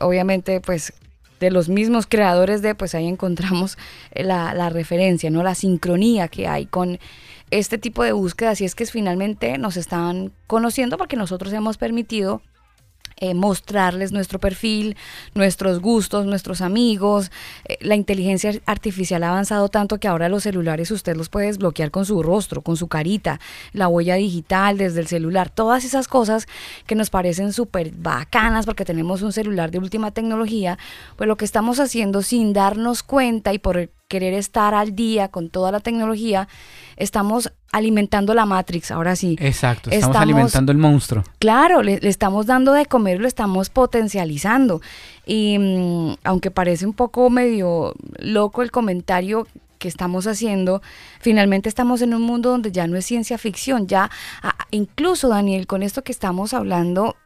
Obviamente, 0.00 0.60
pues 0.60 0.92
de 1.40 1.50
los 1.50 1.68
mismos 1.68 2.06
creadores 2.06 2.62
de, 2.62 2.74
pues 2.74 2.94
ahí 2.94 3.06
encontramos 3.06 3.76
la, 4.14 4.54
la 4.54 4.70
referencia, 4.70 5.30
¿no? 5.30 5.42
La 5.42 5.54
sincronía 5.54 6.28
que 6.28 6.46
hay 6.46 6.64
con 6.66 6.98
este 7.50 7.76
tipo 7.76 8.02
de 8.02 8.12
búsquedas 8.12 8.60
y 8.60 8.64
es 8.64 8.74
que 8.74 8.86
finalmente 8.86 9.58
nos 9.58 9.76
están 9.76 10.32
conociendo 10.46 10.96
porque 10.96 11.16
nosotros 11.16 11.52
hemos 11.52 11.76
permitido 11.76 12.40
eh, 13.16 13.34
mostrarles 13.34 14.12
nuestro 14.12 14.38
perfil, 14.38 14.96
nuestros 15.34 15.80
gustos, 15.80 16.26
nuestros 16.26 16.60
amigos. 16.60 17.30
Eh, 17.66 17.78
la 17.80 17.94
inteligencia 17.94 18.52
artificial 18.66 19.22
ha 19.22 19.30
avanzado 19.30 19.68
tanto 19.68 19.98
que 19.98 20.08
ahora 20.08 20.28
los 20.28 20.42
celulares 20.42 20.90
usted 20.90 21.16
los 21.16 21.28
puede 21.28 21.46
desbloquear 21.46 21.90
con 21.90 22.04
su 22.04 22.22
rostro, 22.22 22.62
con 22.62 22.76
su 22.76 22.88
carita, 22.88 23.40
la 23.72 23.88
huella 23.88 24.16
digital 24.16 24.78
desde 24.78 25.00
el 25.00 25.06
celular, 25.06 25.50
todas 25.50 25.84
esas 25.84 26.08
cosas 26.08 26.46
que 26.86 26.94
nos 26.94 27.10
parecen 27.10 27.52
súper 27.52 27.92
bacanas 27.92 28.66
porque 28.66 28.84
tenemos 28.84 29.22
un 29.22 29.32
celular 29.32 29.70
de 29.70 29.78
última 29.78 30.10
tecnología, 30.10 30.78
pues 31.16 31.28
lo 31.28 31.36
que 31.36 31.44
estamos 31.44 31.80
haciendo 31.80 32.22
sin 32.22 32.52
darnos 32.52 33.02
cuenta 33.02 33.52
y 33.52 33.58
por 33.58 33.88
querer 34.08 34.34
estar 34.34 34.74
al 34.74 34.94
día 34.94 35.28
con 35.28 35.48
toda 35.48 35.72
la 35.72 35.80
tecnología, 35.80 36.48
estamos 36.96 37.52
alimentando 37.72 38.34
la 38.34 38.46
Matrix, 38.46 38.90
ahora 38.90 39.16
sí. 39.16 39.36
Exacto, 39.40 39.90
estamos, 39.90 40.16
alimentando 40.16 40.72
el 40.72 40.78
monstruo. 40.78 41.24
Claro, 41.38 41.82
le, 41.82 41.98
estamos 42.02 42.46
dando 42.46 42.72
de 42.72 42.86
comer, 42.86 43.20
lo 43.20 43.26
estamos 43.26 43.70
potencializando. 43.70 44.80
Y 45.26 45.58
mm, 45.58 46.16
aunque 46.24 46.50
parece 46.50 46.86
un 46.86 46.92
poco 46.92 47.30
medio 47.30 47.94
loco 48.18 48.62
el 48.62 48.70
comentario 48.70 49.46
que 49.78 49.88
estamos 49.88 50.26
haciendo, 50.26 50.82
finalmente 51.20 51.68
estamos 51.68 52.00
en 52.00 52.14
un 52.14 52.22
mundo 52.22 52.50
donde 52.50 52.72
ya 52.72 52.86
no 52.86 52.96
es 52.96 53.04
ciencia 53.04 53.36
ficción, 53.38 53.86
ya 53.86 54.10
incluso 54.70 55.28
Daniel, 55.28 55.66
con 55.66 55.82
esto 55.82 56.02
que 56.02 56.12
estamos 56.12 56.54
hablando 56.54 57.16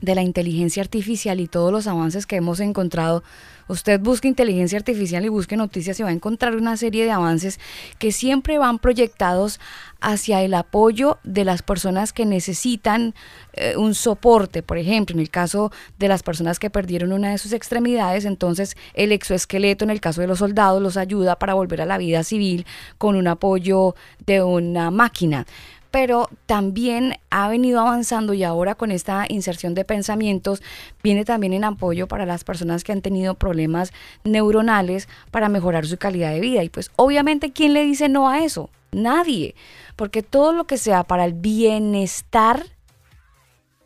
de 0.00 0.14
la 0.14 0.22
inteligencia 0.22 0.82
artificial 0.82 1.40
y 1.40 1.46
todos 1.46 1.72
los 1.72 1.86
avances 1.86 2.26
que 2.26 2.36
hemos 2.36 2.60
encontrado, 2.60 3.22
Usted 3.68 4.00
busca 4.00 4.28
inteligencia 4.28 4.78
artificial 4.78 5.24
y 5.24 5.28
busque 5.28 5.56
noticias 5.56 5.98
y 5.98 6.02
va 6.02 6.10
a 6.10 6.12
encontrar 6.12 6.56
una 6.56 6.76
serie 6.76 7.04
de 7.04 7.10
avances 7.10 7.60
que 7.98 8.12
siempre 8.12 8.58
van 8.58 8.78
proyectados 8.78 9.60
hacia 10.00 10.42
el 10.42 10.54
apoyo 10.54 11.18
de 11.22 11.44
las 11.44 11.62
personas 11.62 12.12
que 12.12 12.26
necesitan 12.26 13.14
eh, 13.54 13.76
un 13.76 13.94
soporte. 13.94 14.62
Por 14.62 14.78
ejemplo, 14.78 15.14
en 15.14 15.20
el 15.20 15.30
caso 15.30 15.70
de 15.98 16.08
las 16.08 16.22
personas 16.22 16.58
que 16.58 16.70
perdieron 16.70 17.12
una 17.12 17.30
de 17.30 17.38
sus 17.38 17.52
extremidades, 17.52 18.24
entonces 18.24 18.76
el 18.94 19.12
exoesqueleto, 19.12 19.84
en 19.84 19.90
el 19.90 20.00
caso 20.00 20.20
de 20.20 20.26
los 20.26 20.40
soldados, 20.40 20.82
los 20.82 20.96
ayuda 20.96 21.36
para 21.36 21.54
volver 21.54 21.82
a 21.82 21.86
la 21.86 21.98
vida 21.98 22.24
civil 22.24 22.66
con 22.98 23.16
un 23.16 23.28
apoyo 23.28 23.94
de 24.26 24.42
una 24.42 24.90
máquina 24.90 25.46
pero 25.92 26.30
también 26.46 27.18
ha 27.30 27.48
venido 27.48 27.78
avanzando 27.78 28.32
y 28.32 28.42
ahora 28.42 28.74
con 28.74 28.90
esta 28.90 29.26
inserción 29.28 29.74
de 29.74 29.84
pensamientos 29.84 30.62
viene 31.02 31.24
también 31.26 31.52
en 31.52 31.64
apoyo 31.64 32.08
para 32.08 32.24
las 32.24 32.44
personas 32.44 32.82
que 32.82 32.92
han 32.92 33.02
tenido 33.02 33.34
problemas 33.34 33.92
neuronales 34.24 35.06
para 35.30 35.50
mejorar 35.50 35.86
su 35.86 35.98
calidad 35.98 36.32
de 36.32 36.40
vida. 36.40 36.64
Y 36.64 36.70
pues 36.70 36.90
obviamente, 36.96 37.52
¿quién 37.52 37.74
le 37.74 37.84
dice 37.84 38.08
no 38.08 38.28
a 38.28 38.42
eso? 38.42 38.70
Nadie, 38.90 39.54
porque 39.94 40.22
todo 40.22 40.54
lo 40.54 40.64
que 40.64 40.78
sea 40.78 41.04
para 41.04 41.26
el 41.26 41.34
bienestar, 41.34 42.64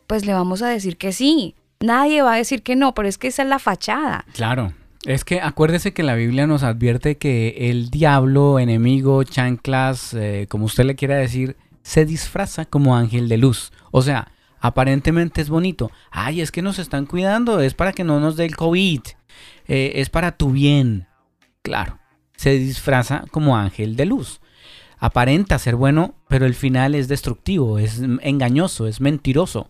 pues 0.07 0.25
le 0.25 0.33
vamos 0.33 0.61
a 0.61 0.69
decir 0.69 0.97
que 0.97 1.11
sí. 1.11 1.55
Nadie 1.81 2.21
va 2.21 2.33
a 2.33 2.37
decir 2.37 2.63
que 2.63 2.77
no, 2.77 2.93
pero 2.93 3.09
es 3.09 3.17
que 3.17 3.27
esa 3.27 3.43
es 3.43 3.49
la 3.49 3.59
fachada. 3.59 4.25
Claro. 4.33 4.73
Es 5.05 5.23
que 5.23 5.41
acuérdese 5.41 5.93
que 5.93 6.03
la 6.03 6.15
Biblia 6.15 6.47
nos 6.47 6.63
advierte 6.63 7.17
que 7.17 7.69
el 7.69 7.89
diablo, 7.89 8.59
enemigo, 8.59 9.23
chanclas, 9.23 10.13
eh, 10.13 10.47
como 10.49 10.65
usted 10.65 10.85
le 10.85 10.95
quiera 10.95 11.15
decir, 11.15 11.55
se 11.87 12.05
disfraza 12.05 12.65
como 12.65 12.97
ángel 12.97 13.29
de 13.29 13.37
luz. 13.37 13.71
O 13.91 14.01
sea, 14.01 14.33
aparentemente 14.59 15.39
es 15.39 15.47
bonito. 15.47 15.89
Ay, 16.11 16.41
es 16.41 16.51
que 16.51 16.61
nos 16.61 16.79
están 16.79 17.05
cuidando, 17.05 17.61
es 17.61 17.75
para 17.75 17.93
que 17.93 18.03
no 18.03 18.19
nos 18.19 18.35
dé 18.35 18.43
el 18.43 18.57
COVID, 18.57 18.99
eh, 19.69 19.93
es 19.95 20.09
para 20.09 20.33
tu 20.33 20.51
bien. 20.51 21.07
Claro, 21.61 21.97
se 22.35 22.59
disfraza 22.59 23.23
como 23.31 23.55
ángel 23.55 23.95
de 23.95 24.05
luz. 24.05 24.41
Aparenta 24.99 25.57
ser 25.59 25.77
bueno, 25.77 26.15
pero 26.27 26.45
el 26.45 26.55
final 26.55 26.93
es 26.93 27.07
destructivo, 27.07 27.79
es 27.79 28.01
engañoso, 28.21 28.85
es 28.87 28.99
mentiroso 28.99 29.69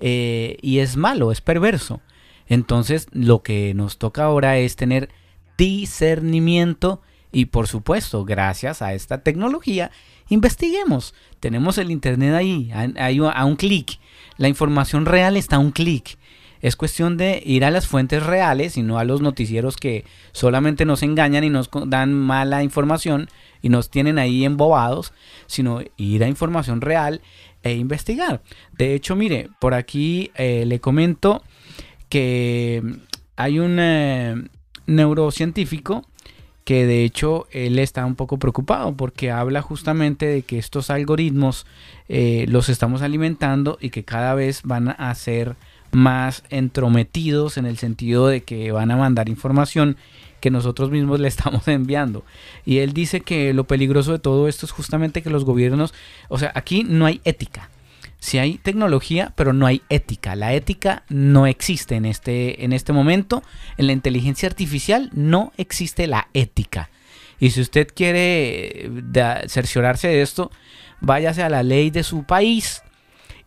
eh, 0.00 0.56
y 0.62 0.78
es 0.78 0.96
malo, 0.96 1.30
es 1.30 1.42
perverso. 1.42 2.00
Entonces, 2.46 3.06
lo 3.12 3.42
que 3.42 3.74
nos 3.74 3.98
toca 3.98 4.24
ahora 4.24 4.56
es 4.56 4.76
tener 4.76 5.10
discernimiento 5.58 7.02
y 7.32 7.46
por 7.46 7.68
supuesto, 7.68 8.24
gracias 8.24 8.82
a 8.82 8.94
esta 8.94 9.22
tecnología, 9.22 9.90
investiguemos. 10.30 11.14
Tenemos 11.38 11.76
el 11.78 11.90
Internet 11.90 12.34
ahí, 12.34 12.70
a, 12.72 13.44
un 13.44 13.56
clic. 13.56 13.98
La 14.38 14.48
información 14.48 15.04
real 15.04 15.36
está 15.36 15.56
a 15.56 15.58
un 15.58 15.70
clic. 15.70 16.18
Es 16.62 16.76
cuestión 16.76 17.16
de 17.16 17.42
ir 17.44 17.64
a 17.64 17.70
las 17.70 17.86
fuentes 17.86 18.24
reales 18.24 18.76
y 18.76 18.82
no 18.82 18.98
a 18.98 19.04
los 19.04 19.20
noticieros 19.20 19.76
que 19.76 20.04
solamente 20.32 20.84
nos 20.84 21.02
engañan 21.02 21.44
y 21.44 21.50
nos 21.50 21.70
dan 21.86 22.12
mala 22.12 22.62
información 22.62 23.28
y 23.62 23.70
nos 23.70 23.90
tienen 23.90 24.18
ahí 24.18 24.44
embobados, 24.44 25.12
sino 25.46 25.80
ir 25.96 26.22
a 26.22 26.28
información 26.28 26.80
real 26.80 27.22
e 27.62 27.74
investigar. 27.74 28.42
De 28.76 28.94
hecho, 28.94 29.16
mire, 29.16 29.48
por 29.58 29.74
aquí 29.74 30.30
eh, 30.34 30.64
le 30.66 30.80
comento 30.80 31.42
que 32.10 32.82
hay 33.36 33.58
un 33.58 33.78
eh, 33.78 34.34
neurocientífico 34.86 36.04
que 36.70 36.86
de 36.86 37.02
hecho 37.02 37.48
él 37.50 37.80
está 37.80 38.06
un 38.06 38.14
poco 38.14 38.38
preocupado 38.38 38.94
porque 38.94 39.32
habla 39.32 39.60
justamente 39.60 40.26
de 40.26 40.42
que 40.42 40.56
estos 40.56 40.88
algoritmos 40.88 41.66
eh, 42.08 42.46
los 42.48 42.68
estamos 42.68 43.02
alimentando 43.02 43.76
y 43.80 43.90
que 43.90 44.04
cada 44.04 44.34
vez 44.34 44.60
van 44.62 44.90
a 44.90 45.12
ser 45.16 45.56
más 45.90 46.44
entrometidos 46.48 47.56
en 47.56 47.66
el 47.66 47.76
sentido 47.76 48.28
de 48.28 48.44
que 48.44 48.70
van 48.70 48.92
a 48.92 48.96
mandar 48.96 49.28
información 49.28 49.96
que 50.38 50.52
nosotros 50.52 50.92
mismos 50.92 51.18
le 51.18 51.26
estamos 51.34 51.66
enviando. 51.66 52.22
Y 52.64 52.78
él 52.78 52.92
dice 52.92 53.20
que 53.20 53.52
lo 53.52 53.64
peligroso 53.64 54.12
de 54.12 54.20
todo 54.20 54.46
esto 54.46 54.64
es 54.64 54.70
justamente 54.70 55.22
que 55.22 55.30
los 55.30 55.44
gobiernos, 55.44 55.92
o 56.28 56.38
sea, 56.38 56.52
aquí 56.54 56.84
no 56.84 57.04
hay 57.04 57.20
ética. 57.24 57.68
Si 58.20 58.38
hay 58.38 58.58
tecnología, 58.58 59.32
pero 59.34 59.52
no 59.52 59.66
hay 59.66 59.82
ética. 59.88 60.36
La 60.36 60.52
ética 60.52 61.04
no 61.08 61.46
existe 61.46 61.96
en 61.96 62.04
este, 62.04 62.64
en 62.64 62.72
este 62.72 62.92
momento. 62.92 63.42
En 63.78 63.86
la 63.86 63.92
inteligencia 63.92 64.48
artificial 64.48 65.10
no 65.14 65.52
existe 65.56 66.06
la 66.06 66.28
ética. 66.34 66.90
Y 67.40 67.50
si 67.50 67.62
usted 67.62 67.88
quiere 67.88 68.86
eh, 68.86 69.48
cerciorarse 69.48 70.08
de 70.08 70.20
esto, 70.20 70.50
váyase 71.00 71.42
a 71.42 71.48
la 71.48 71.62
ley 71.62 71.90
de 71.90 72.02
su 72.02 72.24
país 72.24 72.82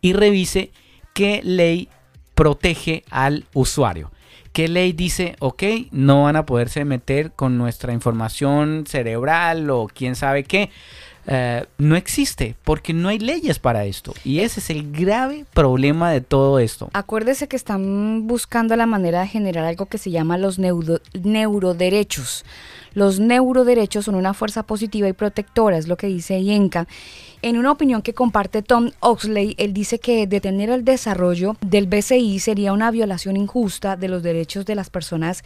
y 0.02 0.14
revise 0.14 0.72
qué 1.14 1.42
ley 1.44 1.88
protege 2.34 3.04
al 3.12 3.46
usuario. 3.54 4.12
¿Qué 4.54 4.68
ley 4.68 4.94
dice, 4.94 5.36
ok, 5.40 5.64
no 5.92 6.24
van 6.24 6.36
a 6.36 6.46
poderse 6.46 6.86
meter 6.86 7.32
con 7.32 7.58
nuestra 7.58 7.94
información 7.94 8.86
cerebral 8.88 9.70
o 9.70 9.88
quién 9.88 10.16
sabe 10.16 10.44
qué? 10.44 10.70
Eh, 11.26 11.66
no 11.78 11.96
existe 11.96 12.56
porque 12.64 12.94
no 12.94 13.10
hay 13.10 13.20
leyes 13.20 13.60
para 13.60 13.86
esto. 13.86 14.14
Y 14.24 14.40
ese 14.40 14.60
es 14.60 14.70
el 14.70 14.92
grave 14.92 15.46
problema 15.54 16.12
de 16.12 16.22
todo 16.22 16.60
esto. 16.60 16.90
Acuérdese 16.94 17.48
que 17.48 17.56
están 17.56 18.28
buscando 18.28 18.76
la 18.76 18.86
manera 18.86 19.22
de 19.22 19.28
generar 19.28 19.66
algo 19.66 19.86
que 19.86 19.98
se 19.98 20.12
llama 20.12 20.38
los 20.38 20.60
neuroderechos. 20.60 22.46
Los 22.94 23.20
neuroderechos 23.20 24.06
son 24.06 24.16
una 24.16 24.34
fuerza 24.34 24.64
positiva 24.64 25.08
y 25.08 25.14
protectora, 25.14 25.78
es 25.78 25.88
lo 25.88 25.98
que 25.98 26.08
dice 26.08 26.44
Yenka. 26.44 26.88
En 27.42 27.58
una 27.58 27.72
opinión 27.72 28.02
que 28.02 28.14
comparte 28.14 28.62
Tom 28.62 28.92
Oxley, 29.00 29.56
él 29.58 29.74
dice 29.74 30.00
que 30.00 30.28
detener 30.28 30.70
el 30.70 30.86
desarrollo 30.86 31.58
del 31.62 31.88
BCI 31.88 32.40
sería 32.40 32.72
una 32.72 32.92
violación 32.92 33.36
injusta 33.36 33.96
de 33.98 34.10
los 34.10 34.24
derechos 34.24 34.66
de 34.66 34.76
las 34.76 34.90
personas 34.90 35.44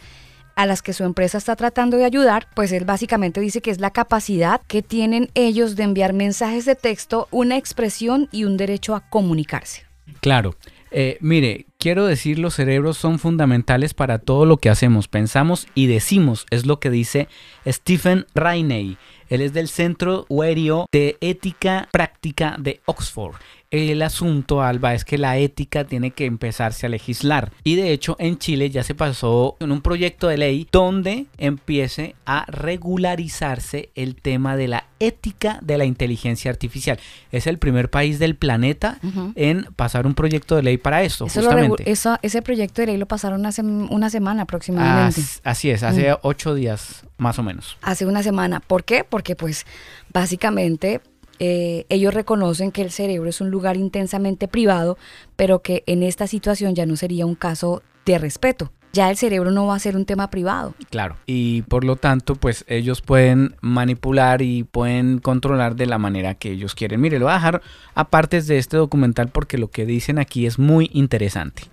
a 0.58 0.66
las 0.66 0.82
que 0.82 0.92
su 0.92 1.04
empresa 1.04 1.38
está 1.38 1.54
tratando 1.54 1.96
de 1.96 2.04
ayudar, 2.04 2.48
pues 2.56 2.72
él 2.72 2.84
básicamente 2.84 3.40
dice 3.40 3.62
que 3.62 3.70
es 3.70 3.78
la 3.78 3.92
capacidad 3.92 4.60
que 4.66 4.82
tienen 4.82 5.30
ellos 5.34 5.76
de 5.76 5.84
enviar 5.84 6.14
mensajes 6.14 6.64
de 6.64 6.74
texto, 6.74 7.28
una 7.30 7.56
expresión 7.56 8.28
y 8.32 8.42
un 8.42 8.56
derecho 8.56 8.96
a 8.96 9.08
comunicarse. 9.08 9.84
Claro. 10.20 10.56
Eh, 10.90 11.16
mire, 11.20 11.66
quiero 11.78 12.06
decir, 12.06 12.40
los 12.40 12.54
cerebros 12.54 12.96
son 12.96 13.20
fundamentales 13.20 13.94
para 13.94 14.18
todo 14.18 14.46
lo 14.46 14.56
que 14.56 14.68
hacemos, 14.68 15.06
pensamos 15.06 15.68
y 15.74 15.86
decimos, 15.86 16.44
es 16.50 16.66
lo 16.66 16.80
que 16.80 16.90
dice 16.90 17.28
Stephen 17.64 18.26
Rainey. 18.34 18.96
Él 19.28 19.42
es 19.42 19.52
del 19.52 19.68
Centro 19.68 20.26
Huerio 20.28 20.86
de 20.90 21.18
Ética 21.20 21.88
Práctica 21.92 22.56
de 22.58 22.80
Oxford 22.86 23.36
el 23.70 24.00
asunto, 24.00 24.62
Alba, 24.62 24.94
es 24.94 25.04
que 25.04 25.18
la 25.18 25.36
ética 25.36 25.84
tiene 25.84 26.10
que 26.12 26.24
empezarse 26.24 26.86
a 26.86 26.88
legislar. 26.88 27.52
Y 27.64 27.76
de 27.76 27.92
hecho, 27.92 28.16
en 28.18 28.38
Chile 28.38 28.70
ya 28.70 28.82
se 28.82 28.94
pasó 28.94 29.56
en 29.60 29.72
un 29.72 29.82
proyecto 29.82 30.28
de 30.28 30.38
ley 30.38 30.66
donde 30.72 31.26
empiece 31.36 32.14
a 32.24 32.46
regularizarse 32.48 33.90
el 33.94 34.14
tema 34.16 34.56
de 34.56 34.68
la 34.68 34.84
ética 35.00 35.58
de 35.62 35.76
la 35.76 35.84
inteligencia 35.84 36.50
artificial. 36.50 36.98
Es 37.30 37.46
el 37.46 37.58
primer 37.58 37.90
país 37.90 38.18
del 38.18 38.36
planeta 38.36 38.98
en 39.34 39.64
pasar 39.76 40.06
un 40.06 40.14
proyecto 40.14 40.56
de 40.56 40.62
ley 40.62 40.78
para 40.78 41.02
esto. 41.02 41.28
justamente. 41.28 41.84
ese 42.22 42.42
proyecto 42.42 42.80
de 42.82 42.86
ley 42.86 42.96
lo 42.96 43.06
pasaron 43.06 43.44
hace 43.44 43.62
una 43.62 44.08
semana 44.08 44.42
aproximadamente. 44.42 45.20
así 45.44 45.70
es, 45.70 45.82
hace 45.82 46.16
ocho 46.22 46.54
días 46.54 47.04
más 47.18 47.38
o 47.38 47.42
menos. 47.42 47.76
Hace 47.82 48.06
una 48.06 48.22
semana. 48.22 48.60
¿Por 48.60 48.84
qué? 48.84 49.04
Porque 49.04 49.36
pues 49.36 49.66
básicamente 50.12 51.00
eh, 51.38 51.86
ellos 51.88 52.14
reconocen 52.14 52.72
que 52.72 52.82
el 52.82 52.90
cerebro 52.90 53.28
es 53.28 53.40
un 53.40 53.50
lugar 53.50 53.76
intensamente 53.76 54.48
privado, 54.48 54.98
pero 55.36 55.62
que 55.62 55.84
en 55.86 56.02
esta 56.02 56.26
situación 56.26 56.74
ya 56.74 56.86
no 56.86 56.96
sería 56.96 57.26
un 57.26 57.34
caso 57.34 57.82
de 58.04 58.18
respeto. 58.18 58.72
Ya 58.92 59.10
el 59.10 59.16
cerebro 59.16 59.50
no 59.50 59.66
va 59.66 59.76
a 59.76 59.78
ser 59.78 59.96
un 59.96 60.06
tema 60.06 60.30
privado. 60.30 60.74
Claro. 60.90 61.16
Y 61.26 61.62
por 61.62 61.84
lo 61.84 61.96
tanto, 61.96 62.34
pues 62.34 62.64
ellos 62.68 63.02
pueden 63.02 63.54
manipular 63.60 64.40
y 64.40 64.64
pueden 64.64 65.18
controlar 65.18 65.76
de 65.76 65.86
la 65.86 65.98
manera 65.98 66.34
que 66.34 66.52
ellos 66.52 66.74
quieren. 66.74 67.00
Mire, 67.00 67.18
lo 67.18 67.26
voy 67.26 67.32
a 67.32 67.36
dejar 67.36 67.62
aparte 67.94 68.40
de 68.40 68.58
este 68.58 68.76
documental 68.76 69.28
porque 69.28 69.58
lo 69.58 69.68
que 69.68 69.84
dicen 69.84 70.18
aquí 70.18 70.46
es 70.46 70.58
muy 70.58 70.90
interesante. 70.94 71.64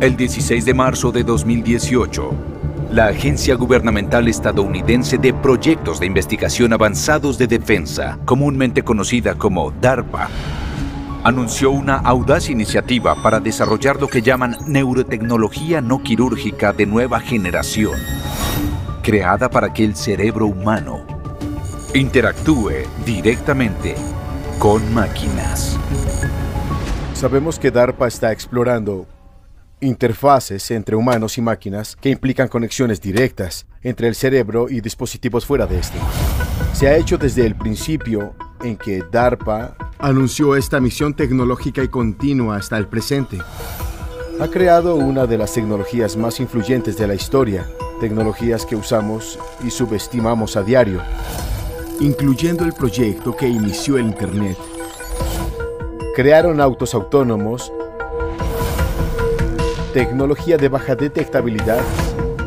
El 0.00 0.16
16 0.16 0.64
de 0.64 0.74
marzo 0.74 1.12
de 1.12 1.24
2018 1.24 2.63
la 2.94 3.08
Agencia 3.08 3.56
Gubernamental 3.56 4.28
Estadounidense 4.28 5.18
de 5.18 5.34
Proyectos 5.34 5.98
de 5.98 6.06
Investigación 6.06 6.72
Avanzados 6.72 7.36
de 7.38 7.48
Defensa, 7.48 8.20
comúnmente 8.24 8.84
conocida 8.84 9.34
como 9.34 9.72
DARPA, 9.72 10.28
anunció 11.24 11.72
una 11.72 11.96
audaz 11.96 12.50
iniciativa 12.50 13.20
para 13.20 13.40
desarrollar 13.40 14.00
lo 14.00 14.06
que 14.06 14.22
llaman 14.22 14.56
neurotecnología 14.68 15.80
no 15.80 16.04
quirúrgica 16.04 16.72
de 16.72 16.86
nueva 16.86 17.18
generación, 17.18 17.98
creada 19.02 19.50
para 19.50 19.72
que 19.72 19.84
el 19.84 19.96
cerebro 19.96 20.46
humano 20.46 21.04
interactúe 21.94 22.86
directamente 23.04 23.96
con 24.60 24.94
máquinas. 24.94 25.76
Sabemos 27.12 27.58
que 27.58 27.72
DARPA 27.72 28.06
está 28.06 28.30
explorando 28.30 29.08
interfaces 29.84 30.70
entre 30.70 30.96
humanos 30.96 31.38
y 31.38 31.42
máquinas 31.42 31.96
que 31.96 32.10
implican 32.10 32.48
conexiones 32.48 33.00
directas 33.00 33.66
entre 33.82 34.08
el 34.08 34.14
cerebro 34.14 34.68
y 34.68 34.80
dispositivos 34.80 35.44
fuera 35.44 35.66
de 35.66 35.78
este. 35.78 35.98
Se 36.72 36.88
ha 36.88 36.96
hecho 36.96 37.18
desde 37.18 37.46
el 37.46 37.54
principio 37.54 38.34
en 38.62 38.76
que 38.76 39.02
DARPA 39.12 39.76
anunció 39.98 40.56
esta 40.56 40.80
misión 40.80 41.14
tecnológica 41.14 41.82
y 41.82 41.88
continua 41.88 42.56
hasta 42.56 42.78
el 42.78 42.88
presente. 42.88 43.38
Ha 44.40 44.48
creado 44.48 44.96
una 44.96 45.26
de 45.26 45.38
las 45.38 45.52
tecnologías 45.52 46.16
más 46.16 46.40
influyentes 46.40 46.96
de 46.96 47.06
la 47.06 47.14
historia, 47.14 47.68
tecnologías 48.00 48.66
que 48.66 48.76
usamos 48.76 49.38
y 49.64 49.70
subestimamos 49.70 50.56
a 50.56 50.62
diario, 50.62 51.00
incluyendo 52.00 52.64
el 52.64 52.72
proyecto 52.72 53.36
que 53.36 53.46
inició 53.46 53.98
el 53.98 54.06
Internet. 54.06 54.56
Crearon 56.16 56.60
autos 56.60 56.94
autónomos 56.94 57.72
tecnología 59.94 60.56
de 60.56 60.68
baja 60.68 60.96
detectabilidad, 60.96 61.78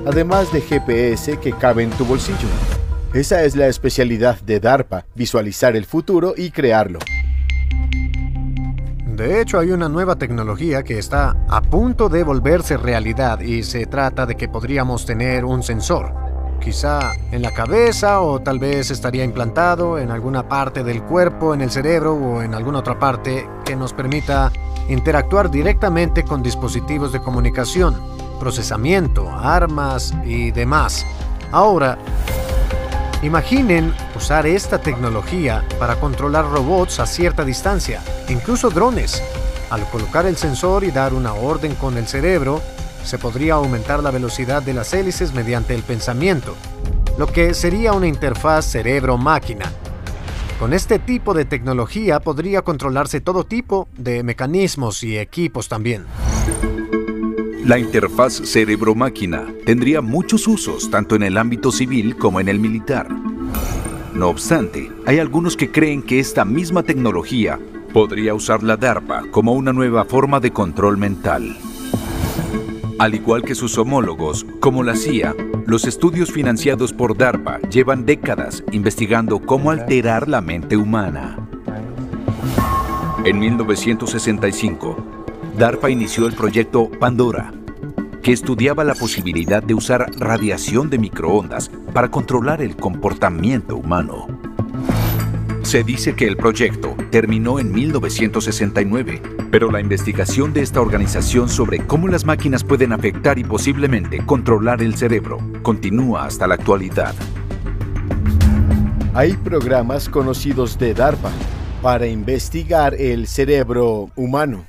además 0.06 0.52
de 0.52 0.60
GPS 0.60 1.38
que 1.38 1.54
cabe 1.54 1.84
en 1.84 1.92
tu 1.92 2.04
bolsillo. 2.04 2.50
Esa 3.14 3.46
es 3.46 3.56
la 3.56 3.68
especialidad 3.68 4.38
de 4.42 4.60
DARPA, 4.60 5.06
visualizar 5.16 5.78
el 5.78 5.86
futuro 5.86 6.34
y 6.36 6.52
crearlo. 6.52 7.00
De 9.16 9.40
hecho, 9.40 9.60
hay 9.60 9.72
una 9.72 9.88
nueva 9.88 10.18
tecnología 10.18 10.84
que 10.84 11.00
está 11.00 11.38
a 11.48 11.62
punto 11.62 12.10
de 12.10 12.26
volverse 12.26 12.76
realidad 12.76 13.40
y 13.40 13.64
se 13.64 13.86
trata 13.86 14.26
de 14.26 14.36
que 14.36 14.50
podríamos 14.50 15.06
tener 15.06 15.46
un 15.46 15.64
sensor. 15.64 16.14
Quizá 16.60 17.14
en 17.32 17.42
la 17.42 17.52
cabeza 17.52 18.20
o 18.20 18.42
tal 18.42 18.60
vez 18.60 18.92
estaría 18.92 19.24
implantado 19.24 20.00
en 20.00 20.12
alguna 20.12 20.50
parte 20.50 20.84
del 20.84 21.02
cuerpo, 21.02 21.54
en 21.54 21.62
el 21.62 21.72
cerebro 21.72 22.14
o 22.14 22.42
en 22.42 22.54
alguna 22.54 22.80
otra 22.80 23.00
parte 23.00 23.48
que 23.64 23.78
nos 23.78 23.94
permita 23.94 24.52
interactuar 24.90 25.50
directamente 25.52 26.24
con 26.24 26.44
dispositivos 26.44 27.12
de 27.12 27.22
comunicación, 27.22 27.96
procesamiento, 28.40 29.30
armas 29.30 30.14
y 30.26 30.52
demás. 30.52 31.06
Ahora, 31.52 31.98
Imaginen 33.24 33.96
usar 34.16 34.46
esta 34.46 34.80
tecnología 34.80 35.66
para 35.80 35.96
controlar 36.00 36.46
robots 36.46 37.00
a 37.00 37.08
cierta 37.08 37.44
distancia, 37.44 38.00
incluso 38.30 38.70
drones. 38.70 39.24
Al 39.72 39.90
colocar 39.90 40.28
el 40.28 40.38
sensor 40.38 40.84
y 40.84 40.92
dar 40.92 41.16
una 41.16 41.34
orden 41.34 41.74
con 41.76 41.98
el 41.98 42.08
cerebro, 42.08 42.62
se 43.04 43.18
podría 43.18 43.56
aumentar 43.56 44.04
la 44.04 44.12
velocidad 44.12 44.62
de 44.62 44.76
las 44.76 44.94
hélices 44.94 45.34
mediante 45.34 45.74
el 45.74 45.82
pensamiento, 45.82 46.54
lo 47.18 47.26
que 47.26 47.56
sería 47.56 47.94
una 47.94 48.06
interfaz 48.06 48.66
cerebro-máquina. 48.66 49.72
Con 50.60 50.74
este 50.74 50.98
tipo 50.98 51.36
de 51.36 51.46
tecnología 51.46 52.20
podría 52.20 52.64
controlarse 52.64 53.22
todo 53.22 53.44
tipo 53.44 53.88
de 53.96 54.24
mecanismos 54.24 55.04
y 55.04 55.18
equipos 55.18 55.70
también. 55.70 56.06
La 57.64 57.78
interfaz 57.78 58.34
cerebro-máquina 58.34 59.46
tendría 59.68 60.02
muchos 60.02 60.48
usos 60.48 60.90
tanto 60.90 61.16
en 61.16 61.22
el 61.22 61.38
ámbito 61.38 61.72
civil 61.72 62.18
como 62.18 62.40
en 62.40 62.48
el 62.48 62.60
militar. 62.60 63.08
No 64.16 64.30
obstante, 64.30 64.92
hay 65.06 65.20
algunos 65.20 65.56
que 65.56 65.72
creen 65.72 66.02
que 66.02 66.20
esta 66.20 66.44
misma 66.44 66.82
tecnología 66.82 67.60
podría 67.94 68.34
usar 68.34 68.64
la 68.64 68.78
DARPA 68.78 69.26
como 69.30 69.54
una 69.54 69.74
nueva 69.74 70.06
forma 70.06 70.40
de 70.40 70.52
control 70.52 70.98
mental. 70.98 71.56
Al 73.00 73.14
igual 73.14 73.44
que 73.44 73.54
sus 73.54 73.78
homólogos, 73.78 74.44
como 74.60 74.82
la 74.82 74.96
CIA, 74.96 75.36
los 75.68 75.86
estudios 75.86 76.32
financiados 76.32 76.94
por 76.94 77.16
DARPA 77.16 77.60
llevan 77.70 78.08
décadas 78.08 78.64
investigando 78.72 79.40
cómo 79.40 79.70
alterar 79.70 80.28
la 80.28 80.42
mente 80.42 80.78
humana. 80.78 81.38
En 83.24 83.38
1965, 83.38 84.98
DARPA 85.60 85.92
inició 85.92 86.26
el 86.26 86.34
proyecto 86.34 86.90
Pandora, 86.90 87.54
que 88.24 88.32
estudiaba 88.32 88.84
la 88.84 88.96
posibilidad 88.96 89.62
de 89.62 89.76
usar 89.76 90.12
radiación 90.18 90.90
de 90.90 90.98
microondas 90.98 91.70
para 91.94 92.10
controlar 92.10 92.64
el 92.64 92.76
comportamiento 92.76 93.76
humano. 93.76 94.28
Se 95.68 95.84
dice 95.84 96.16
que 96.16 96.26
el 96.26 96.38
proyecto 96.38 96.96
terminó 97.12 97.60
en 97.60 97.74
1969, 97.74 99.22
pero 99.52 99.70
la 99.70 99.82
investigación 99.82 100.54
de 100.54 100.62
esta 100.62 100.80
organización 100.80 101.50
sobre 101.50 101.86
cómo 101.86 102.08
las 102.08 102.24
máquinas 102.24 102.64
pueden 102.64 102.94
afectar 102.94 103.38
y 103.38 103.44
posiblemente 103.44 104.26
controlar 104.26 104.82
el 104.82 104.96
cerebro 104.96 105.40
continúa 105.64 106.24
hasta 106.24 106.48
la 106.48 106.56
actualidad. 106.56 107.14
Hay 109.14 109.34
programas 109.34 110.08
conocidos 110.08 110.80
de 110.80 110.94
DARPA 110.94 111.34
para 111.82 112.08
investigar 112.08 112.96
el 112.96 113.28
cerebro 113.28 114.10
humano 114.16 114.64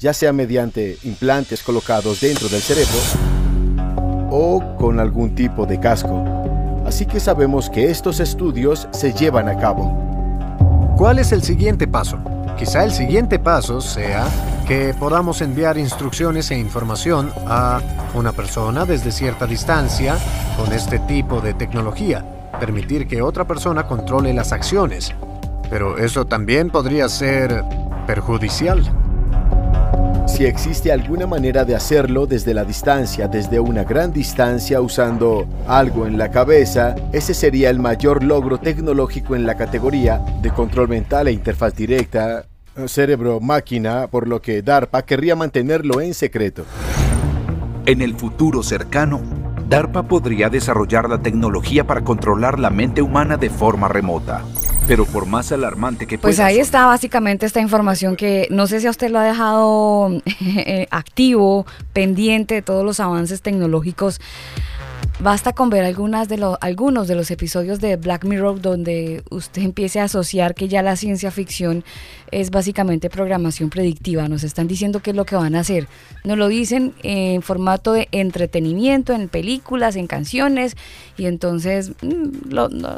ya 0.00 0.12
sea 0.12 0.32
mediante 0.32 0.98
implantes 1.04 1.62
colocados 1.62 2.20
dentro 2.20 2.48
del 2.48 2.60
cerebro 2.60 2.98
o 4.30 4.76
con 4.76 4.98
algún 4.98 5.36
tipo 5.36 5.64
de 5.64 5.78
casco. 5.78 6.24
Así 6.84 7.04
que 7.06 7.20
sabemos 7.20 7.68
que 7.68 7.90
estos 7.90 8.18
estudios 8.18 8.88
se 8.92 9.12
llevan 9.12 9.48
a 9.48 9.56
cabo. 9.58 10.07
¿Cuál 10.98 11.20
es 11.20 11.30
el 11.30 11.44
siguiente 11.44 11.86
paso? 11.86 12.18
Quizá 12.58 12.82
el 12.82 12.90
siguiente 12.90 13.38
paso 13.38 13.80
sea 13.80 14.26
que 14.66 14.92
podamos 14.98 15.40
enviar 15.42 15.78
instrucciones 15.78 16.50
e 16.50 16.58
información 16.58 17.32
a 17.46 17.80
una 18.14 18.32
persona 18.32 18.84
desde 18.84 19.12
cierta 19.12 19.46
distancia 19.46 20.18
con 20.56 20.72
este 20.72 20.98
tipo 20.98 21.40
de 21.40 21.54
tecnología, 21.54 22.24
permitir 22.58 23.06
que 23.06 23.22
otra 23.22 23.46
persona 23.46 23.86
controle 23.86 24.34
las 24.34 24.50
acciones. 24.50 25.14
Pero 25.70 25.98
eso 25.98 26.26
también 26.26 26.68
podría 26.68 27.08
ser 27.08 27.62
perjudicial. 28.08 28.82
Si 30.28 30.44
existe 30.44 30.92
alguna 30.92 31.26
manera 31.26 31.64
de 31.64 31.74
hacerlo 31.74 32.26
desde 32.26 32.54
la 32.54 32.64
distancia, 32.64 33.26
desde 33.26 33.58
una 33.58 33.82
gran 33.82 34.12
distancia 34.12 34.80
usando 34.80 35.48
algo 35.66 36.06
en 36.06 36.16
la 36.16 36.30
cabeza, 36.30 36.94
ese 37.12 37.34
sería 37.34 37.70
el 37.70 37.80
mayor 37.80 38.22
logro 38.22 38.58
tecnológico 38.58 39.34
en 39.34 39.46
la 39.46 39.56
categoría 39.56 40.18
de 40.40 40.50
control 40.50 40.88
mental 40.88 41.26
e 41.26 41.32
interfaz 41.32 41.74
directa 41.74 42.44
cerebro-máquina, 42.86 44.06
por 44.06 44.28
lo 44.28 44.40
que 44.40 44.62
DARPA 44.62 45.02
querría 45.02 45.34
mantenerlo 45.34 46.00
en 46.00 46.14
secreto. 46.14 46.64
En 47.86 48.00
el 48.00 48.14
futuro 48.14 48.62
cercano, 48.62 49.20
DARPA 49.68 50.04
podría 50.04 50.48
desarrollar 50.48 51.10
la 51.10 51.20
tecnología 51.20 51.86
para 51.86 52.00
controlar 52.00 52.58
la 52.58 52.70
mente 52.70 53.02
humana 53.02 53.36
de 53.36 53.50
forma 53.50 53.86
remota. 53.86 54.42
Pero 54.86 55.04
por 55.04 55.26
más 55.26 55.52
alarmante 55.52 56.06
que 56.06 56.16
Pues 56.16 56.40
ahí 56.40 56.58
está 56.58 56.86
básicamente 56.86 57.44
esta 57.44 57.60
información 57.60 58.16
que 58.16 58.48
no 58.50 58.66
sé 58.66 58.80
si 58.80 58.86
a 58.86 58.90
usted 58.90 59.10
lo 59.10 59.18
ha 59.18 59.24
dejado 59.24 60.10
eh, 60.40 60.86
activo, 60.90 61.66
pendiente 61.92 62.54
de 62.54 62.62
todos 62.62 62.82
los 62.82 62.98
avances 62.98 63.42
tecnológicos 63.42 64.22
Basta 65.20 65.52
con 65.52 65.68
ver 65.68 65.84
algunas 65.84 66.28
de 66.28 66.38
algunos 66.60 67.08
de 67.08 67.16
los 67.16 67.32
episodios 67.32 67.80
de 67.80 67.96
Black 67.96 68.24
Mirror 68.24 68.60
donde 68.60 69.24
usted 69.30 69.62
empiece 69.62 69.98
a 69.98 70.04
asociar 70.04 70.54
que 70.54 70.68
ya 70.68 70.80
la 70.80 70.94
ciencia 70.94 71.32
ficción 71.32 71.82
es 72.30 72.50
básicamente 72.50 73.10
programación 73.10 73.68
predictiva. 73.68 74.28
Nos 74.28 74.44
están 74.44 74.68
diciendo 74.68 75.00
qué 75.00 75.10
es 75.10 75.16
lo 75.16 75.24
que 75.24 75.34
van 75.34 75.56
a 75.56 75.60
hacer. 75.60 75.88
Nos 76.22 76.38
lo 76.38 76.46
dicen 76.46 76.94
en 77.02 77.42
formato 77.42 77.94
de 77.94 78.06
entretenimiento, 78.12 79.12
en 79.12 79.28
películas, 79.28 79.96
en 79.96 80.06
canciones, 80.06 80.76
y 81.16 81.26
entonces 81.26 81.90
mm, 82.00 82.54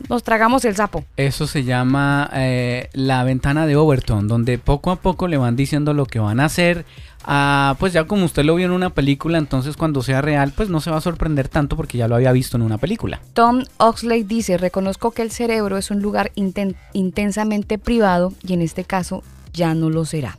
nos 0.09 0.23
tragamos 0.23 0.67
el 0.67 0.77
sapo. 0.77 1.05
Eso 1.17 1.47
se 1.47 1.65
llama 1.65 2.29
eh, 2.35 2.91
la 2.93 3.25
ventana 3.25 3.67
de 3.67 3.77
Overton, 3.77 4.29
donde 4.29 4.59
poco 4.59 4.91
a 4.91 4.97
poco 4.97 5.27
le 5.27 5.39
van 5.39 5.57
diciendo 5.57 5.95
lo 5.95 6.05
que 6.05 6.19
van 6.19 6.41
a 6.41 6.45
hacer 6.45 6.85
Ah, 7.25 7.77
pues 7.79 7.93
ya 7.93 8.05
como 8.05 8.25
usted 8.25 8.45
lo 8.45 8.55
vio 8.55 8.67
en 8.67 8.73
una 8.73 8.91
película, 8.91 9.39
entonces 9.39 9.77
cuando 9.77 10.03
sea 10.03 10.23
real, 10.23 10.53
pues 10.57 10.69
no 10.69 10.81
se 10.81 10.91
va 10.91 10.97
a 10.97 11.03
sorprender 11.03 11.49
tanto 11.49 11.77
porque 11.77 11.99
ya 11.99 12.09
lo 12.09 12.15
había 12.15 12.33
visto 12.33 12.57
en 12.57 12.63
una 12.63 12.79
película. 12.79 13.21
Tom 13.35 13.65
Oxley 13.77 14.23
dice, 14.23 14.57
reconozco 14.57 15.11
que 15.11 15.23
el 15.23 15.31
cerebro 15.31 15.77
es 15.77 15.91
un 15.91 16.01
lugar 16.01 16.33
intensamente 16.35 17.79
privado 17.79 18.33
y 18.43 18.55
en 18.55 18.63
este 18.63 18.85
caso 18.85 19.23
ya 19.53 19.75
no 19.75 19.91
lo 19.91 20.05
será. 20.05 20.37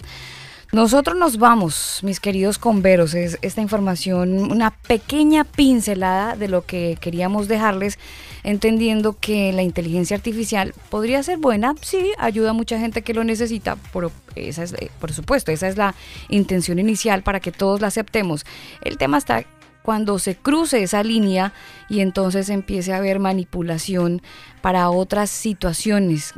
Nosotros 0.72 1.18
nos 1.18 1.38
vamos, 1.38 2.00
mis 2.02 2.22
queridos 2.22 2.58
converos, 2.58 3.14
es 3.14 3.38
esta 3.42 3.62
información, 3.62 4.52
una 4.52 4.72
pequeña 4.72 5.44
pincelada 5.44 6.38
de 6.38 6.48
lo 6.48 6.66
que 6.66 6.98
queríamos 7.02 7.50
dejarles, 7.50 8.00
entendiendo 8.44 9.14
que 9.14 9.52
la 9.54 9.62
inteligencia 9.62 10.16
artificial 10.16 10.74
podría 10.90 11.22
ser 11.24 11.38
buena, 11.38 11.76
sí, 11.82 12.12
ayuda 12.18 12.52
a 12.52 12.54
mucha 12.54 12.80
gente 12.80 13.02
que 13.02 13.14
lo 13.14 13.24
necesita, 13.24 13.78
pero 13.94 14.12
esa 14.36 14.64
es, 14.64 14.74
eh, 14.74 14.92
por 15.00 15.14
supuesto, 15.14 15.52
esa 15.52 15.68
es 15.68 15.78
la 15.78 15.96
intención 16.30 16.80
inicial 16.80 17.24
para 17.24 17.40
que 17.40 17.52
todos 17.52 17.82
la 17.82 17.88
aceptemos. 17.88 18.46
El 18.82 18.98
tema 18.98 19.18
está 19.18 19.46
cuando 19.84 20.20
se 20.20 20.36
cruce 20.36 20.84
esa 20.84 21.04
línea 21.04 21.54
y 21.90 22.02
entonces 22.02 22.50
empiece 22.50 22.94
a 22.94 22.98
haber 22.98 23.20
manipulación 23.20 24.22
para 24.62 24.90
otras 24.90 25.30
situaciones 25.30 26.34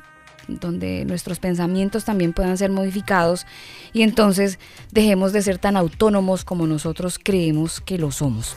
donde 0.47 1.05
nuestros 1.05 1.39
pensamientos 1.39 2.03
también 2.03 2.33
puedan 2.33 2.57
ser 2.57 2.69
modificados 2.69 3.45
y 3.93 4.01
entonces 4.01 4.59
dejemos 4.91 5.31
de 5.31 5.41
ser 5.41 5.57
tan 5.57 5.77
autónomos 5.77 6.43
como 6.43 6.67
nosotros 6.67 7.19
creemos 7.21 7.79
que 7.79 7.97
lo 7.97 8.11
somos. 8.11 8.55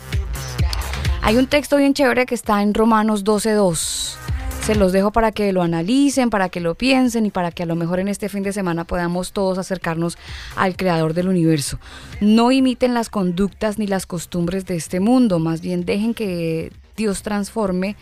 Hay 1.22 1.36
un 1.36 1.46
texto 1.46 1.76
bien 1.76 1.94
chévere 1.94 2.26
que 2.26 2.34
está 2.34 2.62
en 2.62 2.74
Romanos 2.74 3.24
12.2. 3.24 4.16
Se 4.62 4.74
los 4.74 4.92
dejo 4.92 5.12
para 5.12 5.32
que 5.32 5.52
lo 5.52 5.62
analicen, 5.62 6.30
para 6.30 6.48
que 6.48 6.60
lo 6.60 6.74
piensen 6.74 7.26
y 7.26 7.30
para 7.30 7.52
que 7.52 7.62
a 7.62 7.66
lo 7.66 7.76
mejor 7.76 8.00
en 8.00 8.08
este 8.08 8.28
fin 8.28 8.42
de 8.42 8.52
semana 8.52 8.84
podamos 8.84 9.32
todos 9.32 9.58
acercarnos 9.58 10.18
al 10.56 10.76
creador 10.76 11.14
del 11.14 11.28
universo. 11.28 11.78
No 12.20 12.50
imiten 12.50 12.94
las 12.94 13.08
conductas 13.08 13.78
ni 13.78 13.86
las 13.86 14.06
costumbres 14.06 14.66
de 14.66 14.76
este 14.76 14.98
mundo, 14.98 15.38
más 15.38 15.60
bien 15.60 15.84
dejen 15.84 16.14
que 16.14 16.72
Dios 16.96 17.22
transforme 17.22 17.96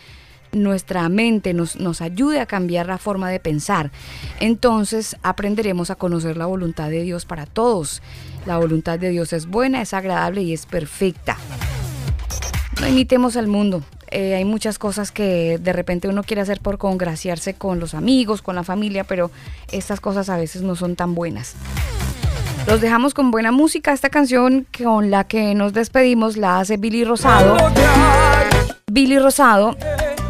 nuestra 0.54 1.08
mente 1.08 1.52
nos, 1.52 1.76
nos 1.76 2.00
ayude 2.00 2.40
a 2.40 2.46
cambiar 2.46 2.86
la 2.86 2.98
forma 2.98 3.30
de 3.30 3.40
pensar. 3.40 3.90
Entonces 4.40 5.16
aprenderemos 5.22 5.90
a 5.90 5.96
conocer 5.96 6.36
la 6.36 6.46
voluntad 6.46 6.90
de 6.90 7.02
Dios 7.02 7.26
para 7.26 7.46
todos. 7.46 8.02
La 8.46 8.58
voluntad 8.58 8.98
de 8.98 9.10
Dios 9.10 9.32
es 9.32 9.46
buena, 9.46 9.82
es 9.82 9.92
agradable 9.92 10.42
y 10.42 10.52
es 10.52 10.66
perfecta. 10.66 11.36
No 12.80 12.88
imitemos 12.88 13.36
al 13.36 13.46
mundo. 13.46 13.82
Eh, 14.10 14.34
hay 14.34 14.44
muchas 14.44 14.78
cosas 14.78 15.10
que 15.10 15.58
de 15.58 15.72
repente 15.72 16.08
uno 16.08 16.22
quiere 16.22 16.42
hacer 16.42 16.60
por 16.60 16.78
congraciarse 16.78 17.54
con 17.54 17.80
los 17.80 17.94
amigos, 17.94 18.42
con 18.42 18.54
la 18.54 18.62
familia, 18.62 19.04
pero 19.04 19.30
estas 19.72 20.00
cosas 20.00 20.28
a 20.28 20.36
veces 20.36 20.62
no 20.62 20.76
son 20.76 20.94
tan 20.96 21.14
buenas. 21.14 21.56
Los 22.66 22.80
dejamos 22.80 23.12
con 23.12 23.30
buena 23.30 23.52
música. 23.52 23.92
Esta 23.92 24.08
canción 24.08 24.66
con 24.82 25.10
la 25.10 25.24
que 25.24 25.54
nos 25.54 25.72
despedimos 25.72 26.36
la 26.36 26.60
hace 26.60 26.76
Billy 26.76 27.04
Rosado. 27.04 27.56
Billy 28.90 29.18
Rosado 29.18 29.76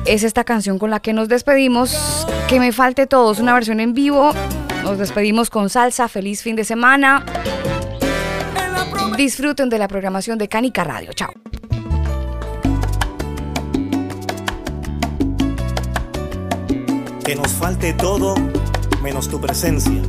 es 0.07 0.25
esta 0.25 0.45
canción 0.45 0.79
con 0.79 0.91
la 0.91 1.01
que 1.01 1.13
nos 1.13 1.29
despedimos. 1.29 2.27
Que 2.49 2.59
me 2.59 2.73
falte 2.73 3.07
todo. 3.07 3.33
Es 3.33 3.39
una 3.39 3.55
versión 3.55 3.81
en 3.81 3.95
vivo. 3.95 4.33
Nos 4.83 4.99
despedimos 4.99 5.49
con 5.49 5.71
salsa. 5.71 6.09
Feliz 6.09 6.43
fin 6.43 6.57
de 6.57 6.65
semana. 6.65 7.25
Disfruten 9.17 9.69
de 9.69 9.79
la 9.79 9.87
programación 9.87 10.39
de 10.39 10.49
Canica 10.49 10.83
Radio. 10.83 11.13
Chao. 11.13 11.33
que 17.25 17.35
nos 17.35 17.53
falte 17.53 17.95
todo 17.95 18.35
menos 19.03 19.29
tu 19.29 19.41
presencia. 19.41 20.03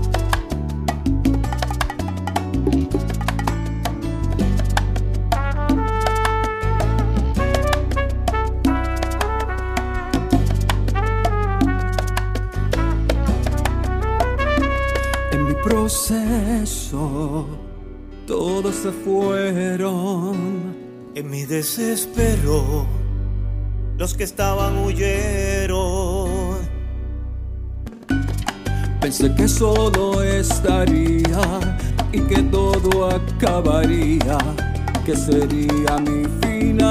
En 15.32 15.47
mi 15.47 15.53
proceso 15.63 17.47
todos 18.28 18.76
se 18.76 18.91
fueron. 18.91 20.76
En 21.16 21.30
mi 21.30 21.45
desespero, 21.45 22.86
los 23.97 24.13
que 24.16 24.26
estaban 24.26 24.78
huyeron. 24.80 26.05
Pensé 29.06 29.32
que 29.36 29.47
solo 29.47 30.24
estaría 30.24 31.43
y 32.12 32.22
que 32.22 32.41
todo 32.41 33.08
acabaría, 33.12 34.39
que 35.06 35.16
sería 35.16 35.97
mi 35.99 36.26
final. 36.41 36.82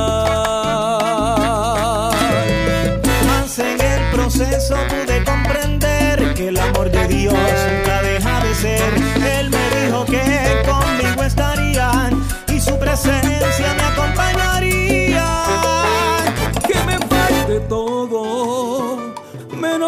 Más 3.27 3.59
en 3.59 3.81
el 3.81 4.13
proceso 4.13 4.77
pude 4.91 5.25
comprender 5.25 6.35
que 6.35 6.49
el 6.51 6.57
amor 6.57 6.89
de 6.93 7.09
Dios 7.09 7.35
nunca 7.35 8.03
deja 8.03 8.45
de 8.45 8.55
ser. 8.55 8.95
Él 9.41 9.51
me 9.51 9.71
dijo 9.81 10.05
que 10.05 10.63
conmigo 10.65 11.25
estaría 11.25 12.11
y 12.47 12.61
su 12.61 12.79
presencia 12.79 13.75
me 13.77 13.83
acompañó 13.83 14.24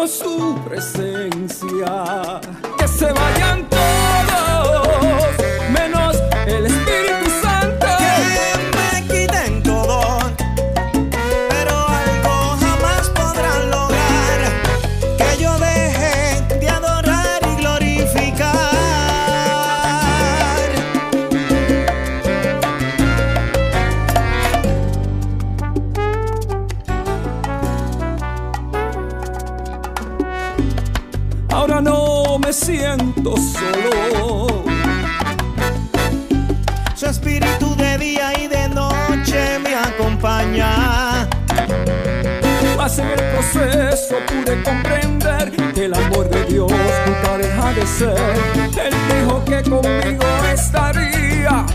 su 0.07 0.55
presencia. 0.65 2.39
Que 2.77 2.87
se 2.87 3.11
vayan 3.11 3.66
ando 33.17 33.35
solo. 33.37 34.63
Su 36.95 37.05
espíritu 37.05 37.75
de 37.75 37.97
día 37.97 38.39
y 38.39 38.47
de 38.47 38.69
noche 38.69 39.59
me 39.59 39.75
acompaña. 39.75 41.27
Más 42.77 42.99
en 42.99 43.07
el 43.07 43.23
proceso 43.33 44.15
pude 44.27 44.61
comprender 44.63 45.51
que 45.73 45.85
el 45.85 45.93
amor 45.93 46.29
de 46.29 46.45
Dios 46.45 46.71
nunca 46.71 47.37
deja 47.37 47.73
de 47.73 47.87
ser. 47.87 48.35
Él 48.85 48.93
dijo 49.09 49.43
que 49.45 49.63
conmigo 49.69 50.25
estaría 50.53 51.65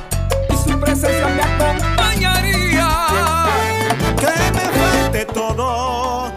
y 0.49 0.57
su 0.57 0.78
presencia 0.78 1.28
me 1.28 1.43
acompañaría. 1.43 2.88
Que 4.18 4.53
me 4.53 4.66
falte 4.78 5.24
todo 5.26 6.32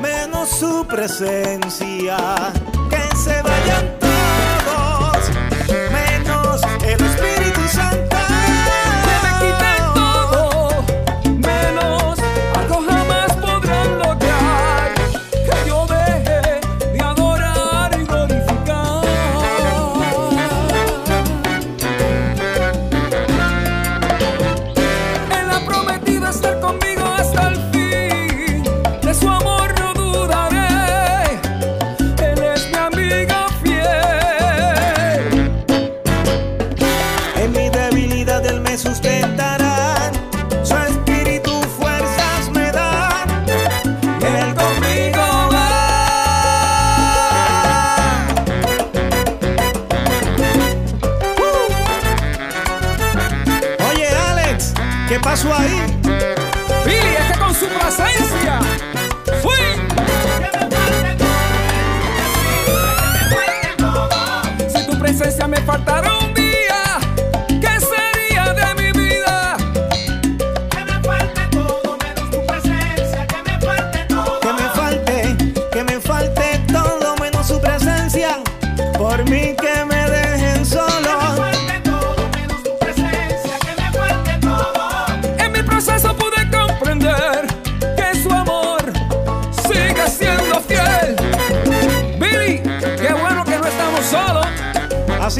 menos 0.00 0.48
su 0.48 0.86
presencia. 0.86 2.18
Que 2.90 3.16
se 3.16 3.42
vayan 3.42 4.01
attention. 7.74 8.11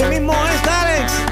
Mismo 0.08 0.32
es, 0.32 0.68
Alex. 0.68 1.31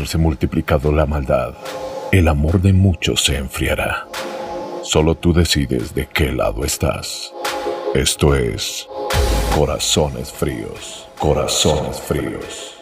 haberse 0.00 0.16
multiplicado 0.16 0.92
la 0.92 1.04
maldad, 1.04 1.52
el 2.10 2.26
amor 2.28 2.62
de 2.62 2.72
muchos 2.72 3.22
se 3.22 3.36
enfriará. 3.36 4.08
Solo 4.82 5.14
tú 5.14 5.34
decides 5.34 5.94
de 5.94 6.06
qué 6.06 6.32
lado 6.32 6.64
estás. 6.64 7.30
Esto 7.94 8.34
es 8.34 8.88
Corazones 9.54 10.32
Fríos, 10.32 11.06
Corazones 11.18 12.00
Fríos. 12.00 12.76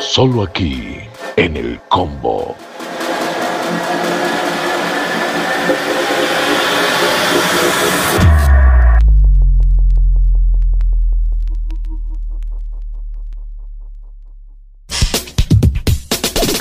Solo 0.00 0.42
aquí, 0.42 0.96
en 1.36 1.56
el 1.56 1.78
combo. 1.88 2.56